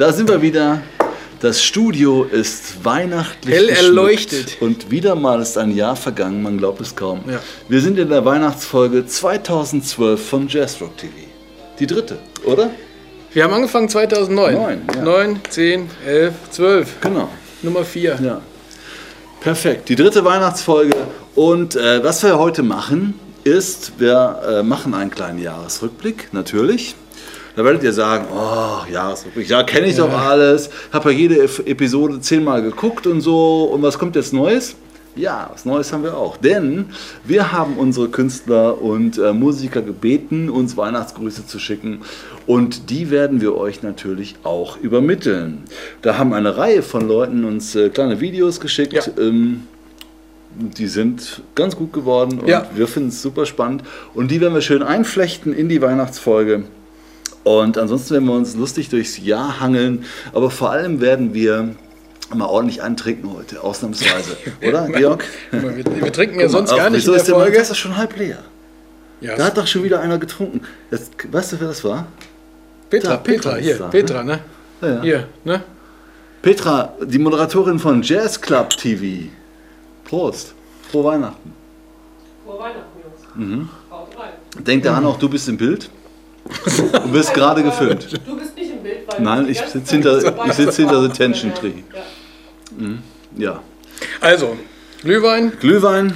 Da 0.00 0.14
sind 0.14 0.30
wir 0.30 0.40
wieder. 0.40 0.80
Das 1.40 1.62
Studio 1.62 2.24
ist 2.24 2.82
weihnachtlich 2.82 3.54
Hell 3.54 3.68
erleuchtet. 3.68 4.56
Und 4.60 4.90
wieder 4.90 5.14
mal 5.14 5.42
ist 5.42 5.58
ein 5.58 5.76
Jahr 5.76 5.94
vergangen, 5.94 6.42
man 6.42 6.56
glaubt 6.56 6.80
es 6.80 6.96
kaum. 6.96 7.20
Ja. 7.28 7.38
Wir 7.68 7.82
sind 7.82 7.98
in 7.98 8.08
der 8.08 8.24
Weihnachtsfolge 8.24 9.04
2012 9.04 10.26
von 10.26 10.48
Jazzrock 10.48 10.96
TV. 10.96 11.12
Die 11.78 11.86
dritte, 11.86 12.16
oder? 12.46 12.70
Wir 13.34 13.44
haben 13.44 13.52
angefangen 13.52 13.90
2009. 13.90 14.54
Neun, 14.54 14.82
ja. 14.94 15.02
9, 15.02 15.40
10, 15.50 15.90
11, 16.06 16.34
12. 16.50 17.00
Genau. 17.02 17.28
Nummer 17.60 17.84
4. 17.84 18.18
Ja. 18.22 18.40
Perfekt. 19.42 19.90
Die 19.90 19.96
dritte 19.96 20.24
Weihnachtsfolge. 20.24 20.96
Und 21.34 21.76
äh, 21.76 22.02
was 22.02 22.22
wir 22.22 22.38
heute 22.38 22.62
machen, 22.62 23.20
ist, 23.44 23.92
wir 23.98 24.40
äh, 24.48 24.62
machen 24.62 24.94
einen 24.94 25.10
kleinen 25.10 25.42
Jahresrückblick, 25.42 26.32
natürlich. 26.32 26.94
Da 27.56 27.64
werdet 27.64 27.82
ihr 27.82 27.92
sagen, 27.92 28.26
oh, 28.32 28.90
Jahresrückblick, 28.90 29.48
ja, 29.48 29.62
kenne 29.64 29.86
ich 29.88 29.96
doch 29.96 30.12
alles, 30.12 30.70
habe 30.92 31.12
ja 31.12 31.18
jede 31.18 31.42
Episode 31.66 32.20
zehnmal 32.20 32.62
geguckt 32.62 33.06
und 33.06 33.20
so. 33.20 33.64
Und 33.64 33.82
was 33.82 33.98
kommt 33.98 34.16
jetzt 34.16 34.32
Neues? 34.32 34.76
Ja, 35.16 35.50
was 35.52 35.64
Neues 35.64 35.92
haben 35.92 36.04
wir 36.04 36.16
auch. 36.16 36.36
Denn 36.36 36.86
wir 37.24 37.50
haben 37.50 37.74
unsere 37.76 38.08
Künstler 38.08 38.80
und 38.80 39.18
äh, 39.18 39.32
Musiker 39.32 39.82
gebeten, 39.82 40.48
uns 40.48 40.76
Weihnachtsgrüße 40.76 41.46
zu 41.46 41.58
schicken. 41.58 42.02
Und 42.46 42.90
die 42.90 43.10
werden 43.10 43.40
wir 43.40 43.56
euch 43.56 43.82
natürlich 43.82 44.36
auch 44.44 44.76
übermitteln. 44.78 45.64
Da 46.02 46.16
haben 46.16 46.32
eine 46.32 46.56
Reihe 46.56 46.82
von 46.82 47.08
Leuten 47.08 47.44
uns 47.44 47.74
äh, 47.74 47.88
kleine 47.88 48.20
Videos 48.20 48.60
geschickt. 48.60 48.92
Ja. 48.92 49.02
Ähm, 49.18 49.64
die 50.54 50.86
sind 50.86 51.42
ganz 51.56 51.74
gut 51.76 51.92
geworden 51.92 52.38
und 52.40 52.48
Ja. 52.48 52.66
wir 52.74 52.86
finden 52.86 53.08
es 53.10 53.20
super 53.20 53.46
spannend. 53.46 53.82
Und 54.14 54.30
die 54.30 54.40
werden 54.40 54.54
wir 54.54 54.60
schön 54.62 54.82
einflechten 54.84 55.52
in 55.52 55.68
die 55.68 55.82
Weihnachtsfolge. 55.82 56.64
Und 57.44 57.78
ansonsten 57.78 58.14
werden 58.14 58.26
wir 58.26 58.34
uns 58.34 58.54
lustig 58.54 58.88
durchs 58.88 59.18
Jahr 59.18 59.60
hangeln. 59.60 60.04
Aber 60.32 60.50
vor 60.50 60.70
allem 60.70 61.00
werden 61.00 61.32
wir 61.34 61.74
mal 62.34 62.46
ordentlich 62.46 62.82
antrinken 62.82 63.32
heute, 63.34 63.62
ausnahmsweise. 63.62 64.36
Oder, 64.66 64.88
Georg? 64.88 65.24
Wir, 65.50 65.84
wir 65.84 66.12
trinken 66.12 66.40
ja 66.40 66.48
sonst 66.48 66.74
gar 66.74 66.90
nicht 66.90 67.00
wieso 67.00 67.12
in 67.12 67.14
der 67.14 67.20
ist 67.22 67.28
der 67.28 67.34
Folge. 67.34 67.52
Glas 67.52 67.76
schon 67.76 67.96
halb 67.96 68.16
leer? 68.16 68.38
Ja, 69.20 69.36
Da 69.36 69.46
hat 69.46 69.58
doch 69.58 69.66
schon 69.66 69.84
wieder 69.84 70.00
einer 70.00 70.18
getrunken. 70.18 70.62
Jetzt, 70.90 71.12
weißt 71.30 71.52
du, 71.52 71.60
wer 71.60 71.68
das 71.68 71.84
war? 71.84 72.06
Petra, 72.88 73.10
da, 73.10 73.16
Petra, 73.18 73.50
Petra 73.50 73.56
ist 73.56 73.64
hier, 73.64 73.78
da, 73.78 73.84
ne? 73.84 73.90
Petra, 73.90 74.24
ne? 74.24 74.40
Ja, 74.80 74.88
ja. 74.88 75.02
Hier, 75.02 75.28
ne? 75.44 75.62
Petra, 76.42 76.94
die 77.02 77.18
Moderatorin 77.18 77.78
von 77.78 78.02
Jazz 78.02 78.40
Club 78.40 78.70
TV. 78.70 79.28
Prost. 80.04 80.54
Frohe 80.90 81.04
Weihnachten. 81.04 81.52
Frohe 82.44 82.58
Weihnachten, 82.58 82.80
Jungs. 83.36 83.48
Mhm. 83.50 83.68
Denkt 84.64 84.86
daran 84.86 85.04
auch, 85.04 85.18
du 85.18 85.28
bist 85.28 85.48
im 85.48 85.56
Bild. 85.56 85.90
Du 86.92 87.12
wirst 87.12 87.32
gerade 87.34 87.62
gefilmt. 87.62 88.08
Du 88.26 88.36
bist 88.36 88.54
nicht 88.56 88.70
im 88.72 88.82
Bild, 88.82 88.98
weil 89.06 89.20
Nein, 89.20 89.48
ich 89.48 89.58
sitze 89.60 89.92
hinter, 89.94 90.46
ich 90.46 90.52
sitz 90.54 90.76
hinter 90.76 91.00
the 91.02 91.08
bist. 91.08 91.20
tension 91.20 91.54
tree. 91.54 91.72
Ja. 91.94 92.86
Ja. 93.36 93.62
Also, 94.20 94.56
Glühwein 95.02 95.52
Glühwein, 95.60 96.12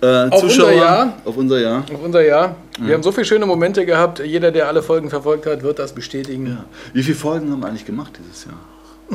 äh, 0.00 0.28
Auf 0.30 0.40
Zuschauer 0.40 0.68
unser 0.68 0.72
Jahr. 0.76 1.14
auf 1.24 1.36
unser 1.36 1.58
Jahr. 1.60 1.78
auf 1.92 2.02
unser 2.02 2.22
Jahr. 2.24 2.56
Mhm. 2.78 2.86
Wir 2.88 2.94
haben 2.94 3.02
so 3.02 3.12
viele 3.12 3.24
schöne 3.24 3.46
Momente 3.46 3.86
gehabt. 3.86 4.18
Jeder, 4.20 4.50
der 4.50 4.68
alle 4.68 4.82
Folgen 4.82 5.10
verfolgt 5.10 5.46
hat, 5.46 5.62
wird 5.62 5.78
das 5.78 5.92
bestätigen. 5.94 6.46
Ja. 6.46 6.64
Wie 6.92 7.02
viele 7.02 7.16
Folgen 7.16 7.50
haben 7.50 7.60
wir 7.60 7.68
eigentlich 7.68 7.86
gemacht 7.86 8.18
dieses 8.22 8.44
Jahr? 8.46 8.58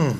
Hm. 0.05 0.19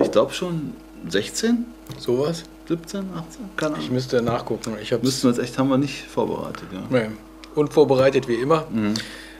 Ich 0.00 0.10
glaube 0.10 0.32
schon 0.32 0.72
16, 1.08 1.64
Sowas. 1.98 2.44
17, 2.68 3.00
18, 3.00 3.40
keine 3.56 3.72
Ich 3.74 3.78
Ahnung. 3.80 3.92
müsste 3.94 4.22
nachgucken. 4.22 4.76
Ich 4.80 4.90
Müssten 5.02 5.24
wir 5.28 5.30
jetzt 5.34 5.42
echt, 5.42 5.58
haben 5.58 5.68
wir 5.68 5.78
nicht 5.78 6.04
vorbereitet. 6.06 6.64
Ja. 6.72 6.80
nee, 6.88 7.06
unvorbereitet 7.54 8.28
wie 8.28 8.34
immer. 8.34 8.66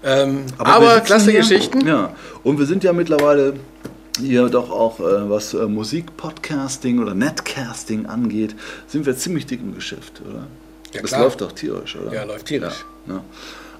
Ähm, 0.05 0.45
aber 0.59 0.81
Mhm. 0.81 0.85
sitzen 0.95 1.05
klasse 1.05 1.31
hier, 1.31 1.41
Geschichten. 1.41 1.87
Ja, 1.87 2.15
und 2.43 2.59
wir 2.59 2.67
sind 2.67 2.83
ja 2.85 2.93
mittlerweile 2.93 3.55
hier 4.19 4.49
doch 4.49 4.71
auch, 4.71 5.01
äh, 5.01 5.31
was 5.31 5.55
äh, 5.55 5.67
Musik-Podcasting 5.67 7.01
oder 7.01 7.15
Netcasting 7.15 8.07
angeht, 8.07 8.55
sind 8.89 9.07
wir 9.07 9.17
ziemlich 9.17 9.47
dick 9.47 9.61
im 9.61 9.75
Geschäft, 9.75 10.21
oder? 10.29 10.47
Ja, 10.93 11.03
das 11.03 11.13
läuft 11.13 11.41
doch 11.41 11.53
tierisch, 11.53 11.97
oder? 11.97 12.13
Ja, 12.13 12.25
läuft 12.25 12.47
tierisch. 12.47 12.85
Ja, 13.07 13.15
ja. 13.15 13.21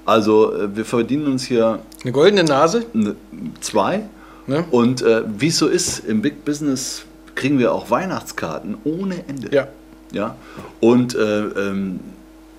Also 0.07 0.55
äh, 0.55 0.75
wir 0.77 0.85
verdienen 0.85 1.27
uns 1.27 1.45
hier 1.45 1.81
Eine 2.03 2.13
goldene 2.13 2.45
Nase. 2.45 2.85
ne, 2.93 3.15
zwei 3.61 4.03
Ne? 4.49 4.65
und 4.73 5.03
äh, 5.03 5.23
wie 5.39 5.47
es 5.49 5.59
so 5.59 5.69
ist, 5.69 6.01
im 6.01 6.21
Big 6.21 6.45
Business 6.45 7.05
kriegen 7.37 7.61
wir 7.61 7.73
auch 7.73 7.91
Weihnachtskarten 7.91 8.77
ohne 8.83 9.23
Ende. 9.29 9.55
Ja. 9.55 9.69
Ja? 10.13 10.35
Und 10.81 11.15
äh, 11.15 11.43
ähm, 11.43 12.01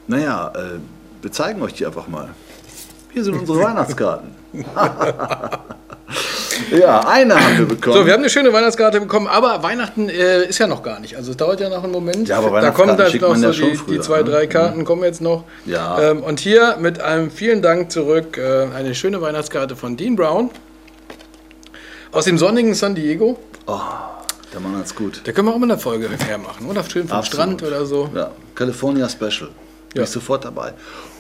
naja, 0.07 0.53
äh, 0.55 0.79
wir 1.23 1.31
zeigen 1.31 1.61
euch 1.61 1.73
die 1.73 1.85
einfach 1.85 2.07
mal. 2.07 2.29
Hier 3.11 3.23
sind 3.23 3.35
unsere 3.39 3.59
Weihnachtskarten. 3.61 4.29
ja, 6.71 6.99
eine 7.07 7.35
haben 7.35 7.57
wir 7.57 7.65
bekommen. 7.65 7.95
So, 7.95 8.05
wir 8.05 8.13
haben 8.13 8.19
eine 8.19 8.29
schöne 8.29 8.51
Weihnachtskarte 8.53 8.99
bekommen, 8.99 9.27
aber 9.27 9.63
Weihnachten 9.63 10.09
äh, 10.09 10.45
ist 10.45 10.59
ja 10.59 10.67
noch 10.67 10.83
gar 10.83 10.99
nicht. 10.99 11.15
Also 11.15 11.31
es 11.31 11.37
dauert 11.37 11.59
ja 11.59 11.69
noch 11.69 11.83
einen 11.83 11.91
Moment. 11.91 12.27
Ja, 12.27 12.39
aber 12.39 12.59
da 12.61 12.71
kommen 12.71 12.97
dann 12.97 13.11
noch 13.11 13.35
so 13.35 13.43
ja 13.45 13.53
schon 13.53 13.69
die, 13.69 13.75
früher, 13.75 13.95
die 13.95 14.01
zwei, 14.01 14.19
ne? 14.19 14.25
drei 14.25 14.47
Karten 14.47 14.83
kommen 14.85 15.03
jetzt 15.03 15.21
noch. 15.21 15.43
Ja. 15.65 15.99
Ähm, 16.11 16.23
und 16.23 16.39
hier 16.39 16.77
mit 16.79 16.99
einem 17.01 17.31
vielen 17.31 17.61
Dank 17.61 17.91
zurück 17.91 18.37
äh, 18.37 18.67
eine 18.75 18.95
schöne 18.95 19.21
Weihnachtskarte 19.21 19.75
von 19.75 19.95
Dean 19.95 20.15
Brown 20.15 20.49
aus 22.11 22.25
dem 22.25 22.37
sonnigen 22.37 22.73
San 22.75 22.95
Diego. 22.95 23.39
oh, 23.67 23.79
der 24.53 24.59
Mann 24.59 24.77
hat's 24.77 24.93
gut. 24.93 25.21
Da 25.23 25.31
können 25.31 25.47
wir 25.47 25.53
auch 25.53 25.59
mal 25.59 25.71
eine 25.71 25.79
Folge 25.79 26.09
mehr 26.09 26.37
machen, 26.37 26.67
oder? 26.67 26.83
Schön 26.83 27.07
vom 27.07 27.17
Absolut. 27.17 27.59
Strand 27.59 27.63
oder 27.63 27.85
so. 27.85 28.09
Ja, 28.13 28.31
California 28.53 29.07
Special. 29.09 29.49
Bin 29.93 30.01
Ja. 30.01 30.03
ich 30.03 30.09
sofort 30.09 30.45
dabei. 30.45 30.73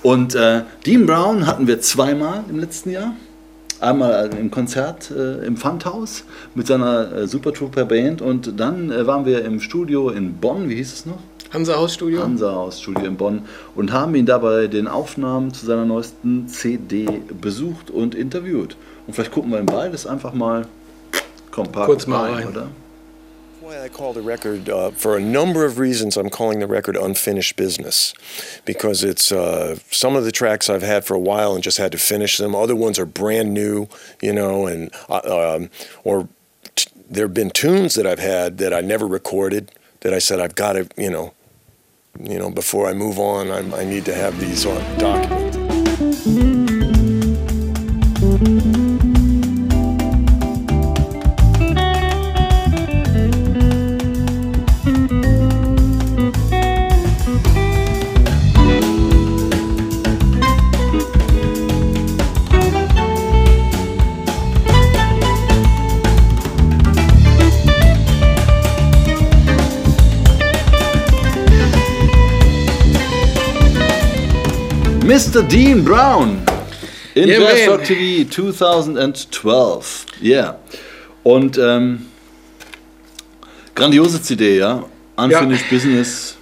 Und 0.03 0.35
äh, 0.35 0.63
Dean 0.85 1.05
Brown 1.05 1.47
hatten 1.47 1.65
wir 1.65 1.79
zweimal 1.81 2.43
im 2.49 2.59
letzten 2.59 2.91
Jahr. 2.91 3.13
Einmal 3.79 4.29
äh, 4.33 4.37
im 4.39 4.51
Konzert 4.51 5.09
äh, 5.11 5.45
im 5.45 5.57
Pfandhaus 5.57 6.23
mit 6.55 6.67
seiner 6.67 7.11
äh, 7.11 7.27
Super 7.27 7.53
Trooper 7.53 7.85
Band 7.85 8.21
und 8.21 8.59
dann 8.59 8.91
äh, 8.91 9.07
waren 9.07 9.25
wir 9.25 9.43
im 9.43 9.59
Studio 9.59 10.09
in 10.09 10.35
Bonn, 10.35 10.69
wie 10.69 10.75
hieß 10.75 10.93
es 10.93 11.05
noch? 11.05 11.19
Hansa 11.51 11.75
Hausstudio. 11.75 12.21
Hansa 12.21 12.51
Haus 12.51 12.81
Studio 12.81 13.05
in 13.05 13.15
Bonn 13.15 13.43
und 13.75 13.91
haben 13.91 14.15
ihn 14.15 14.25
dabei 14.25 14.67
den 14.67 14.87
Aufnahmen 14.87 15.53
zu 15.53 15.65
seiner 15.65 15.85
neuesten 15.85 16.47
CD 16.47 17.21
besucht 17.41 17.91
und 17.91 18.15
interviewt. 18.15 18.75
Und 19.05 19.13
vielleicht 19.13 19.31
gucken 19.31 19.51
wir 19.51 19.59
in 19.59 19.65
beides 19.65 20.07
einfach 20.07 20.33
mal. 20.33 20.65
Komm, 21.51 21.71
Kurz 21.71 22.07
mal 22.07 22.31
rein. 22.31 22.47
oder? 22.47 22.67
Why 23.63 23.81
I 23.81 23.87
call 23.87 24.11
the 24.11 24.21
record, 24.21 24.69
uh, 24.69 24.91
for 24.91 25.15
a 25.15 25.21
number 25.21 25.65
of 25.65 25.79
reasons, 25.79 26.17
I'm 26.17 26.29
calling 26.29 26.59
the 26.59 26.67
record 26.67 26.97
Unfinished 26.97 27.55
Business. 27.55 28.13
Because 28.65 29.05
it's 29.05 29.31
uh, 29.31 29.77
some 29.89 30.17
of 30.17 30.25
the 30.25 30.33
tracks 30.33 30.69
I've 30.69 30.81
had 30.81 31.05
for 31.05 31.13
a 31.13 31.19
while 31.19 31.55
and 31.55 31.63
just 31.63 31.77
had 31.77 31.93
to 31.93 31.97
finish 31.97 32.37
them. 32.37 32.55
Other 32.55 32.75
ones 32.75 32.99
are 32.99 33.05
brand 33.05 33.53
new, 33.53 33.87
you 34.21 34.33
know, 34.33 34.67
and 34.67 34.91
uh, 35.09 35.55
um, 35.55 35.69
or 36.03 36.27
t- 36.75 36.91
there 37.09 37.25
have 37.25 37.33
been 37.33 37.51
tunes 37.51 37.95
that 37.95 38.05
I've 38.05 38.19
had 38.19 38.57
that 38.57 38.73
I 38.73 38.81
never 38.81 39.07
recorded 39.07 39.71
that 40.01 40.13
I 40.13 40.19
said 40.19 40.41
I've 40.41 40.55
got 40.55 40.73
to, 40.73 40.89
you 40.97 41.09
know, 41.09 41.33
you 42.19 42.37
know, 42.37 42.49
before 42.49 42.87
I 42.87 42.93
move 42.93 43.17
on, 43.17 43.49
I'm, 43.49 43.73
I 43.73 43.85
need 43.85 44.03
to 44.05 44.13
have 44.13 44.37
these 44.41 44.65
on 44.65 44.97
documented. 44.97 45.62
Mr. 75.13 75.43
Dean 75.43 75.83
Brown 75.85 76.41
in 77.13 77.27
Yeah, 77.29 77.37
Jazz. 77.37 77.67
Rock 77.69 77.83
TV 77.83 78.27
2012. 78.27 80.05
Yeah. 80.23 80.55
Und 81.21 81.55
ähm, 81.59 82.07
grandiose 83.75 84.19
CD, 84.23 84.57
ja. 84.57 84.83
Unfinished 85.15 85.69
Business. 85.69 86.35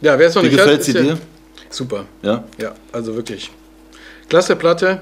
Ja, 0.00 0.16
wer 0.16 0.28
es 0.28 0.36
noch 0.36 0.44
Wie 0.44 0.46
nicht 0.46 0.58
gefällt 0.58 0.84
sie 0.84 0.92
ist 0.92 0.96
ja- 0.96 1.02
dir? 1.02 1.18
Super. 1.70 2.04
Ja. 2.22 2.44
Ja, 2.58 2.72
also 2.92 3.16
wirklich. 3.16 3.50
Klasse 4.28 4.54
Platte. 4.54 5.00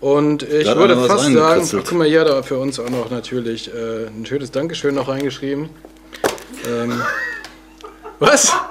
Und 0.00 0.44
ich 0.44 0.64
Da 0.64 0.78
würde 0.78 0.96
fast 1.06 1.24
sagen, 1.30 1.38
ach, 1.38 1.84
guck 1.86 1.92
mal, 1.92 2.08
hier 2.08 2.22
er 2.22 2.42
für 2.42 2.56
uns 2.56 2.80
auch 2.80 2.88
noch 2.88 3.10
natürlich 3.10 3.68
äh, 3.68 4.06
ein 4.06 4.24
schönes 4.24 4.50
Dankeschön 4.50 4.94
noch 4.94 5.08
reingeschrieben. 5.08 5.68
Ähm, 6.66 7.02
was? 8.18 8.50
Hat 8.50 8.62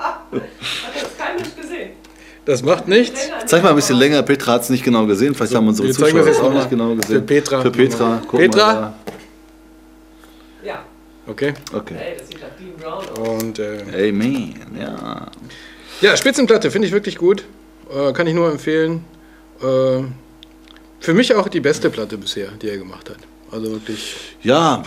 jetzt 0.95 1.19
kein 1.19 1.35
Mensch 1.35 1.50
gesehen. 1.55 1.62
Das 2.45 2.61
macht 2.61 2.87
nichts. 2.87 3.29
Zeig 3.45 3.63
mal 3.63 3.69
ein 3.69 3.75
bisschen 3.75 3.97
länger. 3.97 4.21
Petra 4.21 4.53
hat 4.53 4.63
es 4.63 4.69
nicht 4.69 4.83
genau 4.83 5.05
gesehen. 5.05 5.33
Vielleicht 5.33 5.55
haben 5.55 5.67
unsere 5.67 5.89
Zuschauer 5.91 6.27
es 6.27 6.39
auch 6.39 6.53
nicht 6.53 6.69
genau 6.69 6.93
gesehen. 6.95 7.15
Für 7.15 7.21
Petra. 7.21 7.61
Für 7.61 7.71
Petra. 7.71 8.21
Guck 8.27 8.39
Petra? 8.39 8.93
Ja. 10.63 10.83
Okay. 11.25 11.53
Okay. 11.73 11.95
Ey, 11.97 12.17
das 12.17 12.27
sieht 12.27 12.41
nach 12.41 12.49
Dean 12.59 12.75
Brown 12.77 13.27
aus. 13.27 13.41
Und 13.43 13.59
äh, 13.59 13.77
Hey 13.91 14.11
man, 14.11 14.55
ja. 14.77 15.27
ja, 16.01 16.17
Spitzenplatte 16.17 16.69
finde 16.69 16.87
ich 16.87 16.93
wirklich 16.93 17.17
gut. 17.17 17.45
Äh, 17.89 18.11
kann 18.11 18.27
ich 18.27 18.33
nur 18.33 18.51
empfehlen. 18.51 19.05
Äh, 19.61 20.03
Für 20.99 21.13
mich 21.13 21.33
auch 21.35 21.47
die 21.47 21.61
beste 21.61 21.89
Platte 21.89 22.17
bisher, 22.17 22.49
die 22.61 22.69
er 22.69 22.77
gemacht 22.77 23.09
hat. 23.09 23.17
Also 23.51 23.71
wirklich. 23.71 24.15
Ja, 24.41 24.83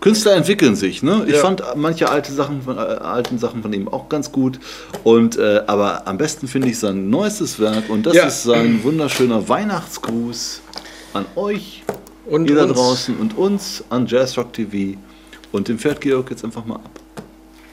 Künstler 0.00 0.36
entwickeln 0.36 0.76
sich. 0.76 1.02
Ne? 1.02 1.24
Ich 1.26 1.34
Ja. 1.34 1.40
fand 1.40 1.62
manche 1.74 2.08
alte 2.08 2.32
Sachen 2.32 2.62
von, 2.62 2.76
äh, 2.76 2.80
alten 2.80 3.38
Sachen 3.38 3.62
von 3.62 3.72
ihm 3.72 3.88
auch 3.88 4.08
ganz 4.08 4.30
gut. 4.30 4.60
Und, 5.02 5.36
äh, 5.36 5.62
aber 5.66 6.06
am 6.06 6.18
besten 6.18 6.46
finde 6.46 6.68
ich 6.68 6.78
sein 6.78 7.10
neuestes 7.10 7.58
Werk 7.58 7.88
und 7.90 8.06
das 8.06 8.14
Ja. 8.14 8.26
ist 8.26 8.44
sein 8.44 8.82
wunderschöner 8.84 9.48
Weihnachtsgruß 9.48 10.60
an 11.14 11.26
euch, 11.34 11.82
Und 12.26 12.48
ihr 12.48 12.56
da 12.56 12.66
draußen 12.66 13.16
und 13.16 13.36
uns 13.36 13.82
an 13.90 14.06
Jazzrock 14.06 14.52
TV. 14.52 14.98
Und 15.50 15.66
den 15.68 15.78
fährt 15.78 16.00
Georg 16.00 16.30
jetzt 16.30 16.44
einfach 16.44 16.64
mal 16.64 16.76
ab. 16.76 16.90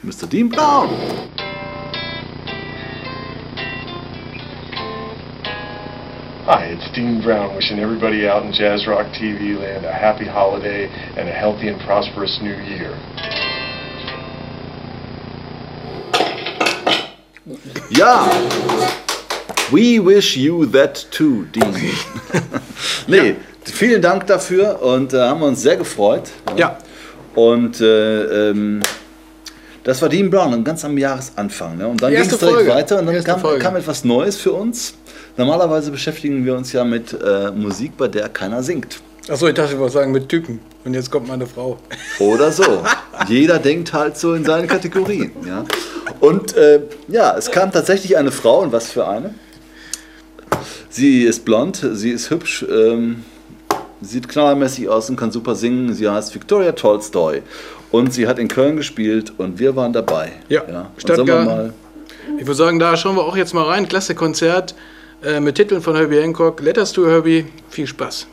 Mr. 0.02 0.26
Dean 0.26 0.48
Brown. 0.48 0.88
Hi, 6.46 6.66
it's 6.66 6.88
Dean 6.94 7.20
Brown 7.22 7.56
wishing 7.56 7.80
everybody 7.80 8.28
out 8.28 8.44
in 8.44 8.52
Jazz 8.52 8.86
Rock 8.86 9.06
TV 9.08 9.58
land 9.58 9.84
a 9.84 9.92
happy 9.92 10.26
holiday 10.26 10.86
and 11.16 11.28
a 11.28 11.32
healthy 11.32 11.66
and 11.66 11.80
prosperous 11.80 12.38
new 12.40 12.54
year. 12.54 12.96
Ja! 17.90 18.30
We 19.72 19.98
wish 19.98 20.36
you 20.36 20.66
that 20.66 21.04
too, 21.10 21.46
Dean. 21.46 21.74
nee, 23.08 23.34
vielen 23.64 24.00
Dank 24.00 24.28
dafür 24.28 24.80
und 24.80 25.14
äh, 25.14 25.18
haben 25.18 25.42
uns 25.42 25.62
sehr 25.62 25.76
gefreut. 25.76 26.30
Ja. 26.56 26.78
Und 27.34 27.80
äh, 27.80 28.50
ähm, 28.50 28.82
das 29.82 30.00
war 30.00 30.08
Dean 30.08 30.30
Brown, 30.30 30.54
und 30.54 30.62
ganz 30.62 30.84
am 30.84 30.96
Jahresanfang. 30.96 31.76
Ne? 31.76 31.88
Und 31.88 32.00
dann 32.00 32.12
ging 32.12 32.20
es 32.20 32.38
direkt 32.38 32.68
weiter 32.68 33.00
und 33.00 33.06
dann 33.06 33.24
kam, 33.24 33.42
kam 33.58 33.74
etwas 33.74 34.04
Neues 34.04 34.36
für 34.36 34.52
uns. 34.52 34.94
Normalerweise 35.36 35.90
beschäftigen 35.90 36.44
wir 36.44 36.56
uns 36.56 36.72
ja 36.72 36.84
mit 36.84 37.12
äh, 37.12 37.50
Musik, 37.50 37.96
bei 37.96 38.08
der 38.08 38.28
keiner 38.28 38.62
singt. 38.62 39.00
Achso, 39.28 39.48
ich 39.48 39.54
dachte, 39.54 39.74
ich 39.74 39.78
wollte 39.78 39.94
sagen 39.94 40.12
mit 40.12 40.28
Typen. 40.28 40.60
Und 40.84 40.94
jetzt 40.94 41.10
kommt 41.10 41.28
meine 41.28 41.46
Frau. 41.46 41.78
Oder 42.20 42.50
so. 42.52 42.62
Jeder 43.28 43.58
denkt 43.58 43.92
halt 43.92 44.16
so 44.16 44.34
in 44.34 44.44
seine 44.44 44.66
Kategorien. 44.66 45.32
Ja? 45.46 45.64
Und 46.20 46.56
äh, 46.56 46.80
ja, 47.08 47.36
es 47.36 47.50
kam 47.50 47.72
tatsächlich 47.72 48.16
eine 48.16 48.30
Frau, 48.30 48.60
und 48.60 48.72
was 48.72 48.90
für 48.92 49.06
eine? 49.06 49.34
Sie 50.88 51.24
ist 51.24 51.44
blond, 51.44 51.86
sie 51.92 52.10
ist 52.10 52.30
hübsch, 52.30 52.64
ähm, 52.70 53.24
sieht 54.00 54.28
knallermäßig 54.28 54.88
aus 54.88 55.10
und 55.10 55.16
kann 55.16 55.32
super 55.32 55.54
singen. 55.54 55.92
Sie 55.92 56.08
heißt 56.08 56.34
Victoria 56.34 56.72
Tolstoy. 56.72 57.42
Und 57.90 58.14
sie 58.14 58.26
hat 58.26 58.38
in 58.38 58.48
Köln 58.48 58.76
gespielt 58.76 59.32
und 59.36 59.58
wir 59.58 59.76
waren 59.76 59.92
dabei. 59.92 60.32
Ja, 60.48 60.62
wir 60.66 60.86
Stadtgarten. 60.96 61.44
mal 61.44 61.74
Ich 62.38 62.46
würde 62.46 62.54
sagen, 62.54 62.78
da 62.78 62.96
schauen 62.96 63.16
wir 63.16 63.24
auch 63.24 63.36
jetzt 63.36 63.52
mal 63.54 63.64
rein. 63.64 63.88
Klasse 63.88 64.14
Konzert 64.14 64.74
mit 65.40 65.54
Titeln 65.54 65.80
von 65.82 65.96
Herbie 65.96 66.20
Hancock. 66.20 66.60
Letters 66.60 66.92
to 66.92 67.06
Herbie. 67.06 67.46
Viel 67.70 67.86
Spaß. 67.86 68.26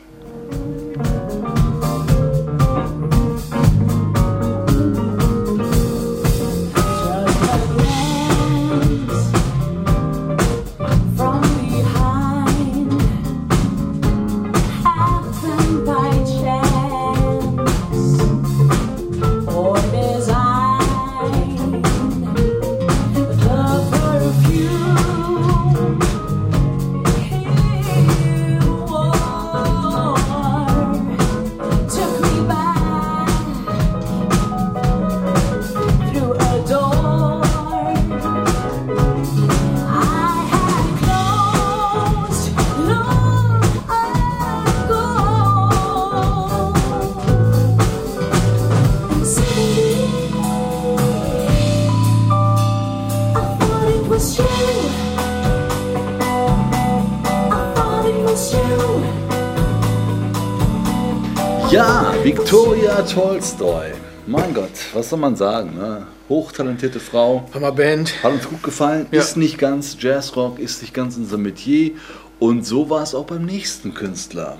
Tolstoy. 63.06 63.92
Mein 64.26 64.54
Gott, 64.54 64.70
was 64.94 65.10
soll 65.10 65.18
man 65.18 65.36
sagen? 65.36 65.74
Ne? 65.76 66.06
Hochtalentierte 66.28 67.00
Frau. 67.00 67.48
Hammer 67.52 67.72
Band. 67.72 68.22
Hat 68.22 68.32
uns 68.32 68.48
gut 68.48 68.62
gefallen, 68.62 69.06
Ja. 69.10 69.20
ist 69.20 69.36
nicht 69.36 69.58
ganz 69.58 69.96
Jazzrock, 70.00 70.58
ist 70.58 70.80
nicht 70.80 70.94
ganz 70.94 71.16
unser 71.16 71.36
Metier. 71.36 71.92
Und 72.38 72.64
so 72.66 72.88
war 72.88 73.02
es 73.02 73.14
auch 73.14 73.26
beim 73.26 73.44
nächsten 73.44 73.92
Künstler, 73.94 74.58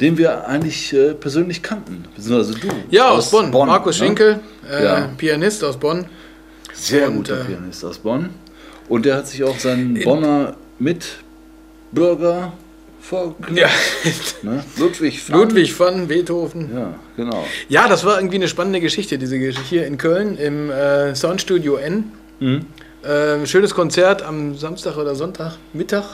den 0.00 0.18
wir 0.18 0.46
eigentlich 0.48 0.92
äh, 0.92 1.14
persönlich 1.14 1.62
kannten. 1.62 2.04
Beziehungsweise 2.16 2.58
du. 2.58 2.68
Ja, 2.90 3.10
aus, 3.10 3.30
Bonn. 3.30 3.50
Markus 3.50 4.00
ne? 4.00 4.06
Schinkel, 4.06 4.40
äh, 4.68 4.84
Ja. 4.84 5.10
Pianist 5.16 5.62
aus 5.62 5.76
Bonn. 5.76 6.06
Sehr 6.72 7.08
Und, 7.08 7.16
guter 7.18 7.40
äh, 7.40 7.44
Pianist 7.44 7.84
aus 7.84 7.98
Bonn. 7.98 8.30
Und 8.88 9.06
der 9.06 9.16
hat 9.16 9.28
sich 9.28 9.44
auch 9.44 9.58
seinen 9.58 9.94
Bonner 10.02 10.56
Mitbürger 10.80 12.52
vorgenommen. 13.04 13.56
Ja, 13.56 13.68
Ne? 14.42 14.64
Ludwig 14.78 15.28
van. 15.28 15.38
Ludwig 15.40 15.78
van 15.78 16.06
Beethoven. 16.06 16.70
Ja, 16.74 16.94
genau. 17.16 17.44
Ja, 17.68 17.88
das 17.88 18.04
war 18.04 18.16
irgendwie 18.18 18.36
eine 18.36 18.48
spannende 18.48 18.80
Geschichte, 18.80 19.18
diese 19.18 19.38
Geschichte 19.38 19.62
hier 19.68 19.86
in 19.86 19.96
Köln 19.98 20.36
im 20.38 20.70
äh, 20.70 21.14
Soundstudio 21.14 21.76
N. 21.76 22.12
Mhm. 22.40 22.66
Äh, 23.02 23.46
schönes 23.46 23.74
Konzert 23.74 24.22
am 24.22 24.56
Samstag 24.56 24.96
oder 24.96 25.14
Sonntag, 25.14 25.56
Mittag, 25.72 26.04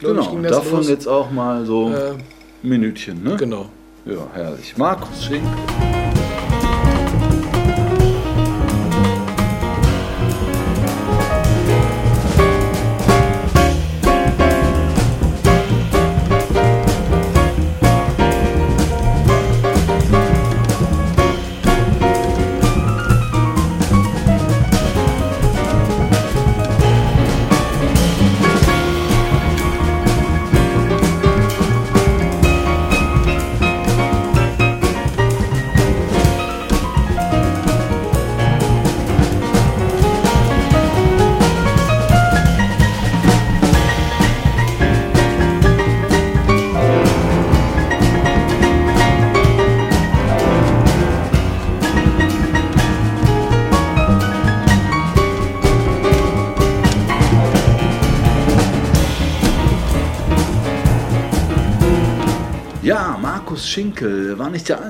ich, 0.00 0.06
Genau, 0.06 0.30
ging 0.30 0.42
das 0.42 0.52
davon 0.52 0.78
los. 0.78 0.88
jetzt 0.88 1.06
auch 1.08 1.30
mal 1.30 1.64
so 1.66 1.90
Äh, 1.90 2.10
ein 2.10 2.22
Minütchen. 2.62 3.22
Ne? 3.24 3.36
genau. 3.36 3.68
Ja, 4.04 4.28
herrlich. 4.34 4.76
Markus 4.76 5.24
Schinkel. 5.24 5.50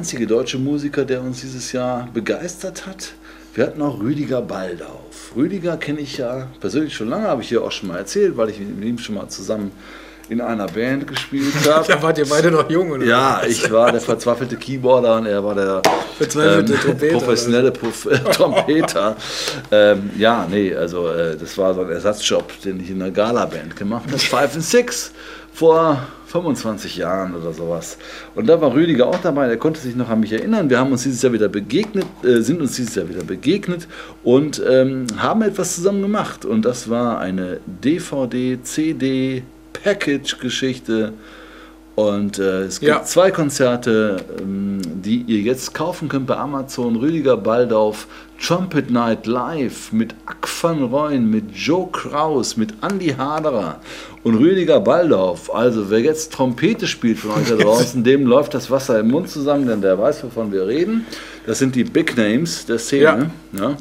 Einzige 0.06 0.28
deutsche 0.28 0.58
Musiker, 0.58 1.04
der 1.04 1.20
uns 1.20 1.40
dieses 1.40 1.72
Jahr 1.72 2.08
begeistert 2.14 2.86
hat. 2.86 3.14
Wir 3.56 3.66
hatten 3.66 3.82
auch 3.82 3.98
Rüdiger 3.98 4.40
Baldauf. 4.40 5.32
Rüdiger 5.34 5.76
kenne 5.78 5.98
ich 5.98 6.18
ja 6.18 6.46
persönlich 6.60 6.94
schon 6.94 7.08
lange, 7.08 7.26
habe 7.26 7.42
ich 7.42 7.48
hier 7.48 7.64
auch 7.64 7.72
schon 7.72 7.88
mal 7.88 7.98
erzählt, 7.98 8.36
weil 8.36 8.50
ich 8.50 8.60
mit 8.60 8.84
ihm 8.84 8.98
schon 8.98 9.16
mal 9.16 9.26
zusammen 9.26 9.72
in 10.28 10.40
einer 10.40 10.66
Band 10.66 11.06
gespielt 11.06 11.54
habe. 11.66 11.86
Da 11.96 12.02
wart 12.02 12.18
ihr 12.18 12.28
beide 12.28 12.50
noch 12.50 12.68
jung, 12.68 12.90
oder? 12.90 13.04
Ja, 13.04 13.42
ich 13.46 13.70
war 13.70 13.92
der 13.92 14.00
verzweifelte 14.00 14.56
Keyboarder 14.56 15.16
und 15.16 15.26
er 15.26 15.42
war 15.42 15.54
der 15.54 15.82
Verzweifelte 16.18 16.72
ähm, 16.74 16.80
Trompeter, 16.80 17.18
professionelle 17.18 17.70
Prof 17.70 18.08
Trompeter. 18.32 19.16
ähm, 19.70 20.10
ja, 20.18 20.46
nee, 20.50 20.74
also 20.74 21.08
äh, 21.08 21.36
das 21.36 21.56
war 21.58 21.74
so 21.74 21.82
ein 21.82 21.90
Ersatzjob, 21.90 22.60
den 22.62 22.80
ich 22.80 22.90
in 22.90 23.00
einer 23.00 23.10
Gala-Band 23.10 23.76
gemacht 23.76 24.04
habe. 24.06 24.18
Five 24.18 24.54
and 24.54 24.64
Six 24.64 25.12
vor 25.52 26.06
25 26.26 26.96
Jahren 26.96 27.34
oder 27.34 27.52
sowas. 27.52 27.96
Und 28.34 28.46
da 28.46 28.60
war 28.60 28.74
Rüdiger 28.74 29.06
auch 29.06 29.20
dabei, 29.22 29.46
der 29.46 29.56
konnte 29.56 29.80
sich 29.80 29.96
noch 29.96 30.10
an 30.10 30.20
mich 30.20 30.32
erinnern. 30.32 30.68
Wir 30.68 30.78
haben 30.78 30.92
uns 30.92 31.04
dieses 31.04 31.22
Jahr 31.22 31.32
wieder 31.32 31.48
begegnet, 31.48 32.04
äh, 32.24 32.40
sind 32.40 32.60
uns 32.60 32.76
dieses 32.76 32.94
Jahr 32.94 33.08
wieder 33.08 33.24
begegnet 33.24 33.86
und 34.22 34.60
ähm, 34.68 35.06
haben 35.16 35.42
etwas 35.42 35.76
zusammen 35.76 36.02
gemacht. 36.02 36.44
Und 36.44 36.64
das 36.64 36.90
war 36.90 37.20
eine 37.20 37.60
DVD, 37.66 38.58
CD, 38.62 39.44
Package-Geschichte. 39.82 41.12
Und 41.94 42.38
äh, 42.38 42.64
es 42.64 42.80
gibt 42.80 42.90
Ja. 42.92 43.02
zwei 43.04 43.30
Konzerte, 43.30 44.18
ähm, 44.38 44.82
die 44.84 45.22
ihr 45.22 45.40
jetzt 45.40 45.72
kaufen 45.72 46.08
könnt 46.10 46.26
bei 46.26 46.36
Amazon. 46.36 46.96
Rüdiger 46.96 47.38
Baldauf, 47.38 48.06
Trumpet 48.38 48.90
Night 48.90 49.26
Live 49.26 49.92
mit 49.92 50.14
Ack 50.26 50.46
van 50.62 50.82
Rooyen, 50.82 51.30
mit 51.30 51.52
Joe 51.54 51.88
Kraus, 51.90 52.58
mit 52.58 52.74
Andy 52.82 53.14
Haderer 53.16 53.80
und 54.24 54.34
Rüdiger 54.34 54.78
Baldauf. 54.80 55.54
Also 55.54 55.88
wer 55.88 56.00
jetzt 56.00 56.34
Trompete 56.34 56.86
spielt 56.86 57.18
von 57.18 57.30
euch 57.30 57.48
da 57.48 57.56
draußen, 57.64 58.04
dem 58.04 58.26
läuft 58.26 58.52
das 58.52 58.70
Wasser 58.70 59.00
im 59.00 59.08
Mund 59.08 59.30
zusammen, 59.30 59.66
denn 59.66 59.80
der 59.80 59.98
weiß, 59.98 60.22
wovon 60.24 60.52
wir 60.52 60.66
reden. 60.66 61.06
Das 61.46 61.60
sind 61.60 61.74
die 61.74 61.84
Big 61.84 62.14
Names 62.18 62.66
der 62.66 62.78
Szene. 62.78 63.30
Ja. 63.58 63.74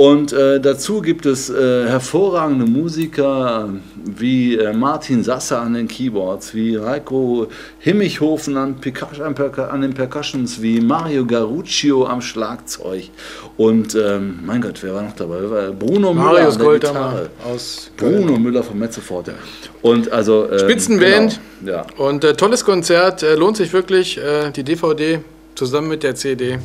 Und 0.00 0.32
äh, 0.32 0.58
dazu 0.60 1.02
gibt 1.02 1.26
es 1.26 1.50
äh, 1.50 1.86
hervorragende 1.86 2.64
Musiker 2.64 3.68
wie 4.02 4.56
äh, 4.56 4.72
Martin 4.72 5.22
Sasser 5.22 5.60
an 5.60 5.74
den 5.74 5.88
Keyboards, 5.88 6.54
wie 6.54 6.78
Heiko 6.80 7.48
Himmichhofen 7.80 8.56
an, 8.56 8.76
Percus- 8.80 9.20
an, 9.20 9.82
den 9.82 9.92
Percussions, 9.92 10.62
wie 10.62 10.80
Mario 10.80 11.26
Garuccio 11.26 12.06
am 12.06 12.22
Schlagzeug. 12.22 13.10
Und 13.58 13.94
ähm, 13.94 14.38
mein 14.46 14.62
Gott, 14.62 14.78
wer 14.82 14.94
war 14.94 15.02
noch 15.02 15.14
dabei? 15.16 15.50
War- 15.50 15.70
Bruno 15.72 16.14
Müller 16.14 16.24
Marius 16.32 16.56
an 16.56 16.62
der 16.64 16.72
Gitarre. 16.78 17.30
aus 17.44 17.90
Köln. 17.98 18.24
Bruno 18.24 18.38
Müller 18.38 18.62
von 18.62 18.78
Metzefort. 18.78 19.26
Ja. 19.28 19.34
Und 19.82 20.10
also 20.10 20.50
ähm, 20.50 20.60
Spitzenband. 20.60 21.38
Genau, 21.60 21.72
ja. 21.76 21.86
Und 21.98 22.24
äh, 22.24 22.32
tolles 22.32 22.64
Konzert, 22.64 23.22
äh, 23.22 23.34
lohnt 23.34 23.58
sich 23.58 23.70
wirklich. 23.74 24.16
Äh, 24.16 24.50
die 24.52 24.64
DVD 24.64 25.20
zusammen 25.54 25.88
mit 25.88 26.02
der 26.04 26.14
CD. 26.14 26.58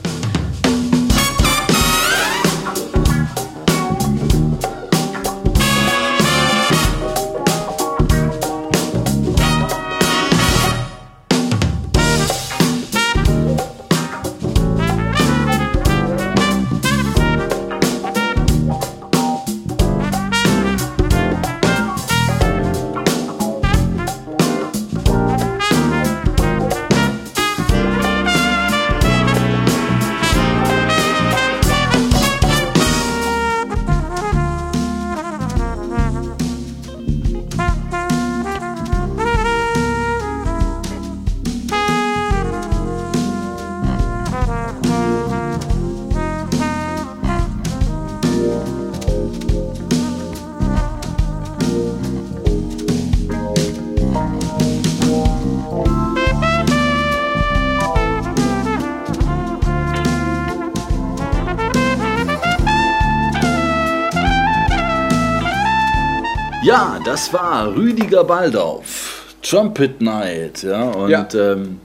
Das 67.15 67.31
war 67.31 67.73
Rüdiger 67.73 68.25
Baldauf, 68.25 69.33
Trumpet 69.41 70.01
Night. 70.01 70.63
Ja, 70.63 70.89
und 70.89 71.09
Ja. 71.09 71.25
Ähm, 71.33 71.79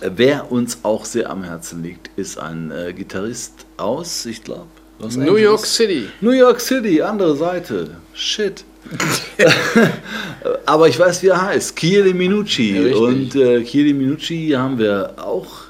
wer 0.00 0.50
uns 0.50 0.78
auch 0.82 1.04
sehr 1.04 1.28
am 1.28 1.44
Herzen 1.44 1.82
liegt, 1.82 2.08
ist 2.16 2.38
ein 2.38 2.70
äh, 2.70 2.94
Gitarrist 2.94 3.52
aus, 3.76 4.24
ich 4.24 4.42
glaube, 4.42 4.68
Los 4.98 5.14
New 5.16 5.24
Angeles. 5.24 5.42
York 5.42 5.66
City. 5.66 6.08
New 6.22 6.30
York 6.30 6.58
City, 6.58 7.02
andere 7.02 7.36
Seite. 7.36 7.98
Shit. 8.14 8.64
Aber 10.64 10.88
ich 10.88 10.98
weiß, 10.98 11.22
wie 11.22 11.26
er 11.26 11.42
heißt. 11.42 11.76
Chieli 11.76 12.14
Minucci. 12.14 12.78
Ja, 12.78 12.96
und 12.96 13.36
äh, 13.36 13.62
Chieli 13.62 13.92
Minucci 13.92 14.54
haben 14.56 14.78
wir 14.78 15.16
auch 15.18 15.64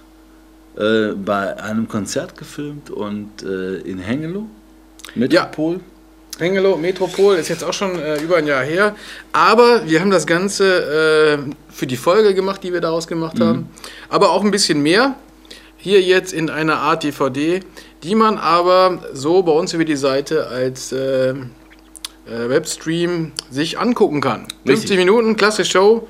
äh, 0.79 1.09
bei 1.13 1.61
einem 1.61 1.89
Konzert 1.89 2.39
gefilmt 2.39 2.91
und 2.91 3.43
äh, 3.43 3.79
in 3.79 3.99
Hengelo, 3.99 4.47
Metropol. 5.17 5.81
Hengelo 6.39 6.77
Metropol 6.77 7.37
ist 7.37 7.49
jetzt 7.49 7.65
auch 7.65 7.73
schon 7.73 7.99
äh, 7.99 8.21
über 8.21 8.37
ein 8.37 8.47
Jahr 8.47 8.63
her. 8.63 8.95
Aber 9.33 9.87
wir 9.87 10.01
haben 10.01 10.11
das 10.11 10.27
Ganze 10.27 11.39
äh, 11.49 11.53
für 11.73 11.87
die 11.87 11.97
Folge 11.97 12.35
gemacht, 12.35 12.63
die 12.63 12.73
wir 12.73 12.81
daraus 12.81 13.07
gemacht 13.07 13.41
haben. 13.41 13.69
Aber 14.09 14.31
auch 14.31 14.45
ein 14.45 14.51
bisschen 14.51 14.83
mehr. 14.83 15.15
Hier 15.79 16.03
jetzt 16.03 16.33
in 16.33 16.51
einer 16.51 16.79
Art 16.79 17.05
DVD, 17.05 17.61
die 18.03 18.15
man 18.15 18.39
aber 18.39 18.99
so 19.13 19.43
bei 19.43 19.53
uns 19.53 19.73
über 19.73 19.85
die 19.85 19.97
Seite 19.97 20.49
als 20.49 20.91
äh, 20.93 21.31
äh, 21.31 21.35
Webstream 22.27 23.33
sich 23.51 23.79
angucken 23.79 24.21
kann. 24.21 24.47
50 24.67 24.97
Minuten, 24.97 25.37
klasse 25.37 25.65
Show. 25.65 26.09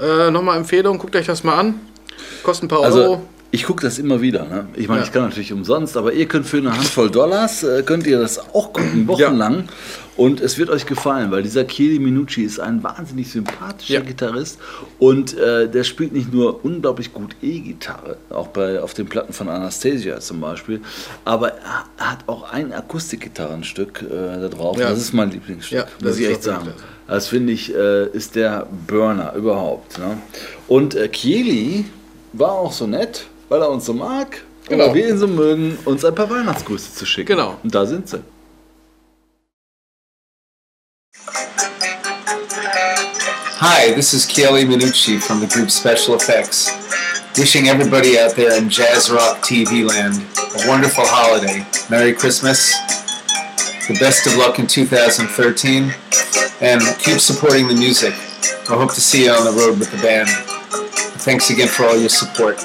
Äh, 0.00 0.30
Nochmal 0.30 0.56
Empfehlung, 0.58 0.98
guckt 0.98 1.16
euch 1.16 1.26
das 1.26 1.42
mal 1.42 1.58
an. 1.58 1.80
Kostet 2.42 2.66
ein 2.66 2.68
paar 2.68 2.82
Also 2.84 3.02
Euro. 3.02 3.22
Ich 3.50 3.64
gucke 3.64 3.82
das 3.82 3.98
immer 3.98 4.20
wieder. 4.20 4.44
Ne? 4.46 4.66
Ich 4.76 4.88
meine, 4.88 5.00
Ja. 5.00 5.06
ich 5.06 5.12
kann 5.12 5.22
natürlich 5.22 5.52
umsonst, 5.52 5.96
aber 5.96 6.12
ihr 6.12 6.26
könnt 6.26 6.46
für 6.46 6.58
eine 6.58 6.72
Handvoll 6.76 7.10
Dollars, 7.10 7.62
äh, 7.62 7.82
könnt 7.84 8.06
ihr 8.06 8.18
das 8.18 8.38
auch 8.54 8.72
gucken, 8.72 9.08
wochenlang. 9.08 9.64
Und 10.16 10.40
es 10.40 10.58
wird 10.58 10.68
euch 10.68 10.84
gefallen, 10.84 11.30
weil 11.30 11.44
dieser 11.44 11.64
Chieli 11.66 12.00
Minucci 12.00 12.42
ist 12.42 12.58
ein 12.58 12.82
wahnsinnig 12.82 13.30
sympathischer 13.30 13.94
Ja. 13.94 14.00
Gitarrist 14.00 14.58
und 14.98 15.38
äh, 15.38 15.68
der 15.68 15.84
spielt 15.84 16.12
nicht 16.12 16.32
nur 16.32 16.64
unglaublich 16.64 17.12
gut 17.14 17.36
E-Gitarre, 17.40 18.16
auch 18.30 18.48
bei, 18.48 18.80
auf 18.82 18.94
den 18.94 19.06
Platten 19.06 19.32
von 19.32 19.48
Anastasia 19.48 20.18
zum 20.18 20.40
Beispiel, 20.40 20.80
aber 21.24 21.52
er 21.52 21.84
hat 21.98 22.18
auch 22.26 22.52
ein 22.52 22.72
Akustikgitarrenstück 22.72 24.02
äh, 24.02 24.40
da 24.40 24.48
drauf. 24.48 24.76
Ja. 24.78 24.90
Das 24.90 24.98
ist 24.98 25.12
mein 25.12 25.30
Lieblingsstück, 25.30 25.78
Ja, 25.78 25.86
muss 26.06 26.18
ich 26.18 26.26
echt 26.28 26.42
sagen. 26.42 26.64
klasse. 26.64 26.78
Das 27.06 27.28
finde 27.28 27.52
ich, 27.52 27.74
äh, 27.74 28.06
ist 28.08 28.34
der 28.34 28.66
Burner 28.88 29.34
überhaupt. 29.34 29.98
Ne? 29.98 30.18
Und 30.66 30.94
äh, 30.96 31.08
Chieli 31.10 31.84
war 32.32 32.50
auch 32.52 32.72
so 32.72 32.86
nett, 32.88 33.26
weil 33.48 33.62
er 33.62 33.70
uns 33.70 33.86
so 33.86 33.92
mag, 33.94 34.42
Genau. 34.68 34.84
oder 34.84 34.94
wir 34.94 35.08
ihn 35.08 35.18
so 35.18 35.26
mögen, 35.26 35.78
uns 35.86 36.04
ein 36.04 36.14
paar 36.14 36.28
Weihnachtsgrüße 36.28 36.94
zu 36.94 37.06
schicken. 37.06 37.28
Genau. 37.36 37.56
Und 37.62 37.74
da 37.74 37.86
sind 37.86 38.08
sie. 38.08 38.22
Hi, 43.60 43.92
this 43.94 44.12
is 44.14 44.26
Kelly 44.26 44.64
Minucci 44.64 45.20
from 45.20 45.40
the 45.40 45.46
group 45.46 45.70
Special 45.70 46.14
Effects. 46.14 46.70
Wishing 47.36 47.68
everybody 47.68 48.18
out 48.18 48.34
there 48.34 48.56
in 48.56 48.68
jazz 48.68 49.10
rock 49.10 49.38
TV 49.42 49.86
land 49.86 50.16
a 50.54 50.68
wonderful 50.68 51.04
holiday. 51.06 51.64
Merry 51.88 52.12
Christmas. 52.12 52.72
The 53.86 53.96
best 54.00 54.26
of 54.26 54.36
luck 54.36 54.58
in 54.58 54.66
2013. 54.66 55.92
And 56.60 56.82
keep 56.98 57.20
supporting 57.20 57.68
the 57.68 57.74
music. 57.74 58.12
I 58.68 58.74
hope 58.74 58.92
to 58.94 59.00
see 59.00 59.24
you 59.26 59.30
on 59.32 59.44
the 59.44 59.52
road 59.60 59.78
with 59.78 59.90
the 59.90 59.98
band. 60.02 60.28
Thanks 61.22 61.50
again 61.50 61.68
for 61.68 61.84
all 61.86 61.96
your 61.96 62.08
support. 62.08 62.58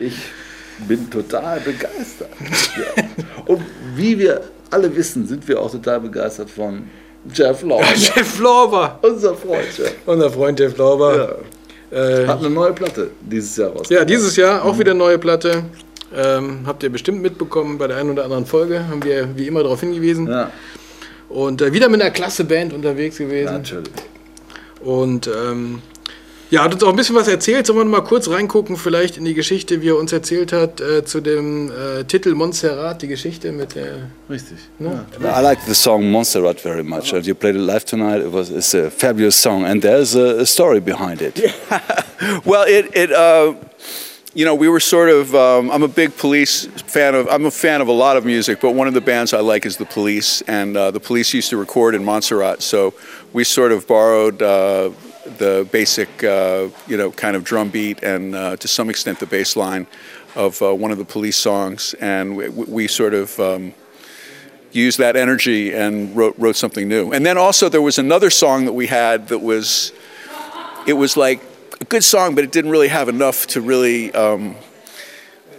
Ich 0.00 0.16
bin 0.88 1.10
total 1.10 1.60
begeistert. 1.60 2.30
ja. 2.76 3.04
Und 3.46 3.62
wie 3.94 4.18
wir 4.18 4.40
alle 4.70 4.94
wissen, 4.96 5.26
sind 5.26 5.46
wir 5.46 5.60
auch 5.60 5.70
total 5.70 6.00
begeistert 6.00 6.50
von 6.50 6.84
Jeff 7.32 7.62
Lorber. 7.62 7.86
Jeff 7.94 8.38
Lorber. 8.38 8.98
Unser 9.02 9.34
Freund 9.34 9.66
Jeff. 9.76 9.94
Unser 10.06 10.30
Freund 10.30 10.58
Jeff 10.58 10.76
Lorber. 10.76 11.38
Äh, 11.90 12.26
Hat 12.26 12.38
eine 12.38 12.50
neue 12.50 12.72
Platte 12.72 13.10
dieses 13.20 13.56
Jahr 13.56 13.70
raus. 13.70 13.88
Ja, 13.90 14.04
dieses 14.04 14.36
Jahr 14.36 14.64
auch 14.64 14.78
wieder 14.78 14.94
neue 14.94 15.18
Platte. 15.18 15.64
Ähm, 16.16 16.60
habt 16.66 16.82
ihr 16.82 16.90
bestimmt 16.90 17.20
mitbekommen 17.20 17.78
bei 17.78 17.86
der 17.88 17.96
einen 17.98 18.10
oder 18.10 18.24
anderen 18.24 18.46
Folge. 18.46 18.86
Haben 18.88 19.04
wir 19.04 19.28
wie 19.36 19.46
immer 19.48 19.62
darauf 19.62 19.80
hingewiesen. 19.80 20.28
Ja, 20.28 20.50
Und 21.28 21.60
äh, 21.62 21.72
wieder 21.72 21.88
mit 21.88 22.00
einer 22.00 22.10
klasse 22.10 22.44
Band 22.44 22.72
unterwegs 22.72 23.18
gewesen. 23.18 23.52
natürlich. 23.52 23.92
Und 24.80 25.26
ähm, 25.28 25.82
ja, 26.50 26.64
hat 26.64 26.74
uns 26.74 26.82
auch 26.82 26.90
ein 26.90 26.96
bisschen 26.96 27.14
was 27.14 27.28
erzählt. 27.28 27.66
Sollen 27.66 27.78
wir 27.78 27.84
mal 27.84 28.00
kurz 28.02 28.28
reingucken, 28.28 28.76
vielleicht 28.76 29.16
in 29.16 29.24
die 29.24 29.34
Geschichte, 29.34 29.82
wie 29.82 29.88
er 29.88 29.96
uns 29.96 30.12
erzählt 30.12 30.52
hat, 30.52 30.80
äh, 30.80 31.04
zu 31.04 31.20
dem 31.20 31.70
äh, 31.70 32.04
Titel 32.04 32.34
Montserrat, 32.34 33.02
die 33.02 33.08
Geschichte 33.08 33.52
mit 33.52 33.74
der. 33.74 34.10
Richtig. 34.28 34.58
Ne? 34.78 35.06
I 35.20 35.42
like 35.42 35.60
the 35.66 35.74
song 35.74 36.10
Montserrat 36.10 36.60
very 36.60 36.82
much. 36.82 37.12
Uh, 37.12 37.20
You 37.22 37.34
played 37.34 37.54
it 37.54 37.60
live 37.60 37.84
tonight. 37.84 38.20
It 38.20 38.32
was 38.32 38.50
it's 38.50 38.74
a 38.74 38.90
fabulous 38.90 39.40
song, 39.40 39.64
and 39.64 39.82
there's 39.82 40.16
a, 40.16 40.40
a 40.40 40.46
story 40.46 40.80
behind 40.80 41.20
it. 41.22 41.40
Well, 42.44 42.64
it, 42.68 42.94
it 42.94 43.10
uh, 43.12 43.54
you 44.34 44.44
know, 44.44 44.54
we 44.54 44.68
were 44.68 44.80
sort 44.80 45.08
of. 45.08 45.34
Um, 45.34 45.70
I'm 45.70 45.82
a 45.82 45.88
big 45.88 46.16
Police 46.16 46.66
fan 46.86 47.14
of. 47.14 47.28
I'm 47.28 47.46
a 47.46 47.50
fan 47.50 47.80
of 47.80 47.88
a 47.88 47.92
lot 47.92 48.16
of 48.16 48.24
music, 48.24 48.60
but 48.60 48.72
one 48.72 48.86
of 48.88 48.94
the 48.94 49.00
bands 49.00 49.32
I 49.32 49.40
like 49.40 49.64
is 49.66 49.76
the 49.76 49.86
Police, 49.86 50.42
and 50.42 50.76
uh, 50.76 50.90
the 50.90 51.00
Police 51.00 51.32
used 51.32 51.50
to 51.50 51.56
record 51.56 51.94
in 51.94 52.04
Montserrat, 52.04 52.62
so 52.62 52.92
we 53.32 53.44
sort 53.44 53.72
of 53.72 53.86
borrowed. 53.86 54.42
Uh, 54.42 54.90
the 55.24 55.68
basic, 55.70 56.24
uh, 56.24 56.68
you 56.86 56.96
know, 56.96 57.10
kind 57.10 57.36
of 57.36 57.44
drum 57.44 57.68
beat 57.68 58.02
and 58.02 58.34
uh, 58.34 58.56
to 58.56 58.68
some 58.68 58.90
extent 58.90 59.18
the 59.18 59.26
bass 59.26 59.56
line 59.56 59.86
of 60.34 60.60
uh, 60.62 60.74
one 60.74 60.90
of 60.90 60.98
the 60.98 61.04
police 61.04 61.36
songs, 61.36 61.94
and 62.00 62.36
we, 62.36 62.48
we 62.48 62.88
sort 62.88 63.14
of 63.14 63.38
um, 63.40 63.74
used 64.72 64.98
that 64.98 65.16
energy 65.16 65.74
and 65.74 66.16
wrote 66.16 66.34
wrote 66.38 66.56
something 66.56 66.88
new. 66.88 67.12
And 67.12 67.26
then 67.26 67.36
also 67.36 67.68
there 67.68 67.82
was 67.82 67.98
another 67.98 68.30
song 68.30 68.64
that 68.64 68.72
we 68.72 68.86
had 68.86 69.28
that 69.28 69.40
was 69.40 69.92
it 70.86 70.94
was 70.94 71.16
like 71.16 71.42
a 71.80 71.84
good 71.84 72.04
song, 72.04 72.34
but 72.34 72.44
it 72.44 72.52
didn't 72.52 72.70
really 72.70 72.88
have 72.88 73.08
enough 73.08 73.46
to 73.48 73.60
really 73.60 74.12
um, 74.12 74.56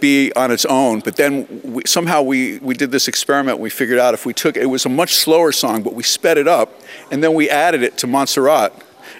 be 0.00 0.32
on 0.34 0.50
its 0.50 0.64
own. 0.64 1.00
But 1.00 1.16
then 1.16 1.60
we, 1.62 1.82
somehow 1.86 2.22
we, 2.22 2.58
we 2.58 2.74
did 2.74 2.90
this 2.90 3.08
experiment. 3.08 3.58
We 3.58 3.70
figured 3.70 3.98
out 3.98 4.14
if 4.14 4.26
we 4.26 4.32
took 4.32 4.56
it 4.56 4.66
was 4.66 4.84
a 4.86 4.88
much 4.88 5.14
slower 5.14 5.52
song, 5.52 5.82
but 5.82 5.94
we 5.94 6.02
sped 6.02 6.38
it 6.38 6.48
up, 6.48 6.80
and 7.10 7.22
then 7.22 7.34
we 7.34 7.48
added 7.48 7.82
it 7.82 7.96
to 7.98 8.06
Montserrat, 8.06 8.72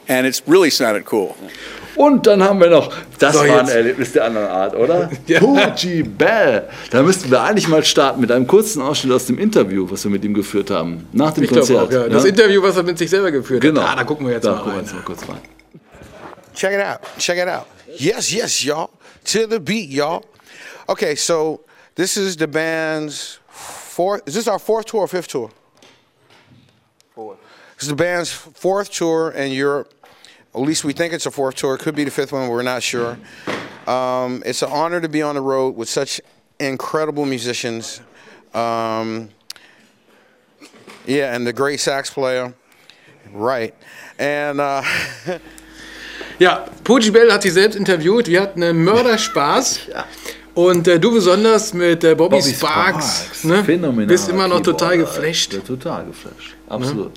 and 0.09 0.27
it's 0.27 0.43
really 0.47 0.71
sounded 0.71 1.05
cool. 1.13 1.35
Und 1.95 2.27
dann 2.27 2.43
haben 2.43 2.59
wir 2.59 2.71
noch, 2.71 2.91
das 3.19 3.35
So, 3.35 3.41
war 3.41 3.61
ein. 3.61 3.69
Erlebnis 3.69 4.13
der 4.13 4.25
anderen 4.25 4.47
Art, 4.49 4.75
oder? 4.75 5.11
Ja. 5.27 5.41
Fuji 5.41 6.03
Bell. 6.03 6.67
Da 6.91 7.03
müssten 7.03 7.31
wir 7.31 7.43
eigentlich 7.43 7.69
mal 7.69 7.85
starten 7.85 8.21
mit 8.23 8.33
einem 8.33 8.47
kurzen 8.47 8.81
Ausschnitt 8.81 9.13
aus 9.13 9.27
dem 9.27 9.39
Interview, 9.39 9.87
was 9.91 10.03
wir 10.05 10.11
mit 10.11 10.25
ihm 10.25 10.33
geführt 10.33 10.71
haben. 10.71 11.07
Nach 11.13 11.33
dem 11.35 11.45
Ich 11.45 11.51
Konzert. 11.51 11.89
auch, 11.89 11.93
ja. 11.93 12.09
Das 12.09 12.25
Interview, 12.25 12.63
was 12.63 12.77
er 12.79 12.83
mit 12.83 12.97
sich 12.97 13.11
selber 13.11 13.31
geführt 13.31 13.61
Genau. 13.61 13.83
hat. 13.83 13.91
Ah, 13.91 13.97
da 13.97 14.05
gucken 14.05 14.27
wir 14.27 14.33
jetzt 14.35 14.45
da 14.47 14.53
mal 14.57 14.63
rein. 14.71 14.79
jetzt 14.81 14.95
mal 14.95 15.03
kurz 15.03 15.21
rein. 15.29 15.41
Check 16.55 16.73
it 16.73 16.81
out. 16.81 17.01
Check 17.19 17.37
it 17.39 17.49
out. 17.49 17.67
Yes, 17.99 18.33
yes, 18.33 18.63
y'all. 18.65 18.89
To 19.25 19.47
the 19.49 19.59
beat, 19.61 19.91
y'all. 19.91 20.23
Okay, 20.89 21.15
so 21.15 21.61
this 21.95 22.17
is 22.17 22.37
the 22.37 22.47
band's 22.47 23.39
fourth. 23.51 24.23
Is 24.27 24.35
this 24.35 24.49
our 24.49 24.59
fourth 24.59 24.87
tour 24.87 25.01
or 25.03 25.09
fifth 25.09 25.29
tour? 25.29 25.51
Fourth. 27.83 27.89
This 27.89 27.89
is 27.89 27.89
the 27.89 27.97
band's 27.97 28.33
fourth 28.61 28.91
tour 28.91 29.31
in 29.31 29.53
Europe. 29.53 29.93
At 30.55 30.61
least 30.61 30.85
we 30.85 30.93
think 30.93 31.13
it's 31.13 31.27
a 31.27 31.31
fourth 31.31 31.57
tour. 31.57 31.75
It 31.75 31.81
could 31.81 31.97
be 31.97 32.05
the 32.05 32.11
fifth 32.11 32.33
one. 32.33 32.49
We're 32.49 32.63
not 32.63 32.83
sure. 32.83 33.19
Um, 33.87 34.43
it's 34.47 34.63
an 34.63 34.71
honor 34.71 35.01
to 35.01 35.09
be 35.09 35.23
on 35.23 35.35
the 35.35 35.41
road 35.41 35.77
with 35.77 35.89
such 35.89 36.21
incredible 36.61 37.27
musicians. 37.27 38.01
Um, 38.55 39.31
yeah, 41.07 41.35
and 41.35 41.47
the 41.47 41.53
great 41.53 41.81
sax 41.81 42.11
player. 42.11 42.55
Right. 43.33 43.75
And 44.19 44.61
uh, 44.61 44.83
Ja, 46.39 46.67
Pooji 46.85 47.11
Bell 47.11 47.33
hat 47.33 47.43
sich 47.43 47.53
selbst 47.53 47.77
interviewt. 47.77 48.29
Wir 48.29 48.43
hatten 48.43 48.63
einen 48.63 48.85
Mörderspaß. 48.85 49.81
Und 50.55 50.87
äh, 50.87 51.01
du 51.01 51.13
besonders 51.13 51.73
mit 51.73 52.05
äh, 52.05 52.15
Bobby, 52.15 52.37
Bobby 52.37 52.55
Sparks. 52.55 53.25
Sparks, 53.25 53.45
ne? 53.45 53.65
phänomenal. 53.65 54.07
Bist 54.07 54.29
immer 54.29 54.49
noch 54.49 54.61
total 54.61 54.99
Keyboarder. 54.99 55.21
geflasht. 55.21 55.67
Total 55.67 56.05
geflasht. 56.05 56.55
Absolut. 56.69 57.13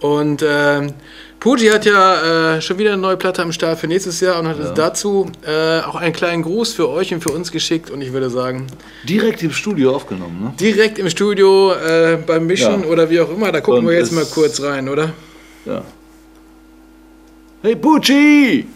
Und 0.00 0.44
ähm, 0.46 0.92
Pooji 1.40 1.68
hat 1.68 1.86
ja 1.86 2.56
äh, 2.56 2.60
schon 2.60 2.78
wieder 2.78 2.92
eine 2.92 3.00
neue 3.00 3.16
Platte 3.16 3.42
am 3.42 3.52
Start 3.52 3.78
für 3.78 3.86
nächstes 3.86 4.20
Jahr 4.20 4.38
und 4.38 4.48
hat 4.48 4.58
uns 4.58 4.74
dazu 4.74 5.30
äh, 5.46 5.80
auch 5.80 5.94
einen 5.94 6.12
kleinen 6.12 6.42
Gruß 6.42 6.74
für 6.74 6.88
euch 6.88 7.14
und 7.14 7.22
für 7.22 7.30
uns 7.30 7.50
geschickt. 7.50 7.90
Und 7.90 8.02
ich 8.02 8.12
würde 8.12 8.28
sagen, 8.28 8.66
Direkt 9.04 9.42
im 9.42 9.52
Studio 9.52 9.94
aufgenommen, 9.94 10.42
ne? 10.42 10.52
direkt 10.60 10.98
im 10.98 11.08
Studio 11.08 11.72
äh, 11.72 12.18
beim 12.26 12.46
Mischen 12.46 12.82
Ja. 12.82 12.88
oder 12.88 13.08
wie 13.08 13.20
auch 13.20 13.30
immer, 13.30 13.52
da 13.52 13.60
gucken 13.60 13.84
Und 13.84 13.88
wir 13.90 13.96
jetzt 13.98 14.12
mal 14.12 14.26
kurz 14.26 14.60
rein, 14.62 14.88
oder? 14.88 15.12
Ja. 15.64 15.82
Hey, 17.62 17.74
Pucci! 17.74 18.66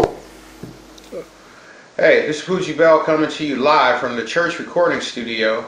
Hey, 1.96 2.26
this 2.26 2.38
is 2.38 2.42
Poochie 2.42 2.72
Bell 2.74 2.98
coming 3.04 3.28
to 3.28 3.44
you 3.44 3.56
live 3.56 4.00
from 4.00 4.16
the 4.16 4.24
church 4.24 4.58
recording 4.58 5.00
studio. 5.02 5.64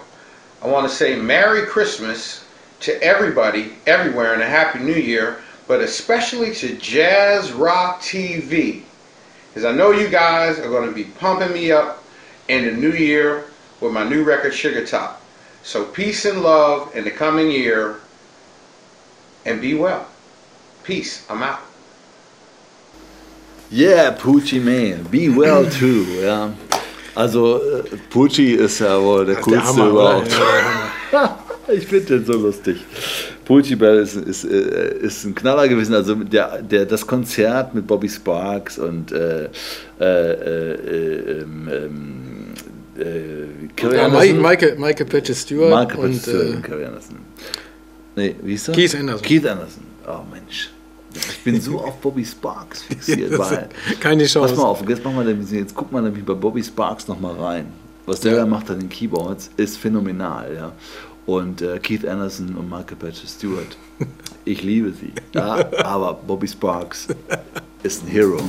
I 0.65 0.67
want 0.69 0.89
to 0.89 0.93
say 0.95 1.15
Merry 1.15 1.67
Christmas 1.67 2.42
to 2.83 3.01
everybody, 3.03 3.73
everywhere, 3.87 4.35
and 4.35 4.43
a 4.43 4.47
Happy 4.47 4.81
New 4.81 4.95
Year, 4.95 5.39
but 5.69 5.81
especially 5.81 6.53
to 6.57 6.75
Jazz 6.77 7.53
Rock 7.53 8.01
TV. 8.01 8.83
Because 9.49 9.65
I 9.65 9.73
know 9.73 9.93
you 9.93 10.09
guys 10.09 10.59
are 10.59 10.69
going 10.69 10.89
to 10.89 10.95
be 10.95 11.05
pumping 11.05 11.53
me 11.53 11.71
up 11.71 12.03
in 12.49 12.65
the 12.65 12.73
new 12.73 12.93
year 12.93 13.45
with 13.81 13.93
my 13.93 14.09
new 14.09 14.25
record, 14.25 14.53
Sugar 14.53 14.85
Top. 14.85 15.23
So 15.63 15.85
peace 15.85 16.25
and 16.25 16.43
love 16.43 16.95
in 16.97 17.05
the 17.05 17.11
coming 17.11 17.51
year, 17.51 18.01
and 19.47 19.61
be 19.61 19.75
well. 19.75 20.07
Peace. 20.83 21.25
I'm 21.31 21.43
out. 21.43 21.61
Yeah, 23.71 24.17
Pucci 24.19 24.61
man, 24.61 25.05
be 25.05 25.29
well 25.29 25.71
too, 25.71 26.05
ja. 26.21 26.53
Also, 27.15 27.59
äh, 27.59 27.97
Pucci 28.11 28.55
ist 28.55 28.81
ja 28.81 29.01
wohl 29.01 29.25
der 29.25 29.37
coolste 29.37 29.65
Hammer, 29.65 29.89
überhaupt. 29.89 30.33
oder? 31.13 31.39
ich 31.69 31.87
finde 31.87 32.19
den 32.19 32.25
so 32.27 32.33
lustig. 32.35 32.79
Pucci 33.45 33.77
Bell 33.77 33.99
ist, 33.99 34.17
ist, 34.17 34.45
äh, 34.45 34.95
ist 35.01 35.25
ein 35.25 35.35
Knaller 35.35 35.69
gewesen. 35.69 35.95
Also 35.95 36.15
der, 36.15 36.63
der, 36.63 36.87
das 36.87 37.07
Konzert 37.07 37.75
mit 37.75 37.87
Bobby 37.87 38.09
Sparks 38.09 38.79
und 38.79 39.13
äh, 39.13 39.49
äh, 40.01 40.05
äh, 40.05 41.41
ähm, 41.41 41.69
ähm, 41.71 42.55
äh, 42.99 43.69
Carrie 43.77 43.97
Ja, 43.97 44.05
Anderson. 44.07 44.37
Mike, 44.37 44.43
Michael, 44.43 44.79
Michael 44.79 45.07
Patches 45.07 45.43
Stewart 45.43 45.71
Mark 45.71 45.97
und 45.99 46.15
Stewart 46.15 46.45
äh, 46.47 46.51
und 46.57 46.63
Carrie 46.63 46.85
Anderson. 46.85 47.17
Nee, 48.17 48.37
wie 48.43 48.51
hieß 48.53 48.69
er? 48.69 48.75
Keith 48.75 48.95
Anderson. 48.95 49.23
Keith 49.27 49.47
Anderson. 49.47 49.83
Oh 50.07 50.21
Mensch. 50.33 50.71
Ich 51.15 51.45
bin 51.45 51.61
so 51.61 51.79
auf 51.79 52.01
Bobby 52.01 52.25
Sparks 52.25 52.83
fixiert. 52.85 53.37
weil, 53.39 53.69
keine 54.01 54.25
Chance. 54.27 54.55
pass 54.55 54.57
mal 54.57 54.65
auf, 54.69 54.89
jetzt, 54.89 55.05
machen 55.05 55.17
wir 55.17 55.25
nämlich, 55.25 55.51
jetzt 55.51 55.75
guck 55.75 55.93
mal 55.93 56.01
nämlich 56.03 56.25
bei 56.25 56.33
Bobby 56.35 56.63
Sparks 56.65 57.07
nochmal 57.09 57.35
rein. 57.37 57.67
Was 58.07 58.21
der 58.21 58.33
Ja. 58.33 58.39
da 58.39 58.47
macht 58.47 58.71
an 58.71 58.81
den 58.81 58.89
Keyboards, 58.89 59.51
ist 59.57 59.79
phänomenal. 59.79 60.53
Ja. 60.55 60.73
Und 61.27 61.63
äh, 61.63 61.79
Keith 61.79 62.05
Anderson 62.07 62.57
und 62.57 62.69
Michael 62.69 62.97
Patches 62.97 63.35
Stewart, 63.35 63.77
ich 64.45 64.63
liebe 64.63 64.93
sie. 64.93 65.13
Ja, 65.33 65.71
aber 65.85 66.15
Bobby 66.15 66.49
Sparks 66.49 67.09
ist 67.83 68.05
ein 68.05 68.09
Hero. 68.09 68.41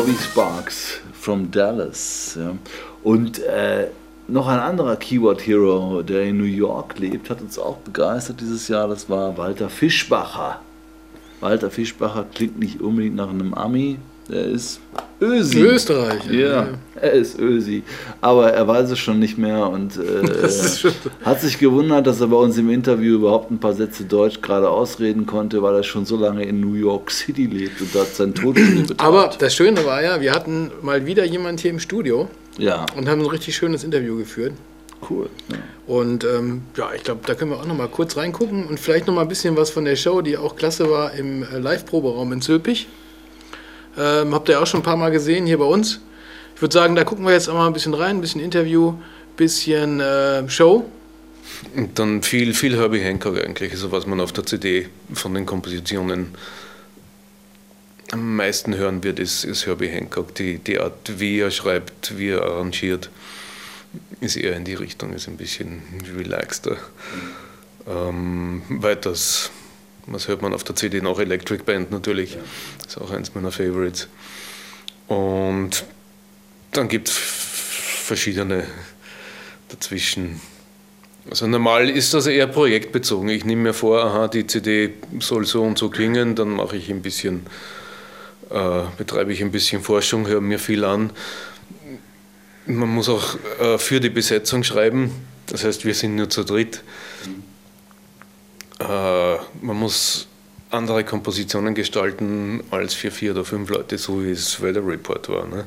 Bobby 0.00 0.16
Sparks 0.16 0.98
from 1.12 1.50
Dallas. 1.50 2.34
Ja. 2.40 2.56
Und 3.02 3.38
äh, 3.40 3.88
noch 4.28 4.48
ein 4.48 4.58
anderer 4.58 4.96
Keyword 4.96 5.46
Hero, 5.46 6.00
der 6.00 6.22
in 6.22 6.38
New 6.38 6.44
York 6.44 6.98
lebt, 6.98 7.28
hat 7.28 7.42
uns 7.42 7.58
auch 7.58 7.76
begeistert 7.76 8.40
dieses 8.40 8.66
Jahr. 8.68 8.88
Das 8.88 9.10
war 9.10 9.36
Walter 9.36 9.68
Fischbacher. 9.68 10.62
Walter 11.40 11.70
Fischbacher 11.70 12.24
klingt 12.32 12.58
nicht 12.58 12.80
unbedingt 12.80 13.14
nach 13.14 13.28
einem 13.28 13.52
Ami. 13.52 13.98
Er 14.30 14.46
ist 14.46 14.80
Ösi. 15.20 15.60
Österreicher, 15.60 16.32
Ja, 16.32 16.48
ja. 16.48 16.68
er 17.00 17.12
ist 17.12 17.38
Ösi. 17.38 17.82
Aber 18.20 18.52
er 18.52 18.66
weiß 18.66 18.90
es 18.90 18.98
schon 18.98 19.18
nicht 19.18 19.36
mehr 19.36 19.68
und 19.68 19.96
äh, 19.96 20.26
hat 21.24 21.40
sich 21.40 21.58
gewundert, 21.58 22.06
dass 22.06 22.20
er 22.20 22.28
bei 22.28 22.36
uns 22.36 22.56
im 22.56 22.70
Interview 22.70 23.16
überhaupt 23.16 23.50
ein 23.50 23.58
paar 23.58 23.74
Sätze 23.74 24.04
Deutsch 24.04 24.40
gerade 24.40 24.68
ausreden 24.68 25.26
konnte, 25.26 25.62
weil 25.62 25.74
er 25.74 25.82
schon 25.82 26.06
so 26.06 26.16
lange 26.16 26.44
in 26.44 26.60
New 26.60 26.74
York 26.74 27.10
City 27.10 27.46
lebt 27.46 27.80
und 27.80 27.94
dort 27.94 28.14
sein 28.14 28.34
Tonstudio 28.34 28.80
betreibt. 28.82 29.00
Aber 29.00 29.30
das 29.38 29.54
Schöne 29.54 29.84
war 29.84 30.02
ja, 30.02 30.20
wir 30.20 30.32
hatten 30.32 30.70
mal 30.82 31.04
wieder 31.06 31.24
jemand 31.24 31.60
hier 31.60 31.70
im 31.70 31.80
Studio 31.80 32.28
ja, 32.58 32.86
und 32.96 33.08
haben 33.08 33.20
ein 33.20 33.26
richtig 33.26 33.54
schönes 33.56 33.84
Interview 33.84 34.16
geführt. 34.16 34.52
cool. 35.10 35.28
Ja. 35.50 35.56
Und 35.86 36.24
ähm, 36.24 36.62
ja, 36.76 36.90
ich 36.94 37.02
glaube, 37.02 37.20
da 37.26 37.34
können 37.34 37.50
wir 37.50 37.58
auch 37.58 37.66
noch 37.66 37.76
mal 37.76 37.88
kurz 37.88 38.16
reingucken 38.16 38.66
und 38.66 38.78
vielleicht 38.78 39.06
noch 39.06 39.14
mal 39.14 39.22
ein 39.22 39.28
bisschen 39.28 39.56
was 39.56 39.70
von 39.70 39.84
der 39.84 39.96
Show, 39.96 40.22
die 40.22 40.36
auch 40.36 40.56
klasse 40.56 40.88
war 40.90 41.12
im 41.14 41.42
äh, 41.42 41.58
Live-Proberaum 41.58 42.32
in 42.32 42.40
Zülpich. 42.40 42.86
Ähm, 44.00 44.34
habt 44.34 44.48
ihr 44.48 44.60
auch 44.60 44.66
schon 44.66 44.80
ein 44.80 44.84
paar 44.84 44.96
Mal 44.96 45.10
gesehen 45.10 45.44
hier 45.44 45.58
bei 45.58 45.64
uns. 45.64 46.00
Ich 46.54 46.62
würde 46.62 46.72
sagen, 46.72 46.94
da 46.94 47.04
gucken 47.04 47.26
wir 47.26 47.32
jetzt 47.32 47.48
auch 47.48 47.54
mal 47.54 47.66
ein 47.66 47.72
bisschen 47.74 47.92
rein, 47.92 48.16
ein 48.16 48.20
bisschen 48.22 48.40
Interview, 48.40 48.94
bisschen 49.36 50.00
äh, 50.00 50.48
Show. 50.48 50.90
Und 51.76 51.98
dann 51.98 52.22
viel, 52.22 52.54
viel 52.54 52.78
Herbie 52.78 53.00
Hancock 53.00 53.38
eigentlich, 53.38 53.72
also 53.72 53.92
was 53.92 54.06
man 54.06 54.20
auf 54.20 54.32
der 54.32 54.46
CD 54.46 54.88
von 55.12 55.34
den 55.34 55.44
Kompositionen 55.44 56.28
am 58.12 58.36
meisten 58.36 58.74
hören 58.74 59.04
wird, 59.04 59.18
ist, 59.18 59.44
ist 59.44 59.66
Herbie 59.66 59.88
Hancock. 59.88 60.34
Die, 60.34 60.58
die 60.58 60.80
Art, 60.80 61.18
wie 61.20 61.38
er 61.38 61.50
schreibt, 61.50 62.16
wie 62.18 62.30
er 62.30 62.42
arrangiert, 62.42 63.10
ist 64.20 64.36
eher 64.36 64.56
in 64.56 64.64
die 64.64 64.74
Richtung, 64.74 65.12
ist 65.12 65.28
ein 65.28 65.36
bisschen 65.36 65.82
relaxter. 66.16 66.76
Ähm, 67.86 68.62
weiters, 68.68 69.50
was 70.10 70.28
hört 70.28 70.42
man 70.42 70.52
auf 70.52 70.64
der 70.64 70.76
CD 70.76 71.00
noch? 71.00 71.18
Electric 71.18 71.62
Band 71.64 71.90
natürlich, 71.90 72.36
ist 72.86 72.98
auch 72.98 73.10
eins 73.10 73.34
meiner 73.34 73.52
Favorites. 73.52 74.08
Und 75.06 75.84
dann 76.72 76.88
gibt 76.88 77.08
es 77.08 77.16
verschiedene 77.16 78.64
dazwischen. 79.68 80.40
Also 81.28 81.46
normal 81.46 81.88
ist 81.88 82.12
das 82.12 82.26
eher 82.26 82.46
projektbezogen. 82.46 83.28
Ich 83.28 83.44
nehme 83.44 83.62
mir 83.62 83.74
vor, 83.74 84.04
aha, 84.04 84.28
die 84.28 84.46
CD 84.46 84.94
soll 85.20 85.46
so 85.46 85.62
und 85.62 85.78
so 85.78 85.90
klingen, 85.90 86.34
dann 86.34 86.50
mache 86.50 86.76
ich 86.76 86.90
ein 86.90 87.02
bisschen, 87.02 87.46
äh, 88.50 88.82
betreibe 88.96 89.32
ich 89.32 89.42
ein 89.42 89.52
bisschen 89.52 89.82
Forschung, 89.82 90.26
höre 90.26 90.40
mir 90.40 90.58
viel 90.58 90.84
an. 90.84 91.12
Man 92.66 92.88
muss 92.88 93.08
auch 93.08 93.36
äh, 93.60 93.78
für 93.78 94.00
die 94.00 94.10
Besetzung 94.10 94.64
schreiben, 94.64 95.12
das 95.46 95.64
heißt, 95.64 95.84
wir 95.84 95.94
sind 95.94 96.16
nur 96.16 96.30
zu 96.30 96.44
dritt. 96.44 96.82
Äh, 98.80 98.84
man 99.62 99.76
muss 99.76 100.26
andere 100.70 101.04
Kompositionen 101.04 101.74
gestalten 101.74 102.62
als 102.70 102.94
für 102.94 103.10
vier 103.10 103.32
oder 103.32 103.44
fünf 103.44 103.70
Leute, 103.70 103.98
so 103.98 104.22
wie 104.24 104.30
es 104.30 104.62
Weather 104.62 104.86
Report 104.86 105.28
war. 105.28 105.46
Ne? 105.46 105.64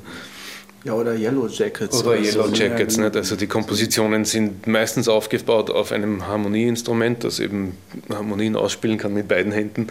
Ja, 0.83 0.93
oder 0.93 1.13
Yellow 1.13 1.47
Jackets. 1.47 2.03
Oder 2.03 2.17
Yellow 2.17 2.47
so. 2.47 2.53
Jackets. 2.53 2.97
Ja, 2.97 3.03
Nicht? 3.03 3.15
Also 3.15 3.35
die 3.35 3.47
Kompositionen 3.47 4.25
sind 4.25 4.67
meistens 4.67 5.07
aufgebaut 5.07 5.69
auf 5.69 5.91
einem 5.91 6.27
Harmonieinstrument, 6.27 7.23
das 7.23 7.39
eben 7.39 7.77
Harmonien 8.09 8.55
ausspielen 8.55 8.97
kann 8.97 9.13
mit 9.13 9.27
beiden 9.27 9.51
Händen 9.51 9.87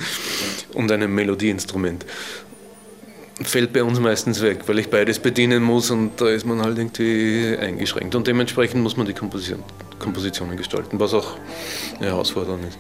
und 0.75 0.93
einem 0.93 1.15
Melodieinstrument. 1.15 2.05
Fällt 3.43 3.73
bei 3.73 3.83
uns 3.83 3.99
meistens 3.99 4.43
weg, 4.43 4.61
weil 4.67 4.79
ich 4.79 4.91
beides 4.91 5.19
bedienen 5.19 5.63
muss 5.63 5.91
und 5.91 6.21
da 6.21 6.29
ist 6.29 6.45
man 6.45 6.61
halt 6.63 6.79
irgendwie 6.79 7.57
eingeschränkt. 7.57 8.15
Und 8.15 8.27
dementsprechend 8.27 8.83
muss 8.83 8.97
man 8.97 9.07
die 9.07 9.15
Komposition, 9.15 9.63
Kompositionen 9.99 10.57
gestalten, 10.57 11.01
was 11.01 11.15
auch 11.15 11.37
eine 11.99 12.09
Herausforderung 12.09 12.61
ist. 12.69 12.79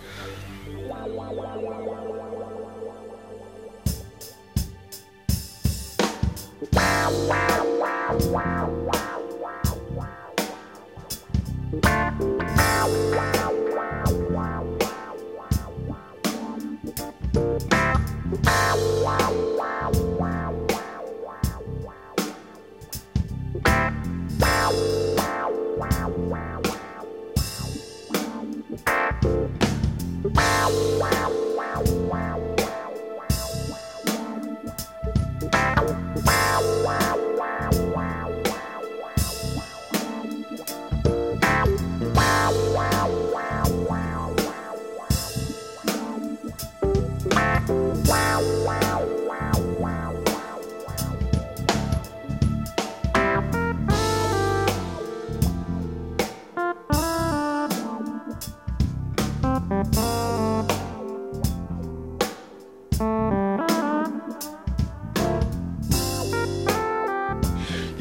wow, 7.29 7.66
wow, 7.79 8.18
wow. 8.31 8.71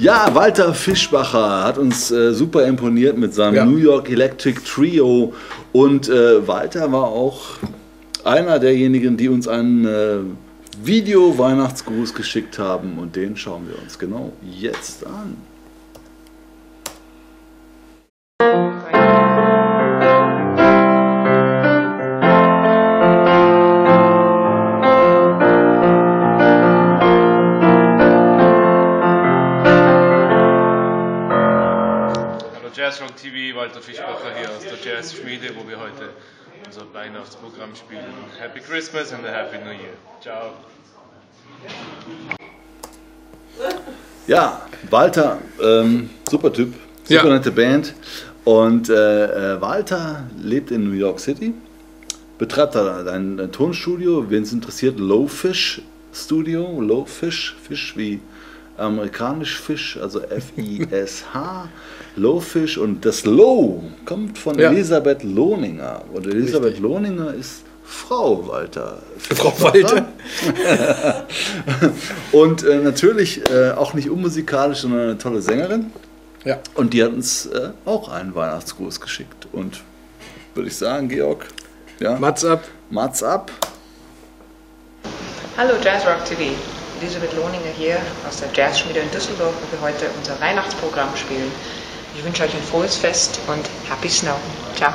Ja, 0.01 0.33
Walter 0.33 0.73
Fischbacher 0.73 1.63
hat 1.63 1.77
uns 1.77 2.09
äh, 2.09 2.33
super 2.33 2.65
imponiert 2.65 3.19
mit 3.19 3.35
seinem 3.35 3.53
Ja. 3.53 3.65
New 3.65 3.77
York 3.77 4.09
Electric 4.09 4.59
Trio. 4.65 5.31
Und 5.73 6.09
äh, 6.09 6.47
Walter 6.47 6.91
war 6.91 7.03
auch 7.03 7.41
einer 8.23 8.57
derjenigen, 8.57 9.15
die 9.15 9.29
uns 9.29 9.47
einen 9.47 9.85
äh, 9.85 10.17
Video-Weihnachtsgruß 10.83 12.15
geschickt 12.15 12.57
haben. 12.57 12.97
Und 12.97 13.15
den 13.15 13.37
schauen 13.37 13.67
wir 13.69 13.79
uns 13.79 13.99
genau 13.99 14.33
jetzt 14.41 15.05
an. 15.05 15.37
Weihnachtsprogramm 36.93 37.75
spielen. 37.75 38.03
Happy 38.39 38.59
Christmas 38.59 39.13
and 39.13 39.25
a 39.25 39.29
Happy 39.31 39.57
New 39.57 39.71
Year. 39.71 39.93
Ciao. 40.21 40.53
Ja, 44.27 44.61
Walter, 44.89 45.39
ähm, 45.61 46.09
super 46.29 46.51
Typ, 46.51 46.73
super 47.03 47.27
Ja. 47.27 47.33
nette 47.33 47.51
Band. 47.51 47.93
Und 48.43 48.89
äh, 48.89 49.55
äh, 49.55 49.61
Walter 49.61 50.23
lebt 50.41 50.71
in 50.71 50.83
New 50.89 50.95
York 50.95 51.19
City, 51.19 51.53
betreibt 52.37 52.75
da 52.75 53.05
ein, 53.05 53.39
ein 53.39 53.51
Tonstudio. 53.51 54.29
Wen 54.29 54.43
es 54.43 54.51
interessiert, 54.51 54.99
Lowfish 54.99 55.81
Studio. 56.13 56.81
Lowfish, 56.81 57.55
Fisch 57.63 57.95
wie 57.95 58.19
amerikanisch 58.81 59.59
Fisch, 59.59 59.97
also 60.01 60.21
F-I-S-H. 60.21 61.69
Lowfish 62.17 62.77
und 62.77 63.05
das 63.05 63.23
Low 63.25 63.83
kommt 64.05 64.37
von 64.37 64.59
Ja. 64.59 64.69
Elisabeth 64.69 65.23
Lohninger. 65.23 66.03
Und 66.11 66.27
Elisabeth 66.27 66.71
Richtig. 66.73 66.81
Lohninger 66.83 67.33
ist 67.33 67.63
Frau 67.85 68.47
Walter. 68.47 68.99
Frau 69.17 69.53
Walter. 69.61 70.07
Und 72.31 72.63
äh, 72.63 72.77
natürlich 72.77 73.41
äh, 73.49 73.71
auch 73.71 73.93
nicht 73.93 74.09
unmusikalisch, 74.09 74.79
sondern 74.79 75.01
eine 75.01 75.17
tolle 75.17 75.41
Sängerin. 75.41 75.91
Ja. 76.45 76.59
Und 76.73 76.93
die 76.93 77.03
hat 77.03 77.11
uns 77.11 77.47
äh, 77.47 77.71
auch 77.85 78.09
einen 78.09 78.33
Weihnachtsgruß 78.33 79.01
geschickt. 79.01 79.47
Und 79.51 79.81
würde 80.55 80.69
ich 80.69 80.75
sagen, 80.77 81.09
Georg, 81.09 81.47
ja, 81.99 82.17
Mats 82.17 82.45
ab. 82.45 82.63
Mats 82.89 83.23
ab. 83.23 83.51
Hallo 85.57 85.73
Jazzrock 85.83 86.23
TV, 86.25 86.51
Elisabeth 87.01 87.33
Lohninger 87.35 87.71
hier 87.75 87.97
aus 88.29 88.37
der 88.41 88.49
Jazzschmiede 88.53 88.99
in 88.99 89.09
Düsseldorf, 89.09 89.53
wo 89.55 89.75
wir 89.75 89.81
heute 89.81 90.05
unser 90.19 90.39
Weihnachtsprogramm 90.39 91.09
spielen. 91.15 91.51
Ich 92.15 92.23
wünsche 92.23 92.43
euch 92.43 92.53
ein 92.53 92.61
frohes 92.61 92.95
Fest 92.95 93.39
und 93.47 93.67
Happy 93.89 94.07
Snow. 94.07 94.35
Ciao. 94.75 94.93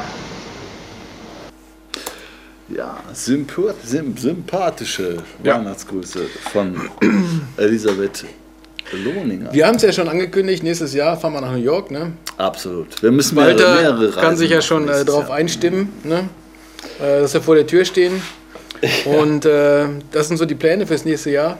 Ja, 2.68 2.98
sympa 3.12 3.74
sym 3.84 4.16
sympathische 4.16 5.16
Ja. 5.42 5.58
Weihnachtsgrüße 5.58 6.26
von 6.52 6.88
Elisabeth 7.56 8.24
Lohninger. 8.92 9.52
Wir 9.52 9.66
haben 9.66 9.74
es 9.76 9.82
ja 9.82 9.92
schon 9.92 10.08
angekündigt, 10.08 10.62
nächstes 10.62 10.94
Jahr 10.94 11.16
fahren 11.16 11.32
wir 11.32 11.40
nach 11.40 11.52
New 11.52 11.58
York. 11.58 11.90
Ne? 11.90 12.12
Absolut. 12.36 13.02
Wir 13.02 13.10
müssen 13.10 13.34
mehrere, 13.34 13.58
Walter 13.58 13.74
mehrere 13.74 14.10
kann 14.12 14.24
Reisen 14.26 14.36
sich 14.36 14.50
ja 14.50 14.62
schon 14.62 14.88
äh, 14.88 15.04
darauf 15.04 15.30
einstimmen, 15.30 15.92
ne? 16.04 16.28
äh, 17.00 17.22
dass 17.22 17.34
wir 17.34 17.42
vor 17.42 17.56
der 17.56 17.66
Tür 17.66 17.84
stehen. 17.84 18.22
Und 19.06 19.44
äh, 19.44 19.86
das 20.12 20.28
sind 20.28 20.36
so 20.36 20.44
die 20.44 20.54
Pläne 20.54 20.86
fürs 20.86 21.04
nächste 21.04 21.30
Jahr. 21.30 21.58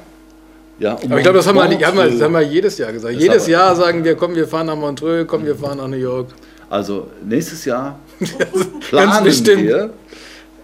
Ja, 0.79 0.95
um 0.95 1.05
Aber 1.11 1.17
ich 1.17 1.23
glaube, 1.23 1.39
das, 1.39 1.47
haben 1.47 1.57
wir- 1.57 1.87
haben 1.87 1.97
wir- 1.97 2.11
das 2.11 2.21
haben 2.21 2.33
wir 2.35 2.43
jedes 2.43 2.77
Jahr 2.79 2.93
gesagt. 2.93 3.15
Das 3.15 3.23
jedes 3.23 3.47
Jahr 3.47 3.75
sagen 3.75 4.05
wir, 4.05 4.15
komm, 4.15 4.35
wir 4.35 4.47
fahren 4.47 4.67
nach 4.67 4.77
Montreux, 4.77 5.27
komm, 5.27 5.45
wir 5.47 5.57
fahren 5.57 5.79
nach 5.79 5.89
New 5.89 5.97
York. 5.97 6.29
Also 6.69 7.07
nächstes 7.25 7.65
Jahr 7.65 7.99
planen 8.91 9.25
wir 9.25 9.91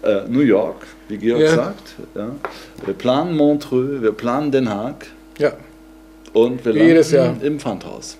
äh, 0.03 0.21
New 0.27 0.41
York, 0.41 0.85
wie 1.07 1.17
Georg 1.17 1.41
Ja. 1.41 1.55
sagt. 1.55 1.95
Ja. 2.13 2.27
Wir 2.85 2.93
planen 2.93 3.35
Montreux, 3.35 4.01
wir 4.01 4.11
planen 4.11 4.51
Den 4.51 4.69
Haag 4.69 5.07
Ja, 5.39 5.53
und 6.33 6.63
wir 6.65 6.73
landen 6.73 7.41
im 7.41 7.59
Pfandhaus. 7.59 8.17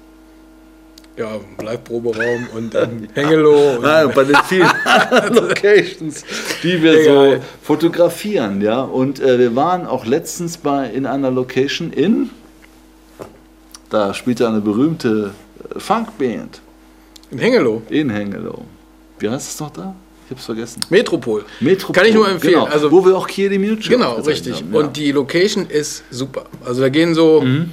Ja 1.18 1.40
Live-Proberaum 1.64 2.48
und 2.56 2.76
ähm, 2.76 3.08
Hengelo. 3.14 3.78
Und, 3.78 3.84
Ja, 3.84 4.08
bei 4.08 4.24
den 4.24 4.36
vielen 4.48 4.70
Locations, 5.34 6.24
die 6.64 6.82
wir 6.82 6.94
Egal. 7.00 7.38
so 7.38 7.44
fotografieren, 7.62 8.62
ja. 8.62 8.82
Und 8.82 9.20
äh, 9.20 9.38
wir 9.40 9.56
waren 9.56 9.86
auch 9.86 10.06
letztens 10.06 10.58
bei 10.58 10.90
in 10.90 11.06
einer 11.06 11.30
Location 11.32 11.92
in, 11.94 12.30
da 13.90 14.14
spielte 14.14 14.48
eine 14.48 14.62
berühmte 14.62 15.32
äh, 15.76 15.80
Funkband 15.80 16.62
in 17.32 17.38
Hengelo. 17.40 17.82
in 17.90 18.10
Hengelo. 18.10 18.66
Wie 19.20 19.30
heißt 19.30 19.54
es 19.54 19.60
noch 19.60 19.70
da? 19.72 19.96
Ich 20.26 20.32
hab's 20.32 20.46
vergessen. 20.46 20.82
Metropol. 20.90 21.44
Metropol. 21.60 21.94
Kann 21.96 22.06
ich 22.10 22.16
nur 22.16 22.28
empfehlen. 22.30 22.54
Genau, 22.54 22.66
Also, 22.66 22.92
wo 22.92 23.06
wir 23.06 23.16
auch 23.16 23.28
Kier 23.28 23.50
die 23.50 23.60
Minute 23.60 23.88
Genau, 23.90 24.14
richtig. 24.16 24.64
Und 24.72 24.96
die 24.98 25.12
Location 25.12 25.68
ist 25.68 26.04
super. 26.10 26.46
Also 26.66 26.82
da 26.82 26.90
gehen 26.90 27.14
so 27.14 27.42
Mhm. 27.42 27.72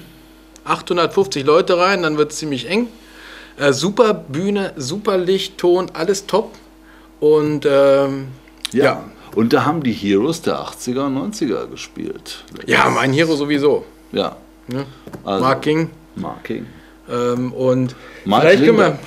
850 0.64 1.44
Leute 1.44 1.78
rein, 1.78 2.02
dann 2.02 2.18
wird 2.18 2.32
es 2.32 2.38
ziemlich 2.38 2.68
eng. 2.68 2.88
Äh, 3.60 3.72
super 3.72 4.14
Bühne, 4.14 4.72
super 4.76 5.18
Licht, 5.18 5.58
Ton, 5.58 5.86
alles 5.92 6.26
top. 6.26 6.52
Und 7.20 7.66
ähm, 7.70 8.28
ja. 8.72 8.84
ja. 8.84 9.04
Und 9.34 9.52
da 9.52 9.64
haben 9.64 9.82
die 9.82 9.92
Heroes 9.92 10.42
der 10.42 10.56
80er 10.58 11.06
und 11.06 11.34
90er 11.34 11.66
gespielt. 11.68 12.44
ja, 12.66 12.88
mein 12.90 13.12
Hero 13.12 13.36
sowieso. 13.36 13.84
Ja. 14.12 14.36
Ne? 14.66 14.84
Also, 15.24 15.44
Mark 15.44 15.62
King. 15.62 15.90
Mark 16.16 16.42
King. 16.44 16.66
Ähm, 17.08 17.52
und 17.52 17.94
Mike 18.24 18.40
vielleicht 18.40 18.64
können 18.64 18.78
wir 18.78 18.98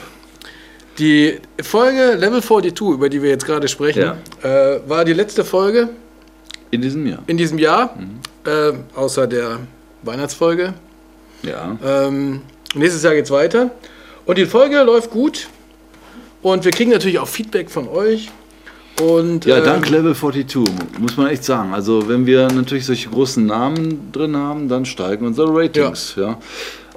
die 1.00 1.40
Folge 1.62 2.14
Level 2.16 2.42
42, 2.42 2.80
über 2.94 3.10
die 3.10 3.22
wir 3.22 3.30
jetzt 3.32 3.46
gerade 3.46 3.68
sprechen, 3.68 4.14
äh, 4.44 4.78
war 4.88 5.04
die 5.04 5.14
letzte 5.14 5.44
Folge 5.44 5.90
In 6.72 6.82
diesem 6.82 7.06
Jahr. 7.08 7.24
in 7.28 7.38
diesem 7.38 7.58
Jahr, 7.58 7.96
Mhm. 7.98 8.20
äh, 8.50 8.74
außer 8.96 9.26
der 9.28 9.60
Weihnachtsfolge. 10.04 10.74
Ja. 11.42 11.78
Ähm, 11.84 12.42
nächstes 12.76 13.04
Jahr 13.04 13.16
geht's 13.16 13.32
weiter. 13.32 13.72
Und 14.26 14.38
die 14.38 14.46
Folge 14.46 14.82
läuft 14.84 15.12
gut. 15.12 15.48
Und 16.42 16.66
wir 16.66 16.72
kriegen 16.72 16.92
natürlich 16.92 17.20
auch 17.20 17.28
Feedback 17.28 17.70
von 17.70 17.88
euch. 17.88 18.30
Und, 19.02 19.46
Ja, 19.46 19.58
ähm, 19.58 19.64
dank 19.64 19.90
Level 19.90 20.16
42, 20.16 20.64
muss 21.00 21.18
man 21.18 21.28
echt 21.28 21.44
sagen. 21.44 21.74
Also, 21.74 22.08
wenn 22.08 22.26
wir 22.26 22.48
natürlich 22.52 22.86
solche 22.86 23.10
großen 23.10 23.46
Namen 23.46 24.12
drin 24.12 24.38
haben, 24.38 24.70
dann 24.70 24.86
steigen 24.86 25.26
unsere 25.26 25.48
Ratings. 25.54 26.16
Ja. 26.16 26.38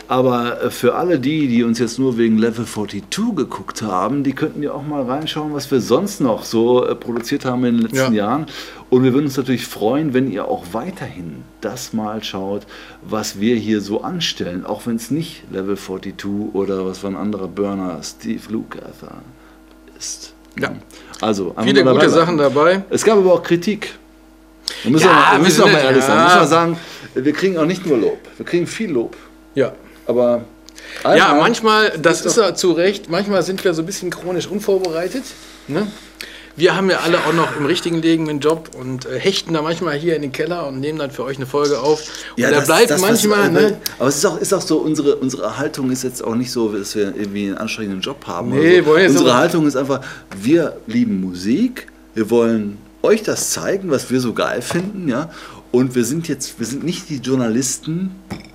Aber 0.09 0.62
äh, 0.62 0.71
für 0.71 0.95
alle 0.95 1.19
die, 1.19 1.49
die 1.49 1.64
uns 1.64 1.79
jetzt 1.81 1.99
nur 1.99 2.16
wegen 2.16 2.38
Level 2.38 2.64
42 2.64 3.35
geguckt 3.35 3.83
haben, 3.83 4.23
die 4.23 4.33
könnten 4.35 4.62
ja 4.62 4.71
auch 4.73 4.85
mal 4.87 5.03
reinschauen, 5.03 5.53
was 5.53 5.69
wir 5.71 5.81
sonst 5.81 6.21
noch 6.21 6.45
so 6.45 6.87
äh, 6.87 6.95
produziert 6.95 7.45
haben 7.45 7.64
in 7.64 7.77
den 7.79 7.83
letzten 7.88 8.12
Ja. 8.14 8.27
Jahren. 8.27 8.47
Und 8.88 9.03
wir 9.03 9.12
würden 9.12 9.25
uns 9.27 9.37
natürlich 9.37 9.66
freuen, 9.66 10.14
wenn 10.14 10.31
ihr 10.31 10.47
auch 10.47 10.64
weiterhin 10.73 11.42
das 11.61 11.92
mal 11.92 12.23
schaut, 12.23 12.66
was 13.03 13.40
wir 13.40 13.57
hier 13.57 13.81
so 13.81 14.03
anstellen. 14.03 14.64
Auch 14.64 14.87
wenn 14.87 14.95
es 14.97 15.11
nicht 15.11 15.42
Level 15.51 15.77
42 15.77 16.55
oder 16.55 16.87
was 16.87 17.03
war 17.03 17.11
ein 17.11 17.16
anderer 17.16 17.49
Burner, 17.49 17.99
Steve 18.05 18.42
Lukather 18.49 19.16
ist. 19.99 20.35
Ja. 20.59 20.71
Also, 21.21 21.55
Viele 21.62 21.83
gute 21.83 21.95
dabei 21.95 22.09
Sachen 22.09 22.38
dabei. 22.38 22.85
Es 22.90 23.05
gab 23.05 23.19
aber 23.19 23.33
auch 23.35 23.42
Kritik. 23.42 23.99
Wir 24.85 24.92
müssen, 24.92 25.05
Ja, 25.07 25.11
auch, 25.11 25.14
mal- 25.33 25.33
wir 25.38 25.45
müssen 25.45 25.62
auch 25.62 25.66
mal 25.73 25.79
ehrlich 25.79 26.05
sein. 26.05 26.16
ja. 26.16 26.25
Müssen 26.27 26.40
wir 26.40 26.47
sagen, 26.47 26.77
wir 27.14 27.33
kriegen 27.33 27.59
auch 27.59 27.66
nicht 27.66 27.85
nur 27.87 27.99
Lob. 27.99 28.19
Wir 28.37 28.47
kriegen 28.47 28.66
viel 28.69 28.90
Lob. 28.92 29.16
Ja. 29.55 29.73
Aber 30.07 30.45
Ja, 31.05 31.35
manchmal, 31.35 31.92
das 31.99 32.25
ist 32.25 32.37
ja 32.37 32.55
zu 32.55 32.73
Recht, 32.73 33.11
manchmal 33.11 33.42
sind 33.42 33.64
wir 33.64 33.75
so 33.75 33.83
ein 33.83 33.87
bisschen 33.87 34.11
chronisch 34.11 34.47
unvorbereitet. 34.47 35.25
Ne? 35.69 35.87
Wir 36.59 36.75
haben 36.75 36.88
ja 36.88 37.01
alle 37.01 37.19
auch 37.19 37.35
noch 37.35 37.55
im 37.59 37.66
richtigen 37.66 38.01
Leben 38.01 38.31
einen 38.31 38.40
Job 38.40 38.71
und 38.79 39.05
äh, 39.05 39.19
hechten 39.21 39.53
da 39.53 39.61
manchmal 39.61 39.95
hier 39.97 40.16
in 40.16 40.23
den 40.23 40.33
Keller 40.33 40.66
und 40.66 40.81
nehmen 40.81 40.99
dann 40.99 41.11
für 41.11 41.23
euch 41.25 41.37
eine 41.37 41.45
Folge 41.45 41.81
auf. 41.81 42.01
Und 42.35 42.42
da 42.42 42.51
das- 42.51 42.64
bleibt 42.66 42.90
das, 42.90 43.01
manchmal, 43.03 43.51
ne? 43.51 43.77
Aber 43.99 44.09
es 44.09 44.16
ist 44.16 44.25
auch, 44.25 44.38
ist 44.40 44.55
auch 44.55 44.62
so, 44.62 44.79
unsere, 44.79 45.16
unsere 45.16 45.59
Haltung 45.59 45.90
ist 45.90 46.03
jetzt 46.03 46.25
auch 46.25 46.35
nicht 46.35 46.51
so, 46.51 46.69
dass 46.73 46.95
wir 46.95 47.14
irgendwie 47.14 47.49
einen 47.49 47.59
anstrengenden 47.59 48.01
Job 48.01 48.27
haben. 48.27 48.51
Nee, 48.51 48.81
so. 48.83 48.90
Unsere 48.92 49.37
Haltung 49.37 49.66
ist 49.66 49.77
einfach, 49.77 50.01
wir 50.40 50.77
lieben 50.87 51.21
Musik, 51.21 51.88
wir 52.14 52.31
wollen 52.31 52.79
euch 53.03 53.23
das 53.23 53.51
zeigen, 53.51 53.90
was 53.90 54.11
wir 54.11 54.21
so 54.21 54.33
geil 54.33 54.62
finden, 54.62 55.09
ja. 55.09 55.29
Und 55.73 55.95
wir 55.95 56.05
sind 56.05 56.29
jetzt, 56.29 56.59
wir 56.59 56.67
sind 56.67 56.85
nicht 56.85 57.09
die 57.11 57.17
Journalisten, 57.19 58.11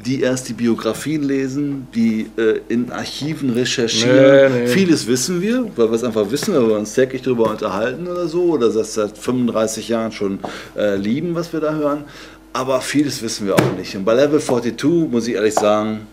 die 0.06 0.21
erst 0.21 0.50
die 0.50 0.54
Biografien 0.54 1.21
lesen, 1.24 1.88
die 1.93 2.28
äh, 2.38 2.60
in 2.67 2.91
Archiven 2.91 3.52
recherchieren. 3.52 4.54
Nee, 4.54 4.62
nee. 4.62 4.67
Vieles 4.67 5.06
wissen 5.08 5.39
wir, 5.41 5.65
weil 5.76 5.89
wir 5.89 5.95
es 5.95 6.04
einfach 6.04 6.32
wissen, 6.32 6.56
weil 6.56 6.67
wir 6.67 6.78
uns 6.78 6.93
täglich 6.93 7.21
darüber 7.21 7.52
unterhalten 7.52 8.08
oder 8.08 8.28
so, 8.28 8.43
oder 8.45 8.69
das 8.69 8.95
seit 8.95 9.15
35 9.17 9.89
Jahren 9.89 10.12
schon 10.12 10.39
äh, 10.76 10.95
lieben, 10.95 11.36
was 11.36 11.54
wir 11.54 11.60
da 11.60 11.74
hören. 11.74 12.06
Aber 12.54 12.82
vieles 12.82 13.21
wissen 13.21 13.45
wir 13.45 13.56
auch 13.56 13.78
nicht. 13.78 13.95
Und 13.95 14.04
bei 14.04 14.13
Level 14.15 14.39
42 14.39 15.10
muss 15.12 15.28
ich 15.28 15.36
ehrlich 15.36 15.54
sagen, 15.54 16.08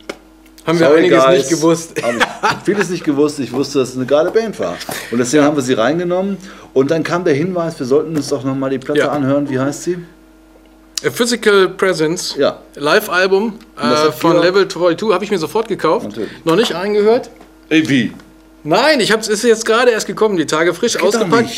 Haben 0.66 0.78
wir 0.78 0.86
sorry, 0.86 0.98
einiges 1.00 1.24
guys, 1.24 1.38
nicht 1.38 1.50
gewusst. 1.50 1.94
Vieles 2.64 2.90
nicht 2.90 3.04
gewusst. 3.04 3.40
Ich 3.40 3.52
wusste, 3.52 3.78
dass 3.78 3.90
es 3.90 3.96
eine 3.96 4.06
geile 4.06 4.30
Band 4.30 4.58
war. 4.60 4.76
Und 5.10 5.18
deswegen 5.18 5.42
haben 5.42 5.56
wir 5.56 5.62
sie 5.62 5.72
reingenommen. 5.72 6.36
Und 6.74 6.90
dann 6.90 7.02
kam 7.02 7.24
der 7.24 7.34
Hinweis, 7.34 7.78
wir 7.78 7.86
sollten 7.86 8.14
uns 8.14 8.28
doch 8.28 8.44
nochmal 8.44 8.70
die 8.70 8.78
Platte 8.78 9.00
Ja. 9.00 9.08
anhören. 9.10 9.48
Wie 9.48 9.58
heißt 9.58 9.84
sie? 9.84 9.98
A 11.06 11.10
Physical 11.10 11.68
Presence, 11.68 12.34
Ja. 12.38 12.58
Live-Album 12.74 13.54
äh, 13.80 14.10
von 14.12 14.32
Georg- 14.32 14.44
Level 14.44 14.68
42, 14.68 15.12
habe 15.14 15.24
ich 15.24 15.30
mir 15.30 15.38
sofort 15.38 15.68
gekauft. 15.68 16.06
Natürlich. 16.06 16.30
Noch 16.44 16.56
nicht 16.56 16.74
reingehört. 16.74 17.30
Ey, 17.68 17.88
wie? 17.88 18.12
Nein, 18.64 18.98
ich 19.00 19.12
hab's, 19.12 19.28
ist 19.28 19.44
jetzt 19.44 19.64
gerade 19.64 19.92
erst 19.92 20.06
gekommen, 20.08 20.36
die 20.36 20.46
Tage 20.46 20.74
frisch 20.74 20.94
Geht 20.94 21.02
ausgepackt. 21.02 21.48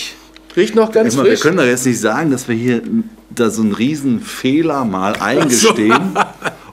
Riecht 0.56 0.74
noch 0.74 0.92
ganz 0.92 1.16
wir 1.16 1.24
frisch. 1.24 1.40
können 1.40 1.56
doch 1.56 1.64
jetzt 1.64 1.86
nicht 1.86 2.00
sagen, 2.00 2.30
dass 2.30 2.48
wir 2.48 2.54
hier 2.56 2.82
da 3.30 3.48
so 3.50 3.62
einen 3.62 3.72
riesen 3.72 4.20
Fehler 4.20 4.84
mal 4.84 5.14
eingestehen 5.16 6.16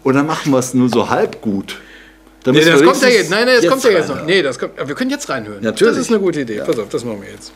und 0.04 0.16
dann 0.16 0.26
machen 0.26 0.52
wir 0.52 0.58
es 0.60 0.74
nur 0.74 0.90
so 0.90 1.10
halb 1.10 1.42
gut. 1.42 1.78
Dann 2.44 2.56
Nee, 2.56 2.66
das 2.66 2.80
wir 2.82 2.88
kommt 2.88 3.02
ja 3.02 3.08
jetzt. 3.10 3.30
Nein, 3.30 3.46
nein, 3.46 3.58
das 3.62 3.68
kommt 3.70 3.84
ja 3.84 3.92
jetzt 3.92 4.10
noch. 4.10 4.24
Nee, 4.26 4.42
das 4.42 4.58
kommt. 4.58 4.74
Wir 4.84 4.96
können 4.96 5.12
jetzt 5.12 5.30
reinhören. 5.30 5.62
Natürlich. 5.64 5.94
Das 5.96 6.02
ist 6.06 6.10
eine 6.12 6.20
gute 6.20 6.42
Idee. 6.42 6.62
Pass 6.66 6.80
auf, 6.80 6.90
das 6.90 7.06
machen 7.06 7.22
wir 7.22 7.30
jetzt. 7.32 7.52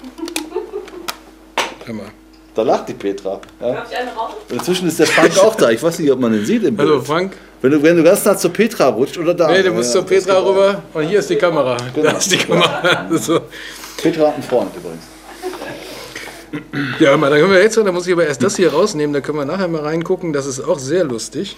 Hör 1.86 1.94
mal. 1.96 2.06
Da 2.54 2.64
lacht 2.64 2.90
die 2.90 2.94
Petra. 2.94 3.40
Ja. 3.62 3.74
Darf 3.74 3.92
ich 3.92 3.98
einen 3.98 4.10
rauchen? 4.10 4.36
Und 4.50 4.58
Inzwischen 4.58 4.88
ist 4.88 5.00
der 5.00 5.08
Frank 5.08 5.38
auch 5.38 5.56
da. 5.56 5.70
Ich 5.70 5.82
weiß 5.82 6.00
nicht, 6.00 6.12
ob 6.12 6.20
man 6.20 6.34
den 6.34 6.46
sieht 6.46 6.64
im 6.64 6.76
Bild. 6.76 6.90
Also 6.90 7.02
Frank, 7.02 7.34
Wenn 7.62 7.72
du, 7.72 7.82
wenn 7.82 7.96
du 7.96 8.04
ganz 8.04 8.26
nah 8.26 8.38
zur 8.38 8.52
Petra 8.52 8.90
rutscht 8.90 9.18
oder 9.18 9.34
da. 9.34 9.48
nee, 9.50 9.64
du 9.64 9.72
musst 9.72 9.94
Ja, 9.96 10.02
zur 10.02 10.06
Petra 10.08 10.38
rüber 10.40 10.82
und 10.94 11.04
hier 11.08 11.20
ist 11.20 11.30
die 11.30 11.38
Kamera. 11.38 11.78
Genau. 11.96 12.12
Da 12.12 12.18
ist 12.18 12.32
die 12.32 12.38
Kamera. 12.38 13.08
so. 13.18 13.38
auch. 13.38 13.42
Petra 13.98 14.28
hat 14.28 14.34
einen 14.34 14.44
Freund 14.44 14.72
übrigens. 14.76 15.04
Ja, 17.00 17.16
mal, 17.16 17.30
dann 17.30 17.40
können 17.40 17.54
wir 17.54 17.62
jetzt, 17.62 17.78
dann 17.78 17.94
muss 17.94 18.08
ich 18.08 18.14
aber 18.14 18.28
erst 18.28 18.44
das 18.44 18.58
hier 18.58 18.74
rausnehmen, 18.74 19.14
da 19.14 19.22
können 19.22 19.38
wir 19.38 19.46
nachher 19.46 19.70
mal 19.70 19.82
reingucken. 19.82 20.34
Das 20.34 20.46
ist 20.46 20.60
auch 20.60 20.80
sehr 20.80 21.06
lustig. 21.06 21.56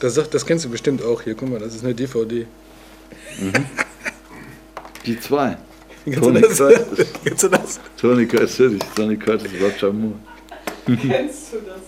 Das, 0.00 0.14
sagt, 0.14 0.34
das 0.34 0.44
kennst 0.44 0.64
du 0.64 0.70
bestimmt 0.70 1.04
auch 1.04 1.22
hier. 1.22 1.34
Guck 1.36 1.48
mal, 1.50 1.60
das 1.60 1.74
ist 1.74 1.84
eine 1.84 1.94
DVD. 1.94 2.46
Die 5.06 5.20
zwei. 5.20 5.56
Kennst 6.06 6.20
du 6.20 6.24
Tony 6.24 6.40
das? 6.40 6.56
Curtis. 6.58 7.06
Kennst 7.24 7.42
du 7.42 7.48
das? 7.48 7.80
Tony 8.00 8.26
Curtis, 8.26 8.58
natürlich. 8.58 8.82
Tony 8.94 9.16
Curtis, 9.16 9.50
Roger 9.60 9.92
Moore. 9.92 10.14
Kennst 10.86 11.52
du 11.52 11.56
das? 11.60 11.80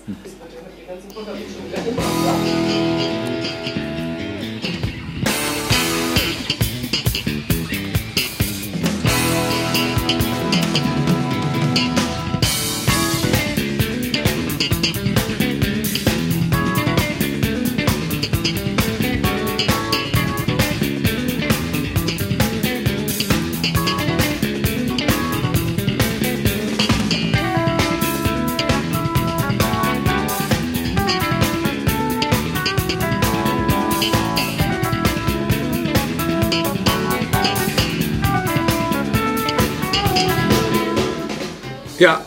Ja, 41.99 42.21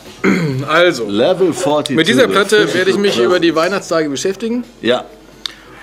also. 0.67 1.07
Level 1.09 1.53
42. 1.53 1.95
Mit 1.95 2.07
dieser 2.07 2.27
Platte 2.27 2.73
werde 2.73 2.91
ich 2.91 2.97
mich 2.97 3.19
über 3.19 3.39
die 3.39 3.55
Weihnachtstage 3.55 4.09
beschäftigen. 4.09 4.63
Ja. 4.81 5.05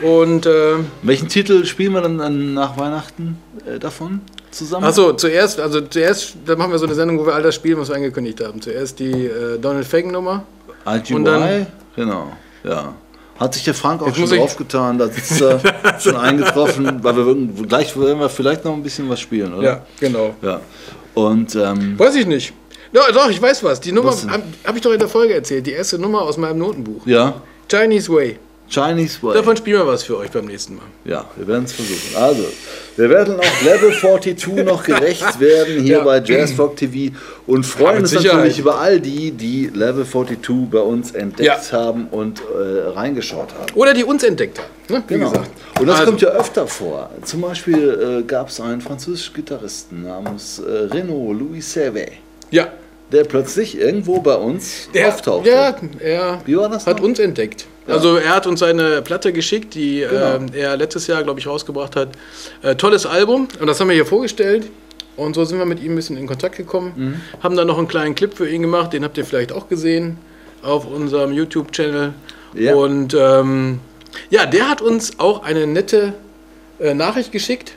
Und 0.03 0.47
äh, 0.47 0.75
Welchen 1.03 1.29
Titel 1.29 1.65
spielen 1.65 1.93
wir 1.95 2.03
dann, 2.03 2.19
dann 2.19 2.55
nach 2.55 2.77
Weihnachten 2.79 3.39
äh, 3.67 3.79
davon 3.79 4.21
zusammen? 4.51 4.85
Achso, 4.85 5.13
zuerst, 5.15 5.59
also 5.59 5.81
zuerst, 5.81 6.37
da 6.47 6.55
machen 6.55 6.71
wir 6.71 6.79
so 6.79 6.87
eine 6.87 6.95
Sendung, 6.95 7.19
wo 7.19 7.27
wir 7.27 7.35
all 7.35 7.43
das 7.43 7.55
spielen, 7.57 7.79
was 7.81 7.89
wir 7.89 7.97
angekündigt 7.97 8.45
haben. 8.45 8.61
Zuerst 8.61 8.99
die 9.01 9.11
äh, 9.27 9.59
Donald 9.59 9.87
Fagen 9.87 10.13
Nummer. 10.13 10.45
IGY? 10.87 11.15
Und 11.15 11.25
dann- 11.25 11.67
genau, 11.97 12.33
ja. 12.65 12.95
Hat 13.41 13.55
sich 13.55 13.63
der 13.65 13.75
Frank 13.75 14.03
auch 14.03 14.13
schon 14.17 14.29
draufgetan, 14.29 14.99
da 14.99 15.07
sitzt 15.09 15.41
er 15.41 15.61
schon 16.01 16.17
eingetroffen, 16.17 17.05
weil 17.05 17.17
wir 17.17 17.25
würden, 17.25 17.69
gleich 17.69 17.97
werden 17.97 18.19
wir 18.19 18.29
vielleicht 18.29 18.65
noch 18.65 18.75
ein 18.75 18.83
bisschen 18.83 19.09
was 19.09 19.21
spielen, 19.21 19.55
oder? 19.55 19.65
Ja, 19.65 19.87
genau. 20.01 20.35
Ja. 20.43 20.61
Und 21.15 21.55
ähm, 21.55 21.97
Weiß 21.99 22.17
ich 22.17 22.27
nicht. 22.27 22.53
Ja, 22.93 23.11
doch, 23.13 23.29
ich 23.31 23.41
weiß 23.41 23.63
was. 23.65 23.81
Die 23.81 23.93
Nummer 23.93 24.09
Was 24.11 24.23
denn? 24.23 24.31
habe 24.31 24.43
hab 24.65 24.75
ich 24.77 24.83
doch 24.83 24.93
in 24.93 24.99
der 24.99 25.09
Folge 25.09 25.35
erzählt. 25.35 25.67
Die 25.67 25.73
erste 25.73 25.99
Nummer 25.99 26.23
aus 26.23 26.37
meinem 26.37 26.59
Notenbuch. 26.59 27.07
ja, 27.07 27.41
Chinese 27.71 28.11
Way. 28.13 28.39
Chinese 28.71 29.23
Way. 29.23 29.33
Davon 29.35 29.57
spielen 29.57 29.79
wir 29.81 29.87
was 29.87 30.03
für 30.03 30.19
euch 30.19 30.31
beim 30.31 30.45
nächsten 30.45 30.77
Mal. 30.77 30.85
Ja, 31.07 31.25
wir 31.37 31.47
werden 31.47 31.65
es 31.65 31.73
versuchen. 31.73 32.17
Also, 32.17 32.45
wir 32.99 33.09
werden 33.09 33.41
auch 33.41 33.63
Level 33.65 33.93
42 33.95 34.47
noch 34.65 34.83
gerecht 34.85 35.41
werden 35.41 35.83
hier 35.83 35.99
Ja. 35.99 36.05
bei 36.05 36.21
Jazz 36.23 36.53
Rock 36.59 36.77
TV 36.77 37.15
und 37.47 37.65
freuen 37.65 37.95
mit 37.95 38.01
uns 38.03 38.11
Sicherheit. 38.11 38.37
natürlich 38.37 38.59
über 38.59 38.79
all 38.79 39.01
die, 39.01 39.31
die 39.31 39.71
Level 39.73 40.05
42 40.07 40.71
bei 40.71 40.81
uns 40.81 41.13
entdeckt 41.13 41.71
Ja. 41.73 41.79
haben 41.79 42.09
und 42.11 42.41
äh, 42.43 42.89
reingeschaut 42.91 43.49
haben. 43.59 43.73
Oder 43.75 43.95
die 43.95 44.05
uns 44.05 44.23
entdeckt 44.23 44.59
haben. 44.59 44.69
Ne? 44.95 45.03
Wie 45.09 45.15
Genau. 45.15 45.31
gesagt. 45.31 45.51
Und 45.81 45.87
das 45.87 46.01
Also, 46.01 46.11
kommt 46.11 46.21
ja 46.21 46.29
öfter 46.29 46.67
vor. 46.67 47.09
Zum 47.25 47.41
Beispiel 47.41 48.21
äh, 48.21 48.23
gab 48.27 48.49
es 48.51 48.61
einen 48.61 48.83
französischen 48.83 49.33
Gitarristen 49.33 50.03
namens 50.03 50.59
äh, 50.59 50.71
Renaud 50.95 51.39
Louis 51.39 51.73
Servet, 51.73 52.13
Ja, 52.51 52.69
der 53.13 53.25
plötzlich 53.25 53.79
irgendwo 53.79 54.21
bei 54.21 54.35
uns 54.35 54.89
der, 54.93 55.09
auftauchte. 55.09 55.49
ja, 55.51 55.75
er 56.01 56.41
Wie 56.45 56.57
war 56.57 56.69
das 56.69 56.87
hat 56.87 56.99
noch? 56.99 57.05
uns 57.05 57.19
entdeckt. 57.19 57.67
Also 57.87 58.17
er 58.17 58.35
hat 58.35 58.47
uns 58.47 58.61
seine 58.61 59.01
Platte 59.01 59.33
geschickt, 59.33 59.75
die 59.75 60.01
Genau. 60.09 60.35
ähm, 60.37 60.47
er 60.53 60.77
letztes 60.77 61.07
Jahr, 61.07 61.23
glaube 61.23 61.41
ich, 61.41 61.47
rausgebracht 61.47 61.97
hat. 61.97 62.11
Äh, 62.63 62.75
tolles 62.77 63.07
Album 63.07 63.49
und 63.61 63.67
das 63.67 63.81
haben 63.81 63.89
wir 63.89 63.95
hier 63.95 64.05
vorgestellt. 64.07 64.69
Und 65.17 65.35
so 65.35 65.45
sind 65.45 65.59
wir 65.59 65.65
mit 65.65 65.81
ihm 65.83 65.93
ein 65.93 65.97
bisschen 65.97 66.17
in 66.17 66.27
Kontakt 66.27 66.57
gekommen. 66.57 66.93
Mhm. 66.95 67.21
Haben 67.43 67.57
dann 67.57 67.67
noch 67.67 67.79
einen 67.79 67.89
kleinen 67.89 68.15
Clip 68.15 68.33
für 68.33 68.49
ihn 68.49 68.63
gemacht, 68.63 68.93
den 68.93 69.05
habt 69.05 69.17
ihr 69.19 69.25
vielleicht 69.25 69.53
auch 69.53 69.69
gesehen 69.69 70.19
auf 70.63 70.87
unserem 70.87 71.33
YouTube-Channel. 71.33 72.13
Ja. 72.55 72.75
Und 72.75 73.15
ähm, 73.19 73.81
ja, 74.31 74.45
der 74.47 74.69
hat 74.69 74.81
uns 74.83 75.19
auch 75.19 75.43
eine 75.43 75.67
nette 75.67 76.13
äh, 76.79 76.93
Nachricht 76.95 77.33
geschickt 77.33 77.73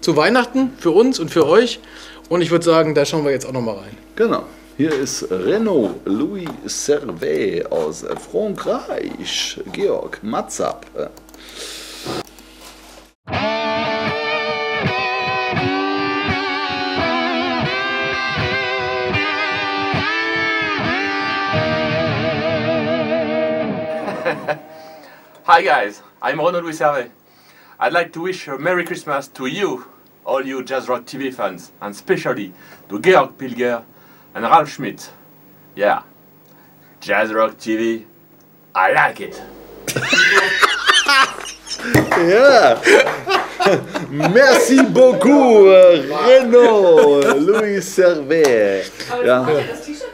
zu 0.00 0.16
Weihnachten 0.16 0.70
für 0.78 0.90
uns 0.90 1.18
und 1.18 1.30
für 1.30 1.46
euch. 1.46 1.80
Und 2.28 2.40
ich 2.40 2.50
würde 2.50 2.64
sagen, 2.64 2.94
da 2.94 3.04
schauen 3.04 3.24
wir 3.24 3.32
jetzt 3.32 3.46
auch 3.46 3.52
nochmal 3.52 3.76
rein. 3.76 3.96
Genau. 4.16 4.44
Hier 4.76 4.92
ist 4.92 5.30
Renault 5.30 6.00
Louis 6.04 6.48
Servet 6.64 7.70
aus 7.70 8.04
Frankreich, 8.30 9.60
Georg 9.72 10.20
Matzap. 10.22 10.86
Hi 25.46 25.62
guys, 25.62 26.02
I'm 26.22 26.40
Renaud 26.40 26.62
Louis 26.62 26.78
Servet. 26.78 27.10
I'd 27.78 27.92
like 27.92 28.12
to 28.14 28.24
wish 28.24 28.48
a 28.48 28.56
Merry 28.56 28.84
Christmas 28.84 29.28
to 29.34 29.46
you 29.46 29.84
all 30.24 30.44
you 30.46 30.62
Jazz 30.64 30.88
Rock 30.88 31.04
TV 31.04 31.32
fans, 31.32 31.72
and 31.80 31.94
especially 31.94 32.52
to 32.88 32.98
Georg 33.00 33.36
Pilger 33.38 33.82
and 34.34 34.44
Ralf 34.44 34.68
Schmidt. 34.70 35.10
Yeah, 35.76 36.02
Jazz 37.00 37.32
Rock 37.32 37.56
TV, 37.58 38.04
I 38.74 38.92
like 38.92 39.20
it. 39.20 39.42
yeah. 42.18 42.80
Merci 44.10 44.82
beaucoup, 44.82 45.66
äh, 45.66 46.06
Renaud, 46.26 47.22
Louis 47.40 47.80
Servet. 47.82 48.90
Aber 49.10 49.24
Ja. 49.24 49.48
er 49.48 49.64
das 49.68 49.80
T-Shirt 49.84 50.13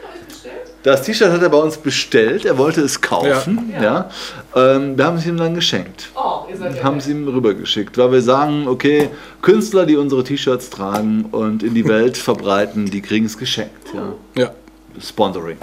Das 0.83 1.03
T-Shirt 1.03 1.31
hat 1.31 1.41
er 1.43 1.49
bei 1.49 1.57
uns 1.57 1.77
bestellt, 1.77 2.43
er 2.45 2.57
wollte 2.57 2.81
es 2.81 3.01
kaufen. 3.01 3.71
Ja. 3.71 3.83
Ja. 3.83 4.09
Ähm, 4.55 4.97
wir 4.97 5.05
haben 5.05 5.17
es 5.17 5.25
ihm 5.27 5.37
dann 5.37 5.53
geschenkt. 5.53 6.09
Oh, 6.15 6.45
ihr 6.49 6.57
seid 6.57 6.83
haben 6.83 6.97
es 6.97 7.07
ihm 7.07 7.27
rübergeschickt, 7.27 7.97
weil 7.97 8.11
wir 8.11 8.21
sagen, 8.21 8.67
okay, 8.67 9.09
Künstler, 9.41 9.85
die 9.85 9.95
unsere 9.95 10.23
T-Shirts 10.23 10.69
tragen 10.71 11.25
und 11.31 11.61
in 11.61 11.75
die 11.75 11.87
Welt 11.87 12.17
verbreiten, 12.29 12.85
die 12.87 13.01
kriegen 13.01 13.25
es 13.27 13.37
geschenkt. 13.37 13.93
Ja. 13.93 14.13
Ja. 14.41 14.51
Sponsoring. 14.99 15.57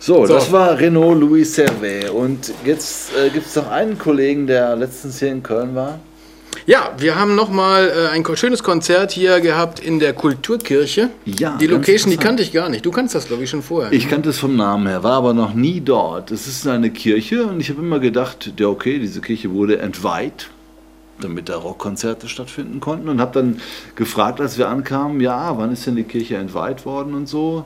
So, 0.00 0.26
So. 0.26 0.34
das 0.34 0.50
war 0.52 0.78
Renaud 0.78 1.18
Louis 1.18 1.54
Servet. 1.54 2.10
Und 2.10 2.52
jetzt 2.64 3.10
äh, 3.16 3.30
gibt 3.30 3.46
es 3.46 3.56
noch 3.56 3.68
einen 3.70 3.98
Kollegen, 3.98 4.46
der 4.46 4.76
letztens 4.76 5.18
hier 5.18 5.32
in 5.32 5.42
Köln 5.42 5.74
war. 5.74 5.98
Ja, 6.66 6.92
wir 6.98 7.14
haben 7.14 7.36
nochmal 7.36 7.88
äh, 7.88 8.08
ein 8.08 8.24
schönes 8.36 8.64
Konzert 8.64 9.12
hier 9.12 9.40
gehabt 9.40 9.78
in 9.78 10.00
der 10.00 10.12
Kulturkirche. 10.14 11.10
Ja, 11.24 11.56
die 11.58 11.68
Location, 11.68 12.10
die 12.10 12.16
kannte 12.16 12.42
ich 12.42 12.52
gar 12.52 12.68
nicht. 12.68 12.84
Du 12.84 12.90
kannst 12.90 13.14
das, 13.14 13.28
glaube 13.28 13.44
ich, 13.44 13.50
schon 13.50 13.62
vorher. 13.62 13.92
Ich 13.92 14.08
kannte 14.08 14.30
es 14.30 14.40
vom 14.40 14.56
Namen 14.56 14.88
her, 14.88 15.04
war 15.04 15.12
aber 15.12 15.32
noch 15.32 15.54
nie 15.54 15.80
dort. 15.80 16.32
Es 16.32 16.48
ist 16.48 16.66
eine 16.66 16.90
Kirche 16.90 17.46
und 17.46 17.60
ich 17.60 17.70
habe 17.70 17.80
immer 17.80 18.00
gedacht, 18.00 18.52
ja 18.58 18.66
okay, 18.66 18.98
diese 18.98 19.20
Kirche 19.20 19.52
wurde 19.52 19.78
entweiht, 19.78 20.48
damit 21.20 21.48
da 21.48 21.56
Rockkonzerte 21.56 22.28
stattfinden 22.28 22.80
konnten 22.80 23.08
und 23.08 23.20
habe 23.20 23.32
dann 23.32 23.60
gefragt, 23.94 24.40
als 24.40 24.58
wir 24.58 24.68
ankamen, 24.68 25.20
ja, 25.20 25.56
wann 25.56 25.72
ist 25.72 25.86
denn 25.86 25.94
die 25.94 26.02
Kirche 26.02 26.36
entweiht 26.36 26.84
worden 26.84 27.14
und 27.14 27.28
so. 27.28 27.64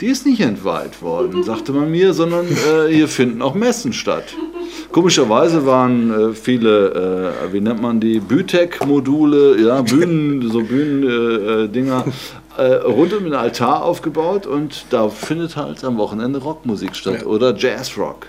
Die 0.00 0.06
ist 0.06 0.26
nicht 0.26 0.40
entweiht 0.40 1.02
worden, 1.02 1.42
sagte 1.44 1.72
man 1.72 1.90
mir, 1.90 2.14
sondern 2.14 2.46
äh, 2.46 2.92
hier 2.92 3.08
finden 3.08 3.42
auch 3.42 3.54
Messen 3.54 3.92
statt. 3.92 4.24
Komischerweise 4.92 5.66
waren 5.66 6.30
äh, 6.30 6.34
viele, 6.34 7.34
äh, 7.48 7.52
wie 7.52 7.60
nennt 7.60 7.80
man 7.80 8.00
die, 8.00 8.20
Bütek-Module, 8.20 9.60
ja, 9.60 9.82
Bühnen, 9.82 10.48
so 10.52 10.60
Bühnendinger, 10.62 11.64
äh, 11.64 11.68
Dinger, 11.68 12.04
äh, 12.56 12.62
rund 12.74 13.12
um 13.12 13.24
den 13.24 13.34
Altar 13.34 13.82
aufgebaut 13.84 14.46
und 14.46 14.86
da 14.90 15.08
findet 15.08 15.56
halt 15.56 15.82
am 15.84 15.96
Wochenende 15.98 16.38
Rockmusik 16.40 16.94
statt 16.94 17.22
Ja. 17.22 17.26
oder 17.26 17.54
Jazzrock. 17.56 18.26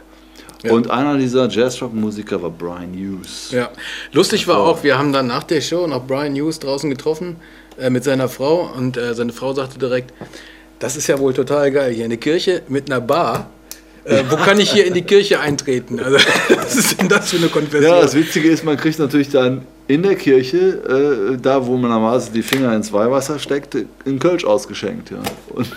Ja. 0.63 0.71
Und 0.73 0.89
einer 0.89 1.17
dieser 1.17 1.47
Jazzrock-Musiker 1.47 2.41
war 2.41 2.49
Brian 2.49 2.93
Hughes. 2.93 3.51
Ja, 3.51 3.69
lustig 4.13 4.47
war 4.47 4.57
auch, 4.59 4.83
wir 4.83 4.97
haben 4.97 5.13
dann 5.13 5.27
nach 5.27 5.43
der 5.43 5.61
Show 5.61 5.85
noch 5.85 6.05
Brian 6.07 6.33
Hughes 6.35 6.59
draußen 6.59 6.89
getroffen 6.89 7.35
äh, 7.77 7.91
mit 7.91 8.03
seiner 8.03 8.29
Frau 8.29 8.71
und 8.75 8.97
äh, 8.97 9.13
seine 9.13 9.33
Frau 9.33 9.53
sagte 9.53 9.77
direkt, 9.77 10.11
das 10.79 10.95
ist 10.97 11.07
ja 11.07 11.19
wohl 11.19 11.33
total 11.33 11.71
geil, 11.71 11.93
hier 11.93 12.05
eine 12.05 12.17
Kirche 12.17 12.61
mit 12.67 12.91
einer 12.91 13.01
Bar. 13.01 13.49
Äh, 14.03 14.23
wo 14.29 14.35
kann 14.35 14.59
ich 14.59 14.71
hier 14.71 14.85
in 14.85 14.93
die 14.93 15.01
Kirche 15.01 15.39
eintreten? 15.39 15.99
Also, 15.99 16.17
was 16.55 16.75
ist 16.75 17.01
denn 17.01 17.09
das 17.09 17.31
für 17.31 17.37
eine 17.37 17.47
Konfession? 17.47 17.91
Ja, 17.91 18.01
das 18.01 18.13
Witzige 18.13 18.49
ist, 18.49 18.63
man 18.63 18.77
kriegt 18.77 18.99
natürlich 18.99 19.29
dann 19.29 19.63
in 19.87 20.03
der 20.03 20.15
Kirche, 20.15 21.33
äh, 21.33 21.37
da 21.41 21.65
wo 21.65 21.75
man 21.77 21.89
normalerweise 21.89 22.31
die 22.31 22.43
Finger 22.43 22.75
ins 22.75 22.93
Weihwasser 22.93 23.39
steckt, 23.39 23.75
in 24.05 24.19
Kölsch 24.19 24.45
ausgeschenkt. 24.45 25.11
Ja. 25.11 25.17
Und 25.53 25.67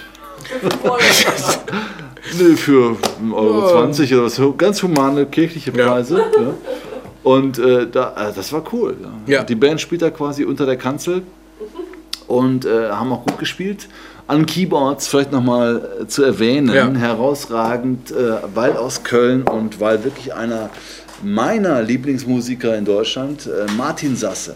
Nö, 2.39 2.57
für 2.57 2.97
1,20 3.23 3.35
Euro 3.35 3.69
20 3.71 4.15
oder 4.15 4.29
so, 4.29 4.55
ganz 4.55 4.83
humane 4.83 5.27
kirchliche 5.27 5.73
Preise. 5.73 6.19
Ja. 6.19 6.55
Und 7.23 7.59
äh, 7.59 7.87
da, 7.91 8.31
äh, 8.31 8.33
das 8.35 8.53
war 8.53 8.63
cool. 8.73 8.97
Ja. 9.27 9.39
Ja. 9.39 9.45
Die 9.45 9.55
Band 9.55 9.81
spielt 9.81 10.03
da 10.03 10.11
quasi 10.11 10.45
unter 10.45 10.67
der 10.67 10.77
Kanzel 10.77 11.23
und 12.27 12.65
äh, 12.65 12.91
haben 12.91 13.13
auch 13.13 13.25
gut 13.25 13.39
gespielt. 13.39 13.89
An 14.29 14.45
Keyboards 14.45 15.09
vielleicht 15.09 15.33
nochmal 15.33 15.89
äh, 16.03 16.07
zu 16.07 16.23
erwähnen, 16.23 16.73
Ja. 16.75 16.87
herausragend, 16.93 18.11
äh, 18.11 18.35
weil 18.55 18.77
aus 18.77 19.03
Köln 19.03 19.43
und 19.43 19.81
weil 19.81 20.05
wirklich 20.05 20.35
einer 20.35 20.69
meiner 21.23 21.83
Lieblingsmusiker 21.83 22.77
in 22.77 22.85
Deutschland, 22.85 23.47
äh, 23.47 23.71
Martin 23.73 24.17
Sasse. 24.17 24.55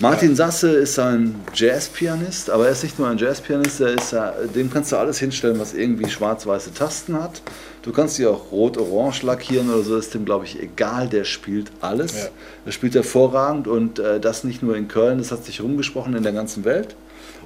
Martin 0.00 0.34
Sasse 0.34 0.70
ist 0.70 0.98
ein 0.98 1.36
Jazzpianist, 1.54 2.48
aber 2.50 2.64
er 2.66 2.72
ist 2.72 2.82
nicht 2.82 2.98
nur 2.98 3.06
ein 3.08 3.18
Jazzpianist, 3.18 3.80
er 3.80 3.90
ist, 3.94 4.12
dem 4.56 4.68
kannst 4.68 4.90
du 4.90 4.96
alles 4.96 5.18
hinstellen, 5.18 5.60
was 5.60 5.72
irgendwie 5.72 6.10
schwarz-weiße 6.10 6.74
Tasten 6.74 7.14
hat. 7.22 7.42
Du 7.82 7.92
kannst 7.92 8.16
sie 8.16 8.26
auch 8.26 8.50
rot-orange 8.50 9.22
lackieren 9.24 9.70
oder 9.72 9.84
so, 9.84 9.96
ist 9.96 10.12
dem, 10.14 10.24
glaube 10.24 10.46
ich, 10.46 10.60
egal, 10.60 11.06
der 11.08 11.22
spielt 11.22 11.70
alles. 11.80 12.14
Ja. 12.14 12.28
Er 12.66 12.72
spielt 12.72 12.96
hervorragend 12.96 13.68
und 13.68 14.02
das 14.20 14.42
nicht 14.42 14.64
nur 14.64 14.74
in 14.76 14.88
Köln, 14.88 15.18
das 15.18 15.30
hat 15.30 15.44
sich 15.44 15.62
rumgesprochen 15.62 16.16
in 16.16 16.24
der 16.24 16.32
ganzen 16.32 16.64
Welt. 16.64 16.96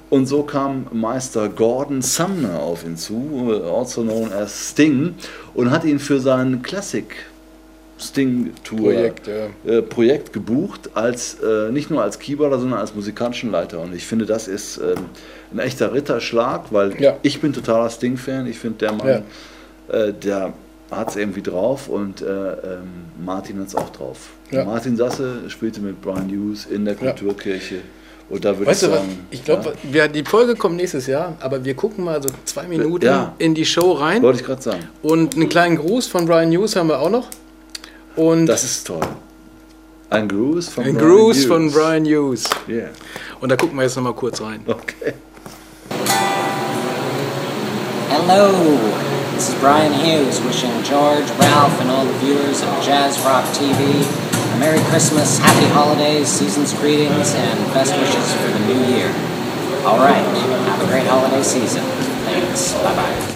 Und 0.09 0.25
so 0.25 0.41
kam 0.43 0.87
Meister 0.91 1.49
Gordon 1.49 2.01
Sumner 2.01 2.59
auf 2.59 2.83
ihn 2.83 2.97
zu, 2.97 3.51
äh, 3.63 3.69
also 3.69 4.01
known 4.01 4.31
as 4.33 4.71
Sting, 4.71 5.15
und 5.53 5.69
hat 5.71 5.83
ihn 5.85 5.99
für 5.99 6.19
sein 6.19 6.61
Classic 6.63 7.05
Sting 7.99 8.53
Tour 8.63 8.79
Projekt, 8.93 9.27
ja. 9.27 9.71
äh, 9.71 9.81
Projekt 9.81 10.31
gebucht, 10.33 10.89
als, 10.93 11.35
äh, 11.43 11.69
nicht 11.71 11.91
nur 11.91 12.01
als 12.01 12.17
Keyboarder, 12.17 12.57
sondern 12.59 12.79
als 12.79 12.95
musikalischen 12.95 13.51
Leiter. 13.51 13.79
Und 13.81 13.93
ich 13.93 14.05
finde, 14.05 14.25
das 14.25 14.47
ist 14.47 14.77
ähm, 14.77 15.05
ein 15.51 15.59
echter 15.59 15.93
Ritterschlag, 15.93 16.71
weil 16.71 16.99
Ja. 17.01 17.17
ich 17.23 17.41
bin 17.41 17.51
totaler 17.51 17.89
Sting-Fan. 17.89 18.47
Ich 18.47 18.57
finde, 18.57 18.77
der 18.79 18.91
Mann, 18.93 19.23
äh, 19.89 20.13
der 20.13 20.53
hat 20.89 21.09
es 21.09 21.17
irgendwie 21.17 21.41
drauf 21.43 21.87
und 21.89 22.21
äh, 22.21 22.25
ähm, 22.25 22.79
Martin 23.23 23.59
hat 23.59 23.67
es 23.67 23.75
auch 23.75 23.89
drauf. 23.89 24.29
Ja. 24.49 24.63
Martin 24.65 24.95
Sasse 24.97 25.49
spielte 25.49 25.81
mit 25.81 26.01
Brian 26.01 26.29
Hughes 26.29 26.65
in 26.65 26.85
der 26.85 26.95
Ja. 26.95 27.11
Kulturkirche. 27.11 27.81
Und 28.29 28.45
da 28.45 28.49
würde 28.51 28.63
ich 28.63 28.67
Weißt 28.69 28.83
du 28.83 28.91
was? 28.91 28.97
sagen, 28.99 29.27
Ich 29.31 29.43
glaube, 29.43 29.73
wir 29.83 30.07
die 30.07 30.23
Folge 30.23 30.55
kommt 30.55 30.75
nächstes 30.75 31.07
Jahr, 31.07 31.35
aber 31.39 31.63
wir 31.65 31.73
gucken 31.73 32.03
mal 32.05 32.21
so 32.21 32.29
zwei 32.45 32.67
Minuten 32.67 33.05
Ja. 33.05 33.33
in 33.39 33.55
die 33.55 33.65
Show 33.65 33.93
rein. 33.93 34.21
wollte 34.21 34.39
ich 34.41 34.45
gerade 34.45 34.61
sagen. 34.61 34.87
Und 35.01 35.35
einen 35.35 35.49
kleinen 35.49 35.77
Gruß 35.77 36.07
von 36.07 36.25
Brian 36.27 36.51
Hughes 36.51 36.75
haben 36.75 36.89
wir 36.89 36.99
auch 36.99 37.09
noch. 37.09 37.27
Und 38.15 38.45
Das 38.45 38.63
ist 38.63 38.85
toll. 38.85 38.99
Ein 40.11 40.27
Gruß 40.27 40.69
von 40.69 40.83
ein 40.83 40.95
Brian 40.95 41.07
Gruß 41.09 41.37
Hughes. 41.37 41.45
von 41.45 41.71
Brian 41.71 42.05
Hughes. 42.05 42.43
Yeah. 42.67 42.89
Und 43.41 43.49
da 43.49 43.55
gucken 43.55 43.75
wir 43.77 43.83
jetzt 43.83 43.95
noch 43.95 44.03
mal 44.03 44.13
kurz 44.13 44.41
rein. 44.41 44.61
Okay. 44.67 45.13
Hello, 48.09 48.51
this 49.35 49.49
is 49.49 49.55
Brian 49.55 49.93
Hughes 49.93 50.39
wishing 50.45 50.71
George, 50.83 51.25
Ralph, 51.39 51.79
and 51.81 51.89
all 51.89 52.05
the 52.05 52.13
viewers 52.25 52.61
of 52.61 52.85
Jazz 52.85 53.17
Rock 53.25 53.45
TV 53.53 54.03
Merry 54.59 54.83
Christmas, 54.89 55.37
Happy 55.37 55.67
Holidays, 55.67 56.27
Season's 56.27 56.73
greetings, 56.73 57.33
and 57.33 57.73
best 57.73 57.95
wishes 57.97 58.33
for 58.35 58.51
the 58.51 58.59
new 58.67 58.93
year. 58.93 59.07
All 59.85 59.97
right, 59.97 60.25
have 60.67 60.81
a 60.81 60.87
great 60.87 61.07
holiday 61.07 61.41
season. 61.41 61.83
Thanks. 62.25 62.73
Bye 62.73 62.95
bye. 62.95 63.28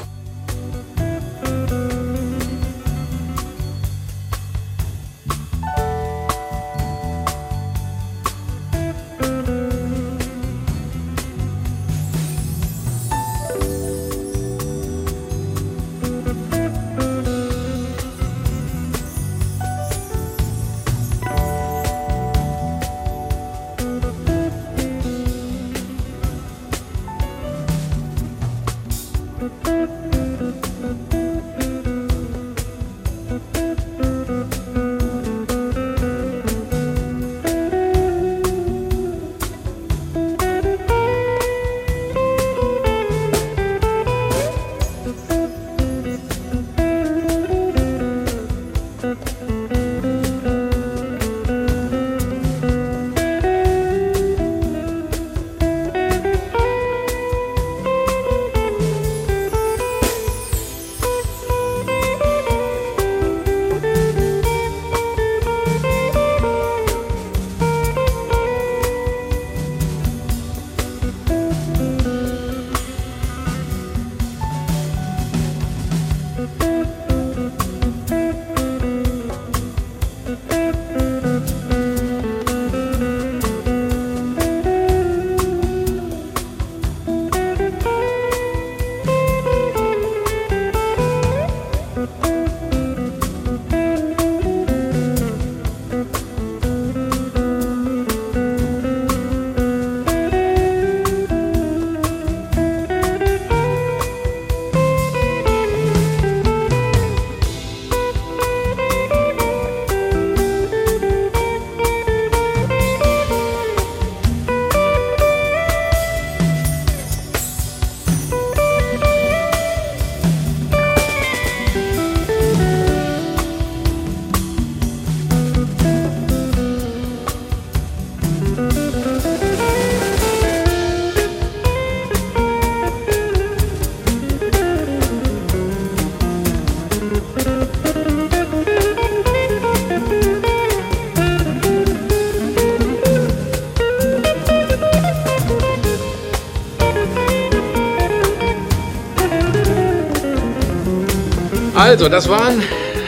Also, 151.93 152.09
das 152.09 152.27
waren 152.27 152.59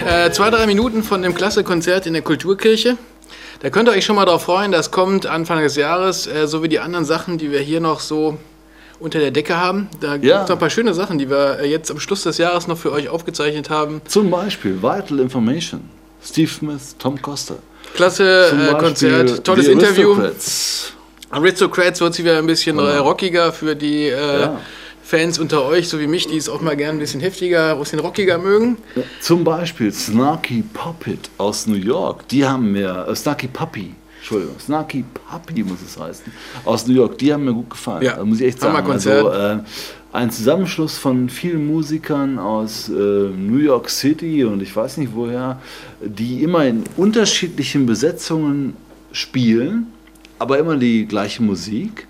äh, 0.08 0.30
zwei, 0.30 0.52
drei 0.52 0.68
Minuten 0.68 1.02
von 1.02 1.24
dem 1.24 1.34
Klasse-Konzert 1.34 2.06
in 2.06 2.14
der 2.14 2.22
Kulturkirche. 2.22 2.98
Da 3.62 3.72
könnt 3.72 3.90
ihr 3.90 3.94
euch 3.94 4.06
schon 4.06 4.16
mal 4.16 4.26
drauf 4.26 4.44
freuen, 4.44 4.72
das 4.72 4.92
kommt 4.92 5.26
Anfang 5.26 5.60
des 5.64 5.76
Jahres, 5.76 6.28
äh, 6.28 6.48
so 6.48 6.62
wie 6.62 6.68
die 6.70 6.78
anderen 6.80 7.04
Sachen, 7.04 7.40
die 7.40 7.52
wir 7.52 7.62
hier 7.62 7.80
noch 7.80 8.00
so 8.00 8.38
unter 9.00 9.18
der 9.18 9.32
Decke 9.32 9.58
haben. 9.58 9.90
Da 10.02 10.14
gibt 10.18 10.26
es 10.26 10.30
Ja. 10.30 10.42
noch 10.44 10.50
ein 10.52 10.60
paar 10.60 10.70
schöne 10.70 10.94
Sachen, 10.94 11.18
die 11.18 11.32
wir 11.32 11.62
äh, 11.62 11.68
jetzt 11.68 11.90
am 11.90 12.00
Schluss 12.00 12.22
des 12.22 12.38
Jahres 12.38 12.68
noch 12.68 12.78
für 12.78 12.92
euch 12.92 13.10
aufgezeichnet 13.10 13.72
haben. 13.72 14.02
Zum 14.08 14.30
Beispiel 14.30 14.76
Vital 14.84 15.20
Information. 15.20 15.90
Steve 16.24 16.52
Smith, 16.52 16.96
Tom 17.00 17.20
Costa. 17.20 17.56
Klasse 17.96 18.52
äh, 18.70 18.74
Konzert, 18.78 19.44
tolles 19.44 19.68
Interview. 19.68 20.12
Aristocrats. 20.14 20.94
Aristocrats 21.32 22.02
wird 22.02 22.14
sie 22.14 22.24
wieder 22.24 22.38
ein 22.38 22.46
bisschen 22.46 22.78
Genau. 22.78 22.88
äh, 22.88 22.98
rockiger 22.98 23.52
für 23.52 23.76
die 23.76 24.10
äh, 24.10 24.42
Ja. 24.42 24.60
Fans 25.06 25.38
unter 25.38 25.64
euch, 25.66 25.88
so 25.88 26.00
wie 26.00 26.08
mich, 26.08 26.26
die 26.26 26.36
es 26.36 26.50
auch 26.50 26.62
mal 26.62 26.76
gern 26.76 26.96
ein 26.96 27.00
bisschen 27.00 27.22
heftiger, 27.22 27.74
ein 27.74 27.80
bisschen 27.80 28.00
rockiger 28.00 28.40
mögen. 28.40 28.78
Zum 29.22 29.44
Beispiel 29.44 29.92
Snarky 29.94 30.64
Puppet 30.74 31.30
aus 31.38 31.68
New 31.68 31.76
York. 31.76 32.28
Die 32.30 32.44
haben 32.44 32.72
mir, 32.72 33.06
äh, 33.08 33.16
Snarky 33.16 33.48
Puppy, 33.48 33.94
Entschuldigung, 34.18 34.60
Snarky 34.60 35.06
Puppy 35.30 35.64
muss 35.64 35.78
es 35.86 36.00
heißen, 36.00 36.26
aus 36.66 36.88
New 36.88 36.96
York. 36.96 37.20
Die 37.20 37.32
haben 37.32 37.46
mir 37.46 37.54
gut 37.54 37.70
gefallen. 37.70 38.02
Ja. 38.02 38.16
Da 38.16 38.26
muss 38.26 38.40
ich 38.40 38.48
echt 38.48 38.60
sagen. 38.60 38.76
Hammerkonzert. 38.76 39.28
Also, 39.28 39.60
äh, 39.60 39.64
ein 40.12 40.32
Zusammenschluss 40.32 40.98
von 40.98 41.30
vielen 41.30 41.68
Musikern 41.68 42.40
aus 42.40 42.90
äh, 42.90 42.94
New 42.94 43.60
York 43.60 43.92
City 43.92 44.44
und 44.44 44.64
ich 44.64 44.76
weiß 44.76 44.98
nicht 44.98 45.12
woher, 45.14 45.62
die 46.02 46.42
immer 46.42 46.66
in 46.66 46.84
unterschiedlichen 46.98 47.86
Besetzungen 47.86 48.76
spielen, 49.12 49.86
aber 50.40 50.58
immer 50.58 50.78
die 50.78 51.06
gleiche 51.06 51.44
Musik. 51.44 52.08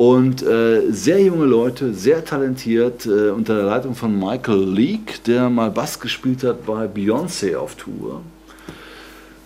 Und 0.00 0.42
äh, 0.42 0.90
sehr 0.92 1.20
junge 1.20 1.44
Leute, 1.44 1.92
sehr 1.92 2.24
talentiert, 2.24 3.04
äh, 3.04 3.28
unter 3.28 3.54
der 3.56 3.64
Leitung 3.64 3.94
von 3.94 4.18
Michael 4.18 4.64
Leake, 4.64 5.18
der 5.26 5.50
mal 5.50 5.70
Bass 5.70 6.00
gespielt 6.00 6.42
hat 6.42 6.64
bei 6.64 6.86
Beyoncé 6.86 7.54
auf 7.54 7.74
Tour. 7.74 8.22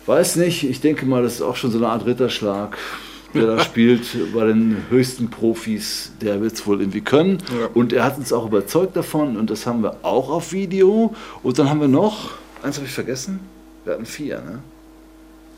Weiß 0.07 0.37
nicht, 0.37 0.63
ich 0.63 0.81
denke 0.81 1.07
mal, 1.07 1.25
das 1.25 1.35
ist 1.35 1.43
auch 1.43 1.57
schon 1.57 1.73
so 1.73 1.79
eine 1.79 1.89
Art 1.89 2.07
Ritterschlag, 2.07 2.79
der 3.35 3.47
da 3.47 3.59
spielt 3.65 4.03
bei 4.33 4.47
den 4.47 4.77
höchsten 4.91 5.29
Profis. 5.29 6.13
Der 6.21 6.41
wird 6.41 6.53
es 6.53 6.65
wohl 6.69 6.81
irgendwie 6.81 7.01
können. 7.01 7.39
Ja. 7.49 7.71
Und 7.75 7.93
er 7.93 8.05
hat 8.05 8.17
uns 8.17 8.33
auch 8.33 8.47
überzeugt 8.47 8.95
davon 8.95 9.37
und 9.37 9.51
das 9.51 9.67
haben 9.67 9.83
wir 9.83 9.97
auch 10.05 10.31
auf 10.31 10.53
Video. 10.53 11.17
Und 11.43 11.59
dann 11.59 11.69
haben 11.69 11.81
wir 11.81 11.89
noch, 11.89 12.31
eins 12.63 12.77
habe 12.77 12.87
ich 12.87 12.95
vergessen, 12.95 13.41
wir 13.83 13.95
hatten 13.95 14.07
vier, 14.07 14.37
ne? 14.37 14.61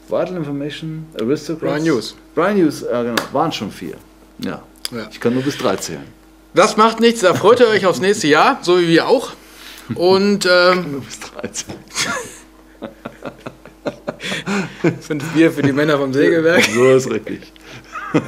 Vital 0.09 0.37
Information, 0.37 1.05
Aristocrats. 1.21 1.61
Brian 1.61 1.83
Hughes. 1.83 2.15
Brian 2.35 2.57
Hughes, 2.57 2.83
äh, 2.83 3.03
genau, 3.03 3.23
waren 3.35 3.53
schon 3.53 3.71
vier. 3.71 3.97
Ja. 4.39 4.63
Ja. 4.91 5.09
Ich 5.11 5.21
kann 5.21 5.35
nur 5.35 5.43
bis 5.43 5.59
drei 5.59 5.77
zählen. 5.77 6.07
Das 6.55 6.77
macht 6.77 7.01
nichts, 7.01 7.21
da 7.21 7.35
freut 7.35 7.61
ihr 7.61 7.69
euch 7.69 7.85
aufs 7.87 8.01
nächste 8.01 8.29
Jahr, 8.29 8.59
so 8.63 8.81
wie 8.81 8.89
wir 8.89 9.07
auch. 9.09 9.33
Und 9.95 10.49
ähm, 10.51 10.93
Nur 10.93 11.01
bis 11.03 11.21
13. 11.21 11.75
fünf 15.01 15.25
Bier 15.33 15.53
für 15.53 15.63
die 15.63 15.73
Männer 15.73 15.99
vom 15.99 16.13
Sägewerk. 16.13 16.65
So 16.65 16.97
ist 16.97 17.11
richtig. 17.11 17.53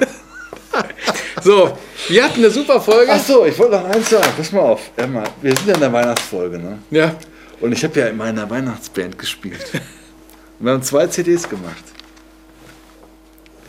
So, 1.42 1.76
wir 2.08 2.24
hatten 2.24 2.38
eine 2.38 2.50
super 2.50 2.80
Folge. 2.80 3.12
Achso, 3.12 3.46
ich 3.46 3.58
wollte 3.58 3.76
noch 3.76 3.84
eins 3.84 4.10
sagen. 4.10 4.28
Pass 4.36 4.52
mal 4.52 4.60
auf. 4.60 4.90
Emma, 4.96 5.24
wir 5.40 5.56
sind 5.56 5.68
ja 5.68 5.74
in 5.74 5.80
der 5.80 5.92
Weihnachtsfolge, 5.92 6.58
ne? 6.58 6.78
Ja. 6.90 7.14
Und 7.60 7.72
ich 7.72 7.82
habe 7.84 7.98
ja 8.00 8.06
in 8.08 8.16
meiner 8.16 8.48
Weihnachtsband 8.50 9.18
gespielt. 9.18 9.72
Wir 10.58 10.72
haben 10.72 10.82
zwei 10.82 11.06
CDs 11.06 11.48
gemacht. 11.48 11.84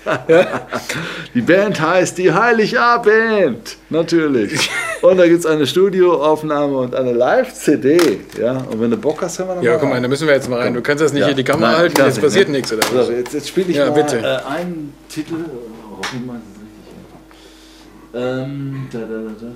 Die 1.34 1.41
Band 1.41 1.80
heißt 1.80 2.18
die 2.18 2.32
Heiligabend, 2.34 3.78
natürlich. 3.89 4.70
Und 5.02 5.18
da 5.18 5.28
gibt 5.28 5.39
es 5.39 5.45
eine 5.45 5.68
Studioaufnahme 5.68 6.78
und 6.78 6.95
eine 6.95 7.12
Live-CD. 7.14 8.20
Ja? 8.39 8.58
Und 8.70 8.82
wenn 8.82 8.91
du 8.91 8.97
Bock 8.97 9.22
hast, 9.22 9.39
hören 9.39 9.50
wir 9.50 9.56
noch 9.56 9.64
Ja, 9.64 9.72
mal 9.74 9.78
guck 9.80 9.89
mal, 9.89 9.93
rein. 9.95 10.04
da 10.04 10.10
müssen 10.10 10.28
wir 10.28 10.34
jetzt 10.36 10.50
mal 10.50 10.60
rein. 10.60 10.74
Du 10.74 10.82
kannst 10.82 11.04
das 11.04 11.12
nicht 11.14 11.22
Ja. 11.22 11.28
hier 11.28 11.36
die 11.36 11.43
Kamera 11.43 11.72
Nein, 11.72 11.80
halten, 11.80 11.97
jetzt 11.97 12.16
nicht, 12.16 12.22
passiert 12.24 12.47
ne? 12.50 12.58
nichts, 12.58 12.74
oder 12.74 12.84
So, 12.84 12.95
was? 12.97 13.10
jetzt, 13.10 13.34
jetzt 13.34 13.47
spiele 13.50 13.70
ich 13.70 13.76
Ja, 13.78 13.86
mal 13.89 14.02
bitte. 14.02 14.18
Äh, 14.20 14.50
einen 14.50 14.93
Titel. 15.10 15.36
Oh, 15.36 16.02
wie 16.14 16.26
meinst 16.26 16.45
du 16.56 16.62
es 16.62 18.22
richtig? 18.24 18.39
Ähm, 18.47 18.88
da, 18.91 19.00
da, 19.00 19.06
da, 19.06 19.18
da, 19.41 19.47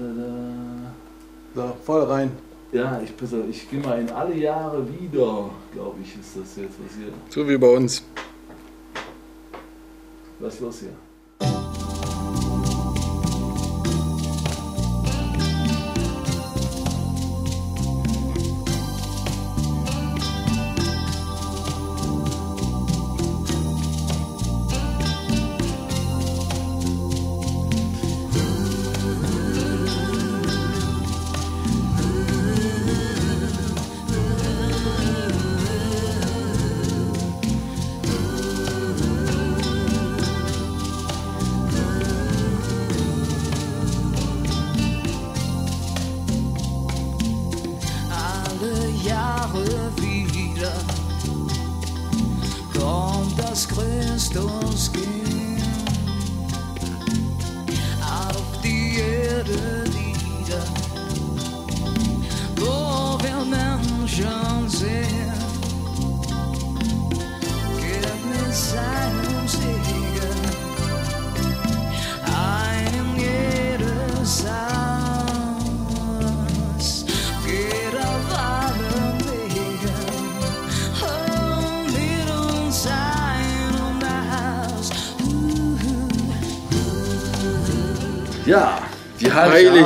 da. 1.55 1.67
So, 1.67 1.77
voll 1.85 2.03
rein. 2.03 2.31
Ja, 2.71 2.99
ich, 3.03 3.11
ich 3.51 3.69
gehe 3.69 3.79
mal 3.79 3.99
in 3.99 4.09
alle 4.09 4.33
Jahre 4.35 4.83
wieder, 4.99 5.49
glaube 5.73 5.97
ich, 6.03 6.09
ist 6.19 6.35
das 6.35 6.55
jetzt, 6.57 6.75
was 6.83 6.95
hier. 6.97 7.13
So 7.29 7.47
wie 7.47 7.57
bei 7.57 7.67
uns. 7.67 8.03
Was 10.43 10.59
ist 10.59 11.72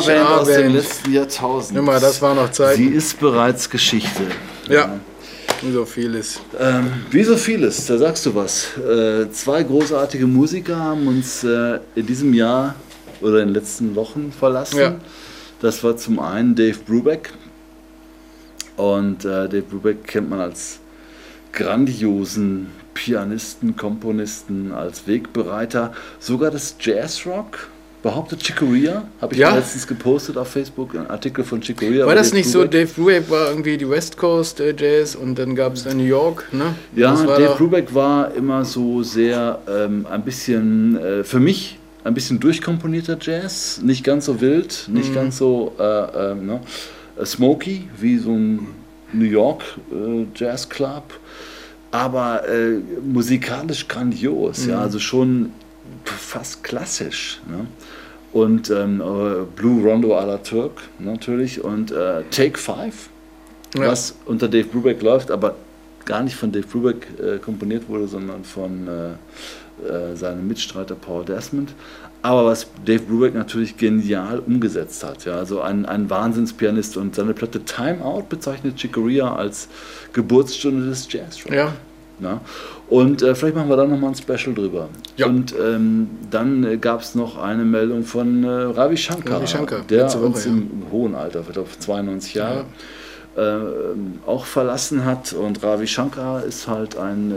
Heiligabend 0.06 0.40
aus 0.42 0.48
dem 0.48 0.74
letzten 0.74 1.14
Jahrtausend. 1.14 1.84
Mal, 1.84 2.00
das 2.00 2.22
war 2.22 2.36
noch 2.36 2.52
Zeit. 2.52 2.78
Sie 2.78 2.88
ist 2.88 3.20
bereits 3.20 3.70
Geschichte. 3.70 4.24
Ja, 4.70 5.00
wie 5.62 5.72
so 5.72 5.86
vieles. 5.86 6.40
Ähm, 6.60 6.92
wie 7.10 7.24
so 7.24 7.38
vieles, 7.38 7.86
da 7.86 7.98
sagst 7.98 8.26
du 8.26 8.36
was. 8.36 8.78
Äh, 8.78 9.30
zwei 9.32 9.64
großartige 9.64 10.28
Musiker 10.28 10.78
haben 10.78 11.08
uns 11.08 11.44
äh, 11.44 11.80
in 11.96 12.06
diesem 12.06 12.34
Jahr 12.34 12.76
oder 13.22 13.42
in 13.42 13.50
den 13.50 13.56
letzten 13.56 13.96
Wochen 13.96 14.32
verlassen. 14.32 14.80
Ja. 14.80 14.96
Das 15.62 15.84
war 15.84 15.98
zum 15.98 16.20
einen 16.20 16.56
Dave 16.56 16.78
Brubeck. 16.86 17.34
Und 18.76 19.26
äh, 19.26 19.50
Dave 19.50 19.64
Brubeck 19.64 20.04
kennt 20.06 20.30
man 20.30 20.40
als 20.40 20.80
grandiosen 21.52 22.68
Pianisten, 22.94 23.76
Komponisten, 23.76 24.72
als 24.72 25.08
Wegbereiter, 25.08 25.94
sogar 26.20 26.52
des 26.52 26.76
Jazzrock. 26.80 27.70
Behauptet 28.04 28.44
Chicoria, 28.44 29.04
habe 29.22 29.34
ich 29.34 29.40
Ja. 29.40 29.56
letztens 29.56 29.88
gepostet 29.88 30.38
auf 30.38 30.50
Facebook, 30.50 30.96
ein 30.96 31.10
Artikel 31.10 31.44
von 31.44 31.62
Chicoria. 31.62 32.06
War 32.06 32.14
das 32.16 32.32
nicht 32.32 32.48
so, 32.48 32.60
Brubeck. 32.60 32.72
Dave 32.72 32.94
Brubeck 32.94 33.30
war 33.30 33.50
irgendwie 33.50 33.76
die 33.78 33.90
West 33.90 34.18
Coast 34.18 34.60
äh, 34.60 34.74
Jazz 34.78 35.16
und 35.16 35.38
dann 35.40 35.56
gab 35.56 35.74
es 35.74 35.86
New 35.86 36.04
York, 36.04 36.48
ne? 36.54 36.76
Ja, 36.96 37.16
Dave 37.16 37.56
Brubeck 37.58 37.94
war 37.96 38.34
immer 38.36 38.64
so 38.66 39.02
sehr 39.02 39.60
ähm, 39.68 40.06
ein 40.10 40.22
bisschen, 40.24 40.96
äh, 40.98 41.24
für 41.24 41.40
mich, 41.40 41.80
ein 42.04 42.14
bisschen 42.14 42.40
durchkomponierter 42.40 43.18
Jazz. 43.20 43.82
Nicht 43.84 44.04
ganz 44.04 44.26
so 44.26 44.40
wild, 44.40 44.88
nicht 44.94 45.10
Mhm. 45.10 45.16
ganz 45.16 45.38
so 45.40 45.74
äh, 45.80 46.32
ähm, 46.32 46.46
ne? 46.46 46.60
smoky 47.26 47.90
wie 48.00 48.20
so 48.20 48.32
ein 48.32 48.68
New 49.12 49.26
York 49.26 49.64
äh, 49.92 50.26
Jazz 50.36 50.70
Club. 50.70 51.04
Aber 51.90 52.48
äh, 52.48 52.78
musikalisch 53.04 53.88
grandios, 53.88 54.68
ja, 54.68 54.76
Mhm. 54.78 54.82
also 54.84 55.00
schon 55.00 55.52
fast 56.06 56.64
klassisch. 56.64 57.40
Ne? 57.48 57.66
Und 58.34 58.70
ähm, 58.70 59.02
äh, 59.02 59.46
Blue 59.56 59.84
Rondo 59.84 60.16
à 60.18 60.26
la 60.26 60.38
Turk 60.38 60.82
natürlich 61.00 61.64
und 61.64 61.92
äh, 61.92 62.24
Take 62.30 62.58
Five, 62.58 63.10
Ja. 63.76 63.88
was 63.88 64.16
unter 64.26 64.48
Dave 64.48 64.66
Brubeck 64.68 65.02
läuft, 65.02 65.32
aber 65.32 65.56
gar 66.06 66.24
nicht 66.24 66.36
von 66.36 66.52
Dave 66.52 66.68
Brubeck 66.68 67.08
äh, 67.20 67.38
komponiert 67.40 67.88
wurde, 67.90 68.08
sondern 68.08 68.44
von 68.44 68.88
äh, 68.88 69.12
äh, 69.88 70.16
seinem 70.16 70.48
Mitstreiter 70.48 70.96
Paul 70.96 71.26
Desmond. 71.26 71.74
Aber 72.22 72.46
was 72.46 72.68
Dave 72.86 73.04
Brubeck 73.04 73.34
natürlich 73.36 73.78
genial 73.78 74.40
umgesetzt 74.40 75.04
hat. 75.04 75.24
Ja, 75.26 75.36
also 75.36 75.62
ein, 75.62 75.86
ein 75.86 76.10
Wahnsinnspianist 76.10 76.98
und 76.98 77.16
seine 77.16 77.34
Platte 77.34 77.64
Time 77.64 78.04
Out 78.04 78.28
bezeichnet 78.28 78.78
Chicoria 78.80 79.36
als 79.36 79.70
Geburtsstunde 80.14 80.88
des 80.88 81.08
Jazz. 81.12 81.44
Ja. 81.50 81.74
Ja. 82.20 82.42
Und 82.90 83.22
äh, 83.22 83.36
vielleicht 83.36 83.56
machen 83.56 83.70
wir 83.70 83.78
da 83.78 83.86
nochmal 83.86 84.12
ein 84.12 84.16
Special 84.16 84.56
drüber. 84.56 84.90
Und 85.24 85.54
ähm, 85.60 86.10
dann 86.32 86.64
äh, 86.64 86.78
gab 86.78 87.02
es 87.02 87.16
noch 87.16 87.38
eine 87.38 87.64
Meldung 87.64 88.04
von 88.04 88.44
äh, 88.44 88.48
Ravi 88.48 88.98
Shankar, 88.98 89.38
Ravi 89.38 89.48
Shankar, 89.48 89.82
der 89.90 90.06
Woche, 90.08 90.20
uns 90.20 90.46
ja. 90.46 90.52
im 90.52 90.84
hohen 90.92 91.16
Alter, 91.16 91.42
ich 91.42 91.54
glaube 91.54 91.70
92 91.78 92.34
Jahre, 92.34 92.66
äh, 93.36 93.42
auch 94.26 94.46
verlassen 94.46 95.06
hat. 95.06 95.34
Und 95.34 95.62
Ravi 95.64 95.88
Shankar 95.88 96.44
ist 96.44 96.68
halt 96.68 96.98
ein 96.98 97.32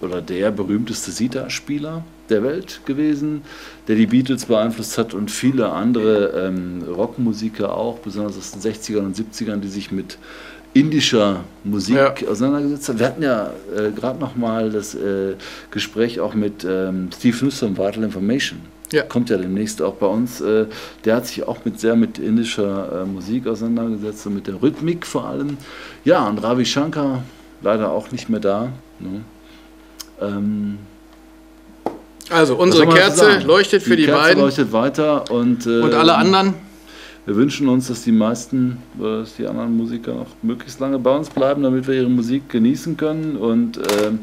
äh, 0.00 0.04
oder 0.04 0.20
der 0.22 0.50
berühmteste 0.50 1.10
Sita-Spieler 1.10 2.02
der 2.28 2.42
Welt 2.42 2.80
gewesen, 2.86 3.42
der 3.88 3.96
die 3.96 4.06
Beatles 4.06 4.46
beeinflusst 4.46 4.98
hat 4.98 5.14
und 5.14 5.30
viele 5.30 5.70
andere 5.70 6.46
ähm, 6.46 6.82
Rockmusiker 6.82 7.74
auch, 7.74 7.98
besonders 7.98 8.36
aus 8.36 8.52
den 8.52 8.60
60ern 8.60 9.06
und 9.06 9.16
70ern, 9.16 9.58
die 9.58 9.68
sich 9.68 9.92
mit 9.92 10.18
indischer 10.74 11.44
Musik 11.64 12.26
auseinandergesetzt 12.28 12.88
haben. 12.88 12.98
Wir 12.98 13.06
hatten 13.06 13.22
ja 13.22 13.50
äh, 13.74 13.90
gerade 13.92 14.18
noch 14.18 14.36
mal 14.36 14.70
das 14.70 14.94
äh, 14.94 15.34
Gespräch 15.70 16.20
auch 16.20 16.34
mit 16.34 16.66
ähm, 16.68 17.08
Steve 17.16 17.44
Newsom, 17.44 17.78
Vital 17.78 18.04
Information. 18.04 18.60
Ja. 18.92 19.02
Kommt 19.02 19.30
ja 19.30 19.38
demnächst 19.38 19.80
auch 19.82 19.94
bei 19.94 20.06
uns. 20.06 20.40
Äh, 20.40 20.66
der 21.04 21.16
hat 21.16 21.26
sich 21.26 21.48
auch 21.48 21.64
mit 21.64 21.80
sehr 21.80 21.96
mit 21.96 22.18
indischer 22.18 23.02
äh, 23.02 23.04
Musik 23.06 23.46
auseinandergesetzt 23.46 24.26
und 24.26 24.34
mit 24.34 24.46
der 24.46 24.62
Rhythmik 24.62 25.06
vor 25.06 25.26
allem. 25.26 25.56
Ja, 26.04 26.28
und 26.28 26.38
Ravi 26.38 26.66
Shankar 26.66 27.22
leider 27.62 27.90
auch 27.90 28.12
nicht 28.12 28.28
mehr 28.28 28.40
da. 28.40 28.68
Ne? 29.00 29.22
Ähm, 30.20 30.78
Also, 32.30 32.56
unsere 32.56 32.88
Kerze 32.88 33.38
leuchtet 33.44 33.82
für 33.82 33.96
die, 33.96 34.06
Kerze 34.06 34.20
beiden. 34.20 34.42
leuchtet 34.42 34.72
weiter 34.72 35.30
und, 35.30 35.66
äh, 35.66 35.80
Und 35.80 35.94
alle 35.94 36.16
anderen? 36.16 36.54
Wir 37.24 37.34
wünschen 37.34 37.68
uns, 37.68 37.88
dass 37.88 38.02
die 38.02 38.12
meisten, 38.12 38.78
äh, 38.98 39.02
dass 39.02 39.36
die 39.36 39.46
anderen 39.46 39.76
Musiker 39.76 40.14
noch 40.14 40.28
möglichst 40.42 40.78
lange 40.80 40.98
bei 40.98 41.14
uns 41.14 41.28
bleiben, 41.28 41.62
damit 41.62 41.86
wir 41.86 41.94
ihre 41.94 42.08
Musik 42.08 42.48
genießen 42.48 42.96
können. 42.96 43.36
Und 43.36 43.78
ähm, 43.78 44.20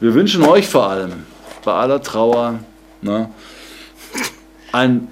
wir 0.00 0.14
wünschen 0.14 0.42
euch 0.44 0.68
vor 0.68 0.88
allem, 0.88 1.12
bei 1.64 1.72
aller 1.72 2.00
Trauer, 2.02 2.60
ne, 3.02 3.30
ein 4.72 5.08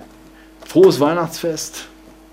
frohes 0.66 1.00
Weihnachtsfest. 1.00 1.86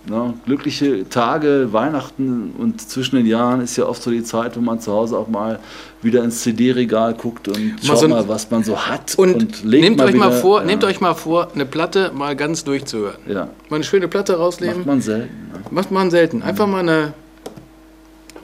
Ne, 0.09 0.33
glückliche 0.45 1.07
Tage, 1.07 1.69
Weihnachten 1.71 2.53
und 2.57 2.81
zwischen 2.81 3.17
den 3.17 3.27
Jahren 3.27 3.61
ist 3.61 3.77
ja 3.77 3.85
oft 3.85 4.01
so 4.01 4.09
die 4.09 4.23
Zeit, 4.23 4.57
wo 4.57 4.61
man 4.61 4.79
zu 4.79 4.91
Hause 4.91 5.15
auch 5.15 5.27
mal 5.27 5.59
wieder 6.01 6.23
ins 6.23 6.41
CD-Regal 6.41 7.13
guckt 7.13 7.47
und 7.47 7.57
Mal 7.75 7.83
schaut 7.83 7.99
so 7.99 8.07
mal, 8.07 8.27
was 8.27 8.49
man 8.49 8.63
so 8.63 8.75
hat. 8.87 9.13
Und, 9.19 9.63
legt 9.63 9.83
nehmt 9.83 10.01
euch 10.01 10.15
mal 10.15 10.29
wieder- 10.29 10.41
vor, 10.41 10.59
ja. 10.61 10.65
nehmt 10.65 10.83
euch 10.83 10.99
mal 10.99 11.13
vor, 11.13 11.49
eine 11.53 11.65
Platte 11.67 12.11
mal 12.15 12.35
ganz 12.35 12.63
durchzuhören. 12.63 13.17
Ja. 13.27 13.49
Mal 13.69 13.75
eine 13.75 13.83
schöne 13.83 14.07
Platte 14.07 14.35
rausnehmen. 14.37 14.77
Macht 14.77 14.87
man 14.87 15.01
selten. 15.01 15.35
Ne? 15.53 15.59
Macht 15.69 15.91
man 15.91 16.09
selten. 16.09 16.41
Einfach 16.41 16.65
mal 16.65 16.79
eine, 16.79 17.13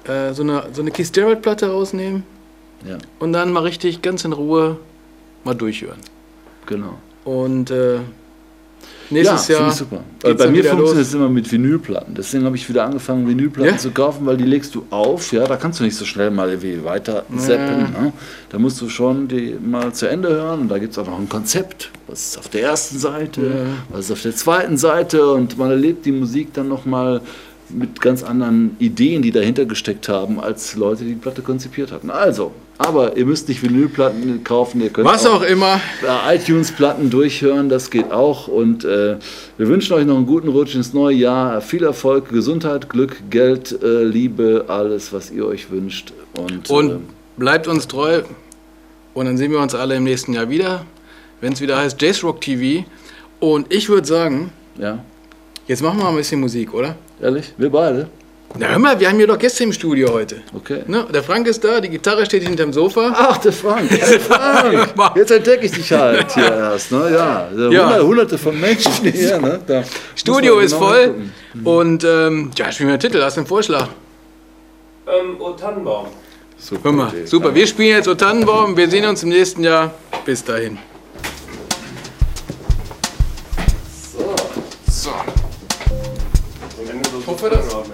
äh, 0.04 0.34
so 0.34 0.44
eine, 0.44 0.64
so 0.72 0.82
eine 0.84 0.92
Keith 0.92 1.16
Jarrett-Platte 1.18 1.70
rausnehmen 1.72 2.24
Ja. 2.88 2.98
und 3.18 3.34
dann 3.34 3.52
mal 3.52 3.62
richtig 3.64 4.04
ganz 4.04 4.24
in 4.24 4.34
Ruhe 4.34 4.78
mal 5.44 5.56
durchhören. 5.56 5.98
Genau. 6.68 7.00
Und 7.24 7.72
äh, 7.72 8.02
nächstes 9.10 9.48
ja, 9.48 9.60
Jahr. 9.60 9.70
ich 9.70 9.76
super. 9.76 10.02
Bei 10.22 10.48
mir 10.48 10.64
funktioniert 10.64 11.08
es 11.08 11.14
immer 11.14 11.30
mit 11.30 11.52
Vinylplatten. 11.52 12.14
Deswegen 12.16 12.46
habe 12.46 12.56
ich 12.56 12.68
wieder 12.68 12.86
angefangen, 12.86 13.28
Vinylplatten 13.28 13.74
Ja? 13.74 13.78
zu 13.78 13.92
kaufen, 13.92 14.26
weil 14.26 14.38
die 14.38 14.46
legst 14.46 14.76
du 14.76 14.86
auf. 14.90 15.32
Ja, 15.32 15.46
da 15.46 15.58
kannst 15.58 15.80
du 15.80 15.84
nicht 15.84 15.96
so 15.96 16.06
schnell 16.06 16.32
mal 16.32 16.62
weiter 16.84 17.24
zappen. 17.38 17.94
Ja. 17.94 18.02
Ne? 18.02 18.14
Da 18.50 18.60
musst 18.60 18.82
du 18.82 18.90
schon 18.90 19.28
die 19.28 19.56
mal 19.64 19.94
zu 19.94 20.08
Ende 20.08 20.30
hören. 20.30 20.62
Und 20.62 20.70
da 20.70 20.78
gibt 20.78 20.94
es 20.94 20.98
auch 20.98 21.08
noch 21.08 21.20
ein 21.20 21.30
Konzept. 21.30 21.92
Was 22.08 22.28
ist 22.28 22.38
auf 22.38 22.50
der 22.50 22.64
ersten 22.64 23.00
Seite, 23.00 23.68
was 23.90 24.06
ist 24.06 24.12
auf 24.12 24.22
der 24.22 24.36
zweiten 24.36 24.78
Seite. 24.78 25.28
Und 25.32 25.58
man 25.58 25.72
erlebt 25.72 26.06
die 26.06 26.12
Musik 26.12 26.54
dann 26.54 26.68
nochmal 26.68 27.22
mit 27.70 28.02
ganz 28.02 28.24
anderen 28.24 28.76
Ideen, 28.80 29.22
die 29.22 29.32
dahinter 29.32 29.66
gesteckt 29.66 30.08
haben, 30.10 30.40
als 30.40 30.76
Leute, 30.76 31.04
die 31.04 31.12
die 31.12 31.20
Platte 31.20 31.42
konzipiert 31.42 31.92
hatten. 31.92 32.10
Also, 32.10 32.52
aber 32.78 33.16
ihr 33.18 33.26
müsst 33.26 33.48
nicht 33.48 33.64
Vinylplatten 33.64 34.44
kaufen, 34.44 34.82
ihr 34.82 34.90
könnt 34.90 35.08
Was 35.08 35.26
auch 35.26 35.42
immer. 35.42 35.80
bei 36.02 36.36
iTunes-Platten 36.36 37.10
durchhören, 37.10 37.70
das 37.70 37.90
geht 37.90 38.12
auch. 38.12 38.48
Und 38.48 38.84
äh, 38.84 39.18
wir 39.58 39.68
wünschen 39.68 39.94
euch 39.94 40.06
noch 40.06 40.18
einen 40.18 40.26
guten 40.26 40.50
Rutsch 40.50 40.76
ins 40.76 40.94
neue 40.94 41.16
Jahr. 41.16 41.62
Viel 41.62 41.84
Erfolg, 41.84 42.30
Gesundheit, 42.30 42.90
Glück, 42.90 43.18
Geld, 43.30 43.82
äh, 43.82 44.04
Liebe, 44.04 44.66
alles, 44.68 45.14
was 45.14 45.32
ihr 45.32 45.46
euch 45.46 45.72
wünscht. 45.72 46.14
Und, 46.38 46.70
Und 46.70 46.92
äh, 46.92 46.98
bleibt 47.38 47.68
uns 47.68 47.88
treu. 47.88 48.24
Und 49.14 49.26
dann 49.26 49.38
sehen 49.38 49.52
wir 49.52 49.60
uns 49.60 49.74
alle 49.74 49.96
im 49.96 50.04
nächsten 50.04 50.34
Jahr 50.34 50.50
wieder, 50.50 50.86
wenn 51.40 51.54
es 51.54 51.62
wieder 51.62 51.78
heißt 51.78 52.02
Jace 52.02 52.24
Rock 52.24 52.42
TV. 52.42 52.86
Und 53.40 53.74
ich 53.74 53.88
würde 53.88 54.06
sagen, 54.08 54.52
ja. 54.78 55.00
Jetzt 55.68 55.82
machen 55.82 55.98
wir 55.98 56.04
mal 56.06 56.10
ein 56.12 56.16
bisschen 56.18 56.40
Musik, 56.40 56.74
oder? 56.74 56.96
Ehrlich? 57.22 57.54
Wir 57.58 57.70
beide? 57.70 58.08
Na 58.58 58.68
hör 58.68 58.80
mal, 58.80 58.98
wir 58.98 59.10
haben 59.10 59.18
hier 59.18 59.28
doch 59.28 59.38
Gäste 59.38 59.64
im 59.66 59.74
Studio 59.74 60.14
heute. 60.14 60.38
Okay. 60.56 60.84
Ne? 60.88 61.06
Der 61.14 61.24
Frank 61.24 61.46
ist 61.46 61.62
da, 61.64 61.82
die 61.82 61.90
Gitarre 61.90 62.26
steht 62.26 62.44
hinterm 62.44 62.72
Sofa. 62.72 63.12
Ach, 63.14 63.38
der 63.40 63.52
Frank. 63.52 63.90
Der 63.90 64.20
Frank. 64.20 64.94
Jetzt 65.16 65.32
entdecke 65.32 65.66
ich 65.66 65.72
dich 65.74 65.92
halt 65.92 66.32
hier 66.34 66.54
erst. 66.54 66.90
Ne? 66.92 67.12
Ja, 67.14 67.50
Ja. 67.54 67.70
Hunderte, 67.82 68.06
hunderte 68.08 68.38
von 68.38 68.60
Menschen 68.60 68.92
hier. 69.12 69.40
Ne? 69.42 69.60
Da 69.68 69.84
Studio 70.16 70.60
ist 70.60 70.72
genau 70.74 70.86
voll. 70.86 71.02
hingucken. 71.04 71.32
Und 71.66 72.04
ähm, 72.06 72.52
ja, 72.58 72.72
spielen 72.72 72.88
wir 72.90 72.94
einen 72.94 73.00
Titel. 73.02 73.22
Hast 73.22 73.36
du 73.36 73.42
einen 73.42 73.48
Vorschlag? 73.48 73.88
Ähm, 75.08 75.36
O 75.42 75.52
Tannenbaum. 75.52 76.08
Super, 76.58 76.84
Hör 76.86 76.92
mal, 76.94 77.12
super. 77.26 77.54
Wir 77.54 77.68
spielen 77.68 77.90
jetzt 77.98 78.08
O 78.08 78.14
Tannenbaum. 78.16 78.78
Wir 78.78 78.90
sehen 78.90 79.06
uns 79.06 79.22
im 79.24 79.30
nächsten 79.30 79.64
Jahr. 79.66 79.92
Bis 80.24 80.42
dahin. 80.44 80.78
Não 87.36 87.40
foi 87.40 87.50
na. 87.50 87.85